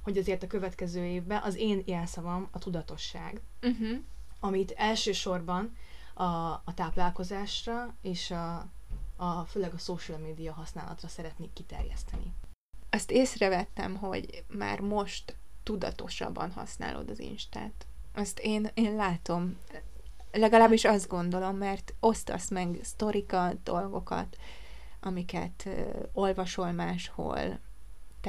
hogy 0.09 0.17
azért 0.17 0.43
a 0.43 0.47
következő 0.47 1.05
évben 1.05 1.41
az 1.41 1.55
én 1.55 1.83
jelszavam 1.85 2.47
a 2.51 2.59
tudatosság, 2.59 3.41
uh-huh. 3.61 3.97
amit 4.39 4.71
elsősorban 4.71 5.75
a, 6.13 6.23
a 6.23 6.73
táplálkozásra 6.75 7.95
és 8.01 8.31
a, 8.31 8.67
a 9.15 9.45
főleg 9.45 9.73
a 9.73 9.77
social 9.77 10.17
media 10.17 10.53
használatra 10.53 11.07
szeretnék 11.07 11.53
kiterjeszteni. 11.53 12.33
Azt 12.89 13.11
észrevettem, 13.11 13.95
hogy 13.95 14.43
már 14.47 14.79
most 14.79 15.35
tudatosabban 15.63 16.51
használod 16.51 17.09
az 17.09 17.19
Instát. 17.19 17.85
Azt 18.13 18.39
én, 18.39 18.69
én 18.73 18.95
látom, 18.95 19.57
legalábbis 20.31 20.85
azt 20.85 21.07
gondolom, 21.07 21.55
mert 21.55 21.93
osztasz 21.99 22.49
meg 22.49 22.79
sztorikat, 22.81 23.63
dolgokat, 23.63 24.37
amiket 24.99 25.63
uh, 25.65 25.89
olvasol 26.13 26.71
máshol, 26.71 27.59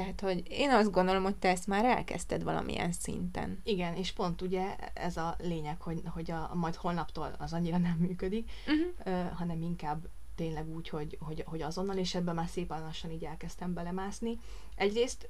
tehát, 0.01 0.21
hogy 0.21 0.43
én 0.49 0.69
azt 0.69 0.91
gondolom, 0.91 1.23
hogy 1.23 1.35
te 1.35 1.49
ezt 1.49 1.67
már 1.67 1.85
elkezdted 1.85 2.43
valamilyen 2.43 2.91
szinten. 2.91 3.61
Igen, 3.63 3.95
és 3.95 4.11
pont 4.11 4.41
ugye 4.41 4.75
ez 4.93 5.17
a 5.17 5.35
lényeg, 5.39 5.81
hogy, 5.81 6.01
hogy 6.05 6.31
a, 6.31 6.51
majd 6.53 6.75
holnaptól 6.75 7.35
az 7.39 7.53
annyira 7.53 7.77
nem 7.77 7.97
működik, 7.99 8.51
uh-huh. 8.67 9.19
uh, 9.19 9.31
hanem 9.31 9.61
inkább 9.61 10.07
tényleg 10.35 10.69
úgy, 10.69 10.89
hogy, 10.89 11.17
hogy, 11.19 11.43
hogy 11.47 11.61
azonnal, 11.61 11.97
és 11.97 12.15
ebben 12.15 12.35
már 12.35 12.47
szépen 12.47 12.81
lassan 12.81 13.11
így 13.11 13.23
elkezdtem 13.23 13.73
belemászni. 13.73 14.39
Egyrészt 14.75 15.29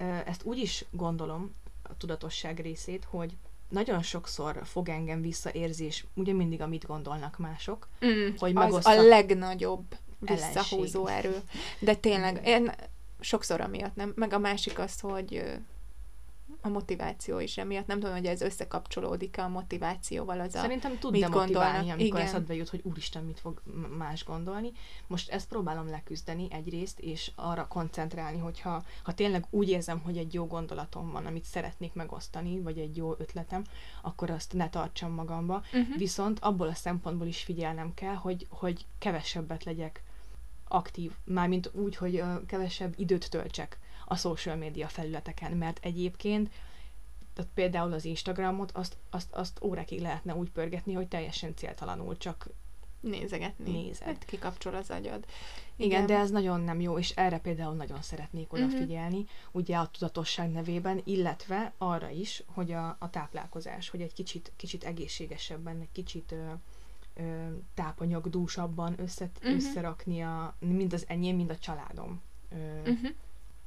uh, 0.00 0.28
ezt 0.28 0.44
úgy 0.44 0.58
is 0.58 0.84
gondolom, 0.90 1.54
a 1.82 1.96
tudatosság 1.96 2.60
részét, 2.60 3.04
hogy 3.04 3.36
nagyon 3.68 4.02
sokszor 4.02 4.60
fog 4.64 4.88
engem 4.88 5.20
visszaérzés, 5.20 6.06
ugye 6.14 6.32
mindig, 6.32 6.60
amit 6.60 6.86
gondolnak 6.86 7.38
mások, 7.38 7.88
mm, 8.04 8.28
hogy 8.36 8.52
megoszta... 8.52 8.90
Az 8.90 8.98
a 8.98 9.02
legnagyobb 9.02 9.84
visszahúzó 10.18 11.06
erő. 11.06 11.42
De 11.80 11.94
tényleg, 11.94 12.46
én 12.46 12.72
sokszor 13.22 13.60
amiatt 13.60 13.94
nem. 13.94 14.12
Meg 14.16 14.32
a 14.32 14.38
másik 14.38 14.78
az, 14.78 15.00
hogy 15.00 15.60
a 16.64 16.68
motiváció 16.68 17.38
is 17.38 17.58
emiatt. 17.58 17.86
Nem 17.86 18.00
tudom, 18.00 18.14
hogy 18.14 18.26
ez 18.26 18.40
összekapcsolódik 18.40 19.38
a 19.38 19.48
motivációval 19.48 20.40
az 20.40 20.52
Szerintem 20.52 20.98
tud 20.98 21.12
mit 21.12 21.28
motiválni, 21.28 21.90
amikor 21.90 22.18
Igen. 22.18 22.26
eszedbe 22.26 22.54
jut, 22.54 22.68
hogy 22.68 22.80
úristen, 22.82 23.24
mit 23.24 23.40
fog 23.40 23.62
más 23.98 24.24
gondolni. 24.24 24.72
Most 25.06 25.30
ezt 25.30 25.48
próbálom 25.48 25.88
leküzdeni 25.88 26.48
egyrészt, 26.50 27.00
és 27.00 27.30
arra 27.34 27.66
koncentrálni, 27.66 28.38
hogyha 28.38 28.82
ha 29.02 29.14
tényleg 29.14 29.46
úgy 29.50 29.68
érzem, 29.68 30.00
hogy 30.00 30.16
egy 30.16 30.34
jó 30.34 30.46
gondolatom 30.46 31.10
van, 31.10 31.26
amit 31.26 31.44
szeretnék 31.44 31.92
megosztani, 31.92 32.60
vagy 32.60 32.78
egy 32.78 32.96
jó 32.96 33.14
ötletem, 33.18 33.64
akkor 34.02 34.30
azt 34.30 34.52
ne 34.52 34.68
tartsam 34.68 35.12
magamba. 35.12 35.62
Uh-huh. 35.72 35.96
Viszont 35.96 36.38
abból 36.38 36.68
a 36.68 36.74
szempontból 36.74 37.26
is 37.26 37.42
figyelnem 37.42 37.94
kell, 37.94 38.14
hogy, 38.14 38.46
hogy 38.50 38.86
kevesebbet 38.98 39.64
legyek 39.64 40.02
aktív, 40.72 41.12
mármint 41.24 41.70
úgy, 41.72 41.96
hogy 41.96 42.22
kevesebb 42.46 42.94
időt 42.96 43.30
töltsek 43.30 43.78
a 44.06 44.16
social 44.16 44.56
media 44.56 44.88
felületeken, 44.88 45.52
mert 45.52 45.78
egyébként 45.82 46.50
tehát 47.34 47.50
például 47.54 47.92
az 47.92 48.04
Instagramot, 48.04 48.70
azt, 48.72 48.96
azt, 49.10 49.32
azt 49.32 49.62
órákig 49.62 50.00
lehetne 50.00 50.34
úgy 50.34 50.50
pörgetni, 50.50 50.92
hogy 50.92 51.08
teljesen 51.08 51.54
céltalanul 51.56 52.16
csak 52.16 52.48
nézegetni. 53.00 53.70
Nézed. 53.70 54.06
Hát 54.06 54.24
kikapcsol 54.24 54.74
az 54.74 54.90
agyad. 54.90 55.24
Igen, 55.76 56.06
de 56.06 56.18
ez 56.18 56.30
nagyon 56.30 56.60
nem 56.60 56.80
jó, 56.80 56.98
és 56.98 57.10
erre 57.10 57.38
például 57.38 57.74
nagyon 57.74 58.02
szeretnék 58.02 58.50
Mhm. 58.50 58.62
odafigyelni, 58.62 59.18
uh-huh. 59.18 59.30
ugye 59.52 59.76
a 59.76 59.86
tudatosság 59.86 60.50
nevében, 60.50 61.00
illetve 61.04 61.72
arra 61.78 62.08
is, 62.08 62.42
hogy 62.46 62.72
a, 62.72 62.96
a 62.98 63.10
táplálkozás, 63.10 63.88
hogy 63.88 64.00
egy 64.00 64.12
kicsit, 64.12 64.52
kicsit 64.56 64.84
egészségesebben, 64.84 65.80
egy 65.80 65.92
kicsit 65.92 66.32
ö, 66.32 66.52
tápanyagdúsabban 67.74 68.94
össze, 69.00 69.30
uh-huh. 69.36 69.54
összerakni 69.54 70.22
a, 70.22 70.54
mind 70.58 70.92
az 70.92 71.04
enyém, 71.08 71.36
mind 71.36 71.50
a 71.50 71.58
családom 71.58 72.22
ö, 72.50 72.78
uh-huh. 72.78 73.10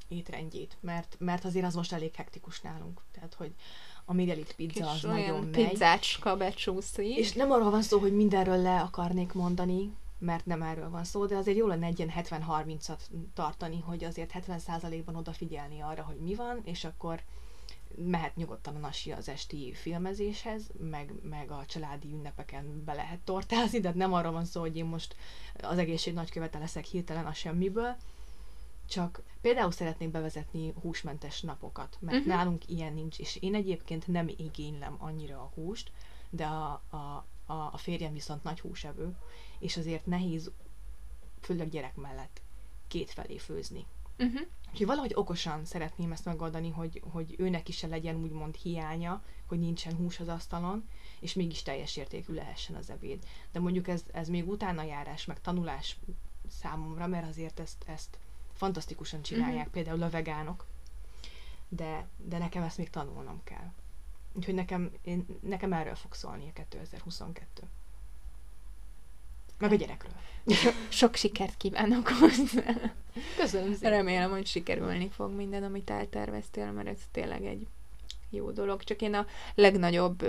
Étrendjét, 0.07 0.77
mert, 0.79 1.15
mert 1.19 1.45
azért 1.45 1.65
az 1.65 1.75
most 1.75 1.93
elég 1.93 2.15
hektikus 2.15 2.61
nálunk, 2.61 3.01
tehát 3.11 3.33
hogy 3.33 3.53
a 4.05 4.13
Miguelit 4.13 4.53
pizza 4.55 4.87
az 4.87 4.93
Kis 4.93 5.01
nagyon 5.01 5.29
olyan 5.29 5.43
megy, 5.43 5.69
pizzácska 5.69 6.37
becsúszik. 6.37 7.17
és 7.17 7.33
nem 7.33 7.51
arról 7.51 7.69
van 7.69 7.81
szó, 7.81 7.99
hogy 7.99 8.15
mindenről 8.15 8.61
le 8.61 8.81
akarnék 8.81 9.33
mondani, 9.33 9.93
mert 10.19 10.45
nem 10.45 10.61
erről 10.61 10.89
van 10.89 11.03
szó, 11.03 11.25
de 11.25 11.35
azért 11.35 11.57
jó 11.57 11.67
lenne 11.67 11.85
egy 11.85 11.99
ilyen 11.99 12.11
70-30-at 12.15 12.99
tartani, 13.33 13.79
hogy 13.79 14.03
azért 14.03 14.31
70%-ban 14.33 15.15
odafigyelni 15.15 15.79
arra, 15.79 16.03
hogy 16.03 16.17
mi 16.17 16.35
van, 16.35 16.61
és 16.63 16.83
akkor 16.83 17.21
mehet 17.97 18.35
nyugodtan 18.35 18.75
a 18.75 18.79
nasi 18.79 19.11
az 19.11 19.29
esti 19.29 19.73
filmezéshez, 19.73 20.69
meg, 20.79 21.13
meg 21.23 21.51
a 21.51 21.65
családi 21.67 22.07
ünnepeken 22.07 22.83
be 22.85 22.93
lehet 22.93 23.19
tortázni, 23.19 23.79
de 23.79 23.91
nem 23.95 24.13
arról 24.13 24.31
van 24.31 24.45
szó, 24.45 24.59
hogy 24.61 24.77
én 24.77 24.85
most 24.85 25.15
az 25.61 25.77
egészség 25.77 26.13
nagykövete 26.13 26.59
leszek 26.59 26.85
hirtelen 26.85 27.25
a 27.25 27.33
semmiből, 27.33 27.95
csak 28.89 29.21
például 29.41 29.71
szeretnék 29.71 30.09
bevezetni 30.09 30.73
húsmentes 30.81 31.41
napokat, 31.41 31.97
mert 31.99 32.17
uh-huh. 32.17 32.33
nálunk 32.33 32.69
ilyen 32.69 32.93
nincs, 32.93 33.19
és 33.19 33.35
én 33.35 33.55
egyébként 33.55 34.07
nem 34.07 34.27
igénylem 34.27 34.95
annyira 34.99 35.39
a 35.39 35.51
húst, 35.55 35.91
de 36.29 36.45
a, 36.45 36.81
a, 36.89 37.25
a, 37.45 37.53
a 37.53 37.77
férjem 37.77 38.13
viszont 38.13 38.43
nagy 38.43 38.59
húsevő, 38.59 39.15
és 39.59 39.77
azért 39.77 40.05
nehéz, 40.05 40.51
főleg 41.41 41.69
gyerek 41.69 41.95
mellett, 41.95 42.41
kétfelé 42.87 43.37
főzni. 43.37 43.85
Uh-huh. 44.19 44.41
Úgyhogy 44.71 44.87
valahogy 44.87 45.11
okosan 45.15 45.65
szeretném 45.65 46.11
ezt 46.11 46.25
megoldani, 46.25 46.69
hogy, 46.69 47.01
hogy 47.11 47.35
őnek 47.37 47.69
is 47.69 47.77
se 47.77 47.87
legyen 47.87 48.15
úgymond 48.15 48.55
hiánya, 48.55 49.23
hogy 49.45 49.59
nincsen 49.59 49.95
hús 49.95 50.19
az 50.19 50.27
asztalon, 50.27 50.89
és 51.19 51.33
mégis 51.33 51.61
teljes 51.63 51.97
értékű 51.97 52.33
lehessen 52.33 52.75
az 52.75 52.89
ebéd. 52.89 53.23
De 53.51 53.59
mondjuk 53.59 53.87
ez, 53.87 54.03
ez 54.11 54.27
még 54.27 54.49
utána 54.49 54.83
járás, 54.83 55.25
meg 55.25 55.41
tanulás 55.41 55.97
számomra, 56.49 57.07
mert 57.07 57.27
azért 57.27 57.59
ezt, 57.59 57.83
ezt 57.87 58.17
fantasztikusan 58.53 59.21
csinálják, 59.21 59.65
Mhm. 59.65 59.73
például 59.73 60.03
a 60.03 60.09
vegánok, 60.09 60.65
de, 61.69 62.07
de 62.17 62.37
nekem 62.37 62.63
ezt 62.63 62.77
még 62.77 62.89
tanulnom 62.89 63.41
kell. 63.43 63.71
Úgyhogy 64.33 64.53
nekem, 64.53 64.91
én, 65.01 65.25
nekem 65.41 65.73
erről 65.73 65.95
fog 65.95 66.13
szólni 66.13 66.47
a 66.49 66.53
2022. 66.53 67.63
Meg 69.57 69.71
a 69.71 69.75
gyerekről. 69.75 70.13
Sok 70.89 71.15
sikert 71.15 71.57
kívánok 71.57 72.07
hozzá. 72.07 72.93
Köszönöm 73.37 73.73
szépen. 73.73 73.91
Remélem, 73.91 74.31
hogy 74.31 74.45
sikerülni 74.45 75.09
fog 75.09 75.31
minden, 75.31 75.63
amit 75.63 75.89
elterveztél, 75.89 76.71
mert 76.71 76.87
ez 76.87 76.99
tényleg 77.11 77.45
egy 77.45 77.67
jó 78.29 78.51
dolog. 78.51 78.83
Csak 78.83 79.01
én 79.01 79.13
a 79.13 79.25
legnagyobb 79.55 80.25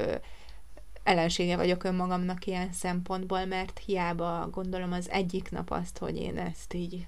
ellensége 1.02 1.56
vagyok 1.56 1.84
önmagamnak 1.84 2.46
ilyen 2.46 2.72
szempontból, 2.72 3.44
mert 3.44 3.78
hiába 3.78 4.48
gondolom 4.50 4.92
az 4.92 5.10
egyik 5.10 5.50
nap 5.50 5.70
azt, 5.70 5.98
hogy 5.98 6.16
én 6.16 6.38
ezt 6.38 6.74
így 6.74 7.06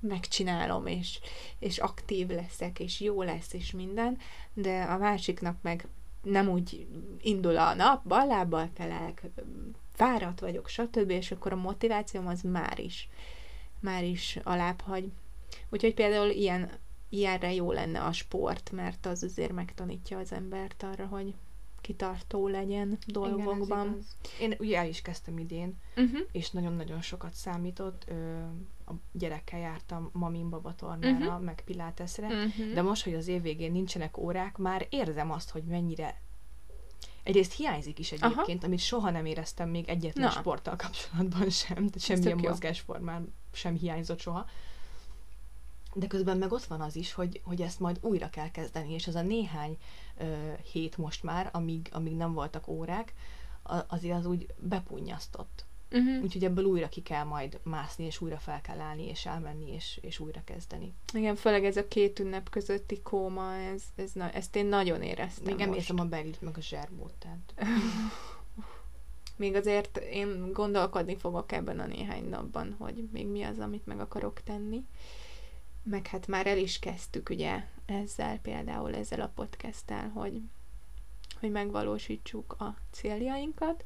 megcsinálom, 0.00 0.86
és, 0.86 1.20
és 1.58 1.78
aktív 1.78 2.28
leszek, 2.28 2.78
és 2.78 3.00
jó 3.00 3.22
lesz, 3.22 3.52
és 3.52 3.70
minden, 3.70 4.18
de 4.54 4.82
a 4.82 4.98
másik 4.98 5.40
nap 5.40 5.54
meg 5.62 5.86
nem 6.22 6.48
úgy 6.48 6.86
indul 7.20 7.56
a 7.56 7.74
nap, 7.74 8.08
ballábbal 8.08 8.70
kelek, 8.74 9.22
fáradt 9.98 10.40
vagyok, 10.40 10.68
stb., 10.68 11.10
és 11.10 11.30
akkor 11.30 11.52
a 11.52 11.56
motivációm 11.56 12.26
az 12.26 12.42
már 12.42 12.78
is, 12.78 13.08
már 13.80 14.04
is 14.04 14.38
alább 14.42 14.80
hagy. 14.80 15.12
Úgyhogy 15.68 15.94
például 15.94 16.28
ilyen, 16.30 16.70
ilyenre 17.08 17.52
jó 17.54 17.72
lenne 17.72 18.00
a 18.00 18.12
sport, 18.12 18.70
mert 18.72 19.06
az 19.06 19.22
azért 19.22 19.52
megtanítja 19.52 20.18
az 20.18 20.32
embert 20.32 20.82
arra, 20.82 21.06
hogy 21.06 21.34
kitartó 21.80 22.48
legyen 22.48 22.98
dolgokban. 23.06 23.86
Igen. 23.86 24.50
Én 24.50 24.56
ugye 24.58 24.78
el 24.78 24.86
is 24.86 25.02
kezdtem 25.02 25.38
idén, 25.38 25.78
uh-huh. 25.96 26.20
és 26.32 26.50
nagyon-nagyon 26.50 27.00
sokat 27.00 27.34
számított. 27.34 28.04
Ö, 28.08 28.38
a 28.86 28.92
gyerekkel 29.12 29.58
jártam 29.58 30.10
Mamin 30.12 30.48
Mhm. 30.48 31.22
uh-huh. 31.22 31.44
meg 31.44 31.62
Pilatesre, 31.64 32.26
Uh-huh. 32.26 32.72
de 32.74 32.82
most, 32.82 33.04
hogy 33.04 33.14
az 33.14 33.28
év 33.28 33.42
végén 33.42 33.72
nincsenek 33.72 34.18
órák, 34.18 34.56
már 34.56 34.86
érzem 34.90 35.30
azt, 35.30 35.50
hogy 35.50 35.62
mennyire 35.64 36.20
Egyrészt 37.28 37.52
hiányzik 37.52 37.98
is 37.98 38.12
egyébként, 38.12 38.58
Aha. 38.58 38.66
amit 38.66 38.78
soha 38.78 39.10
nem 39.10 39.26
éreztem 39.26 39.68
még 39.68 39.88
egyetlen 39.88 40.24
Na. 40.24 40.30
sporttal 40.30 40.76
kapcsolatban 40.76 41.50
sem, 41.50 41.74
tehát 41.74 42.00
semmilyen 42.00 42.38
mozgásformán 42.38 43.34
sem 43.52 43.74
hiányzott 43.74 44.20
soha. 44.20 44.46
De 45.94 46.06
közben 46.06 46.36
meg 46.36 46.52
ott 46.52 46.64
van 46.64 46.80
az 46.80 46.96
is, 46.96 47.12
hogy, 47.12 47.40
hogy 47.44 47.62
ezt 47.62 47.80
majd 47.80 47.98
újra 48.00 48.30
kell 48.30 48.50
kezdeni, 48.50 48.92
és 48.92 49.06
az 49.06 49.14
a 49.14 49.22
néhány 49.22 49.78
ö, 50.16 50.52
hét 50.72 50.96
most 50.96 51.22
már, 51.22 51.50
amíg, 51.52 51.88
amíg 51.92 52.16
nem 52.16 52.32
voltak 52.32 52.68
órák, 52.68 53.14
azért 53.86 54.18
az 54.18 54.26
úgy 54.26 54.46
bepunnyasztott. 54.58 55.64
Uh-huh. 55.90 56.22
Úgyhogy 56.22 56.44
ebből 56.44 56.64
újra 56.64 56.88
ki 56.88 57.02
kell 57.02 57.24
majd 57.24 57.60
mászni, 57.62 58.04
és 58.04 58.20
újra 58.20 58.38
fel 58.38 58.60
kell 58.60 58.80
állni, 58.80 59.08
és 59.08 59.26
elmenni, 59.26 59.72
és, 59.72 59.98
és 60.02 60.18
újra 60.18 60.40
kezdeni. 60.44 60.94
Igen, 61.12 61.36
főleg 61.36 61.64
ez 61.64 61.76
a 61.76 61.88
két 61.88 62.18
ünnep 62.18 62.50
közötti 62.50 63.02
kóma, 63.02 63.54
ez, 63.54 63.82
ez, 63.96 64.12
na, 64.12 64.30
ezt 64.30 64.56
én 64.56 64.66
nagyon 64.66 65.02
éreztem 65.02 65.54
Még 65.54 65.60
emészem 65.60 65.98
a 65.98 66.04
belit, 66.04 66.40
meg 66.40 66.56
a 66.56 66.60
zserbót, 66.60 67.14
tehát 67.18 67.54
Még 69.38 69.54
azért 69.54 69.96
én 69.96 70.52
gondolkodni 70.52 71.16
fogok 71.16 71.52
ebben 71.52 71.80
a 71.80 71.86
néhány 71.86 72.28
napban, 72.28 72.74
hogy 72.78 73.08
még 73.12 73.26
mi 73.26 73.42
az, 73.42 73.58
amit 73.58 73.86
meg 73.86 74.00
akarok 74.00 74.42
tenni. 74.42 74.84
Meg 75.82 76.06
hát 76.06 76.26
már 76.26 76.46
el 76.46 76.58
is 76.58 76.78
kezdtük 76.78 77.28
ugye 77.28 77.64
ezzel, 77.86 78.38
például 78.38 78.94
ezzel 78.94 79.20
a 79.20 79.32
podcasttel, 79.34 80.08
hogy, 80.08 80.40
hogy 81.40 81.50
megvalósítsuk 81.50 82.56
a 82.58 82.76
céljainkat. 82.90 83.84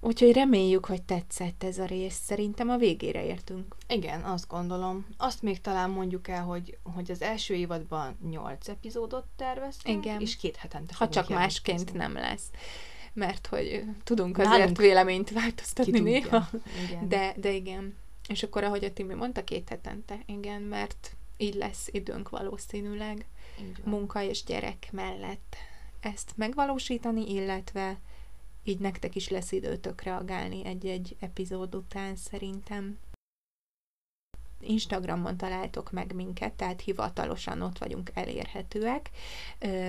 Úgyhogy 0.00 0.32
reméljük, 0.32 0.86
hogy 0.86 1.02
tetszett 1.02 1.64
ez 1.64 1.78
a 1.78 1.84
rész. 1.84 2.20
Szerintem 2.24 2.68
a 2.68 2.76
végére 2.76 3.24
értünk. 3.24 3.76
Igen, 3.88 4.22
azt 4.22 4.48
gondolom. 4.48 5.06
Azt 5.16 5.42
még 5.42 5.60
talán 5.60 5.90
mondjuk 5.90 6.28
el, 6.28 6.42
hogy, 6.42 6.78
hogy 6.94 7.10
az 7.10 7.22
első 7.22 7.54
évadban 7.54 8.18
8 8.30 8.68
epizódot 8.68 9.24
terveztünk, 9.36 10.04
Igen. 10.04 10.20
és 10.20 10.36
két 10.36 10.56
hetente 10.56 10.94
Ha 10.98 11.08
csak 11.08 11.28
másként 11.28 11.90
jelentkezni. 11.90 12.14
nem 12.14 12.22
lesz. 12.22 12.50
Mert 13.12 13.46
hogy 13.46 13.84
tudunk 14.04 14.36
Nálunk 14.36 14.54
azért 14.54 14.76
véleményt 14.78 15.30
változtatni 15.30 15.98
néha. 16.00 16.48
Igen. 16.88 17.08
De, 17.08 17.34
de 17.36 17.52
igen. 17.52 17.96
És 18.28 18.42
akkor, 18.42 18.64
ahogy 18.64 18.84
a 18.84 18.92
Timi 18.92 19.14
mondta, 19.14 19.44
két 19.44 19.68
hetente, 19.68 20.18
igen, 20.26 20.62
mert 20.62 21.16
így 21.36 21.54
lesz 21.54 21.88
időnk 21.90 22.28
valószínűleg 22.28 23.26
munka 23.84 24.22
és 24.22 24.44
gyerek 24.44 24.88
mellett 24.92 25.56
ezt 26.00 26.32
megvalósítani, 26.36 27.32
illetve 27.32 27.98
így 28.68 28.78
nektek 28.78 29.14
is 29.14 29.28
lesz 29.28 29.52
időtök 29.52 30.02
reagálni 30.02 30.64
egy-egy 30.64 31.16
epizód 31.20 31.74
után 31.74 32.16
szerintem. 32.16 32.98
Instagramon 34.60 35.36
találtok 35.36 35.90
meg 35.90 36.14
minket, 36.14 36.52
tehát 36.52 36.80
hivatalosan 36.80 37.62
ott 37.62 37.78
vagyunk 37.78 38.10
elérhetőek. 38.14 39.10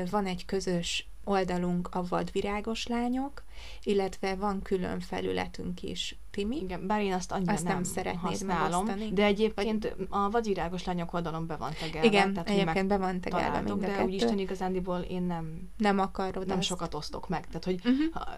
Van 0.10 0.26
egy 0.26 0.46
közös 0.46 1.08
oldalunk 1.24 1.90
a 1.92 2.04
vadvirágos 2.08 2.88
lányok, 2.88 3.44
illetve 3.84 4.36
van 4.36 4.62
külön 4.62 5.00
felületünk 5.00 5.84
is, 5.84 6.18
Timi. 6.32 6.58
Igen, 6.58 6.88
bár 6.88 7.02
én 7.02 7.14
azt 7.14 7.32
annyira 7.32 7.54
Azt 7.54 7.64
nem 7.64 7.74
nem, 7.74 7.84
szeretnéd 7.84 8.22
használom, 8.22 8.86
megosztani? 8.86 9.14
de 9.14 9.24
egyébként 9.24 9.96
a 10.10 10.30
vadvirágos 10.30 10.84
lányok 10.84 11.14
oldalon 11.14 11.48
be 11.48 11.56
van 11.56 11.72
tegelve. 11.80 12.08
Igen, 12.08 12.34
tehát, 12.34 12.50
egyébként 12.50 12.88
be 12.88 12.98
van 12.98 13.20
tegelve 13.22 13.62
mind 13.62 13.70
a 13.70 13.76
de 13.76 13.88
úgy 13.88 13.96
kettő. 13.96 14.10
Isten 14.10 14.40
igazándiból 14.40 15.00
én 15.00 15.22
nem, 15.24 15.70
Nem 15.78 16.00
akarod 16.00 16.48
nem 16.48 16.58
azt. 16.58 16.68
sokat 16.68 16.94
osztok 16.94 17.28
meg. 17.30 17.48
Tehát, 17.48 17.64
hogy 17.64 17.76
Uh-huh. 17.86 18.14
ha, 18.14 18.38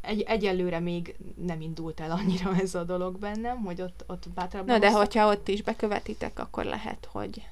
egy, 0.00 0.20
egyelőre 0.20 0.80
még 0.80 1.16
nem 1.36 1.60
indult 1.60 2.00
el 2.00 2.10
annyira 2.10 2.54
ez 2.62 2.74
a 2.74 2.84
dolog 2.84 3.18
bennem, 3.18 3.64
hogy 3.64 3.82
ott, 3.82 4.04
ott 4.06 4.28
bátrabban 4.34 4.74
Na 4.74 4.78
de 4.78 4.90
hogyha 4.90 5.28
ott 5.28 5.48
is 5.48 5.62
bekövetitek, 5.62 6.38
akkor 6.38 6.64
lehet, 6.64 7.08
hogy 7.12 7.42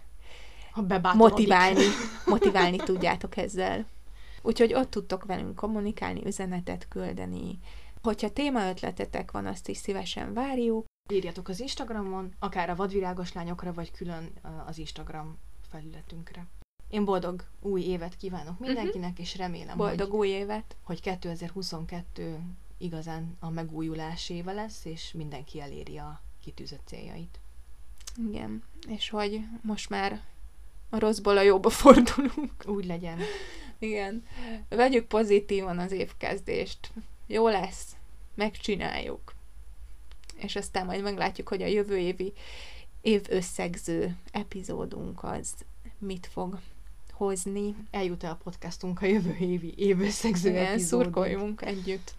ha 0.71 1.15
motiválni, 1.15 1.85
motiválni 2.27 2.77
tudjátok 2.77 3.37
ezzel. 3.37 3.87
Úgyhogy 4.43 4.75
ott 4.75 4.91
tudtok 4.91 5.25
velünk 5.25 5.55
kommunikálni, 5.55 6.27
üzenetet 6.27 6.89
küldeni. 6.89 7.59
Hogyha 8.03 8.31
témaötletetek 8.33 9.31
van, 9.31 9.47
azt 9.47 9.69
is 9.69 9.77
szívesen 9.77 10.35
várjuk. 10.35 10.85
Írjatok 11.13 11.49
az 11.49 11.61
Instagramon, 11.61 12.35
akár 12.39 12.71
a 12.71 12.75
vadvirágos 12.75 13.33
lányokra, 13.33 13.73
vagy 13.73 13.93
külön 13.93 14.33
az 14.67 14.79
Instagram 14.79 15.39
felületünkre. 15.71 16.47
Én 16.89 17.05
boldog 17.05 17.45
új 17.61 17.83
évet 17.83 18.17
kívánok 18.17 18.59
mindenkinek, 18.59 19.19
és 19.19 19.37
remélem. 19.37 19.77
Boldog 19.77 20.11
hogy, 20.11 20.19
új 20.19 20.29
évet! 20.29 20.77
hogy 20.83 21.01
2022 21.01 22.41
igazán 22.79 23.37
a 23.41 23.51
megújulás 23.51 24.29
éve 24.29 24.53
lesz, 24.53 24.85
és 24.85 25.13
mindenki 25.13 25.61
eléri 25.61 25.99
a 25.99 26.21
kitűzött 26.43 26.87
céljait. 26.87 27.39
Igen, 28.29 28.63
és 28.89 29.11
hogy 29.11 29.41
most 29.63 29.89
már 29.89 30.23
a 30.89 30.99
rosszból 30.99 31.37
a 31.37 31.43
jóba 31.43 31.71
fordulunk. 31.71 32.53
Úgy 32.67 32.87
legyen. 32.87 33.19
Igen. 33.79 34.25
Vegyük 34.69 35.07
pozitívan 35.07 35.79
az 35.79 35.93
évkezdést. 35.93 36.93
Jó 37.27 37.49
lesz. 37.49 37.97
Megcsináljuk. 38.35 39.35
és 40.37 40.57
aztán 40.57 40.87
majd 40.87 41.03
meglátjuk, 41.03 41.49
hogy 41.49 41.63
a 41.63 41.67
jövő 41.67 41.99
évi 41.99 42.33
év 43.01 43.27
összegző 43.29 44.17
epizódunk 44.31 45.23
az 45.23 45.55
mit 45.99 46.27
fog 46.27 46.59
hozni. 47.19 47.75
Eljut-e 47.91 48.31
a 48.31 48.39
podcastunk 48.45 49.03
a 49.03 49.07
jövő 49.07 49.37
évi 49.41 49.75
év 49.77 50.01
összegző 50.01 50.49
Igen, 50.49 50.65
epizódunk? 50.67 51.05
szurkoljunk 51.05 51.63
együtt. 51.63 52.15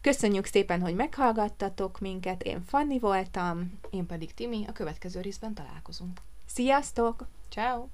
Köszönjük 0.00 0.44
szépen, 0.44 0.80
hogy 0.80 0.94
meghallgattatok 0.94 2.00
minket. 2.00 2.42
Én 2.42 2.64
Fanni 2.66 2.98
voltam. 2.98 3.78
Én 3.90 4.06
pedig 4.06 4.34
Timi, 4.34 4.64
a 4.68 4.72
következő 4.72 5.20
részben 5.20 5.54
találkozunk. 5.54 6.20
Sziasztok! 6.46 7.26
Ciao. 7.48 7.86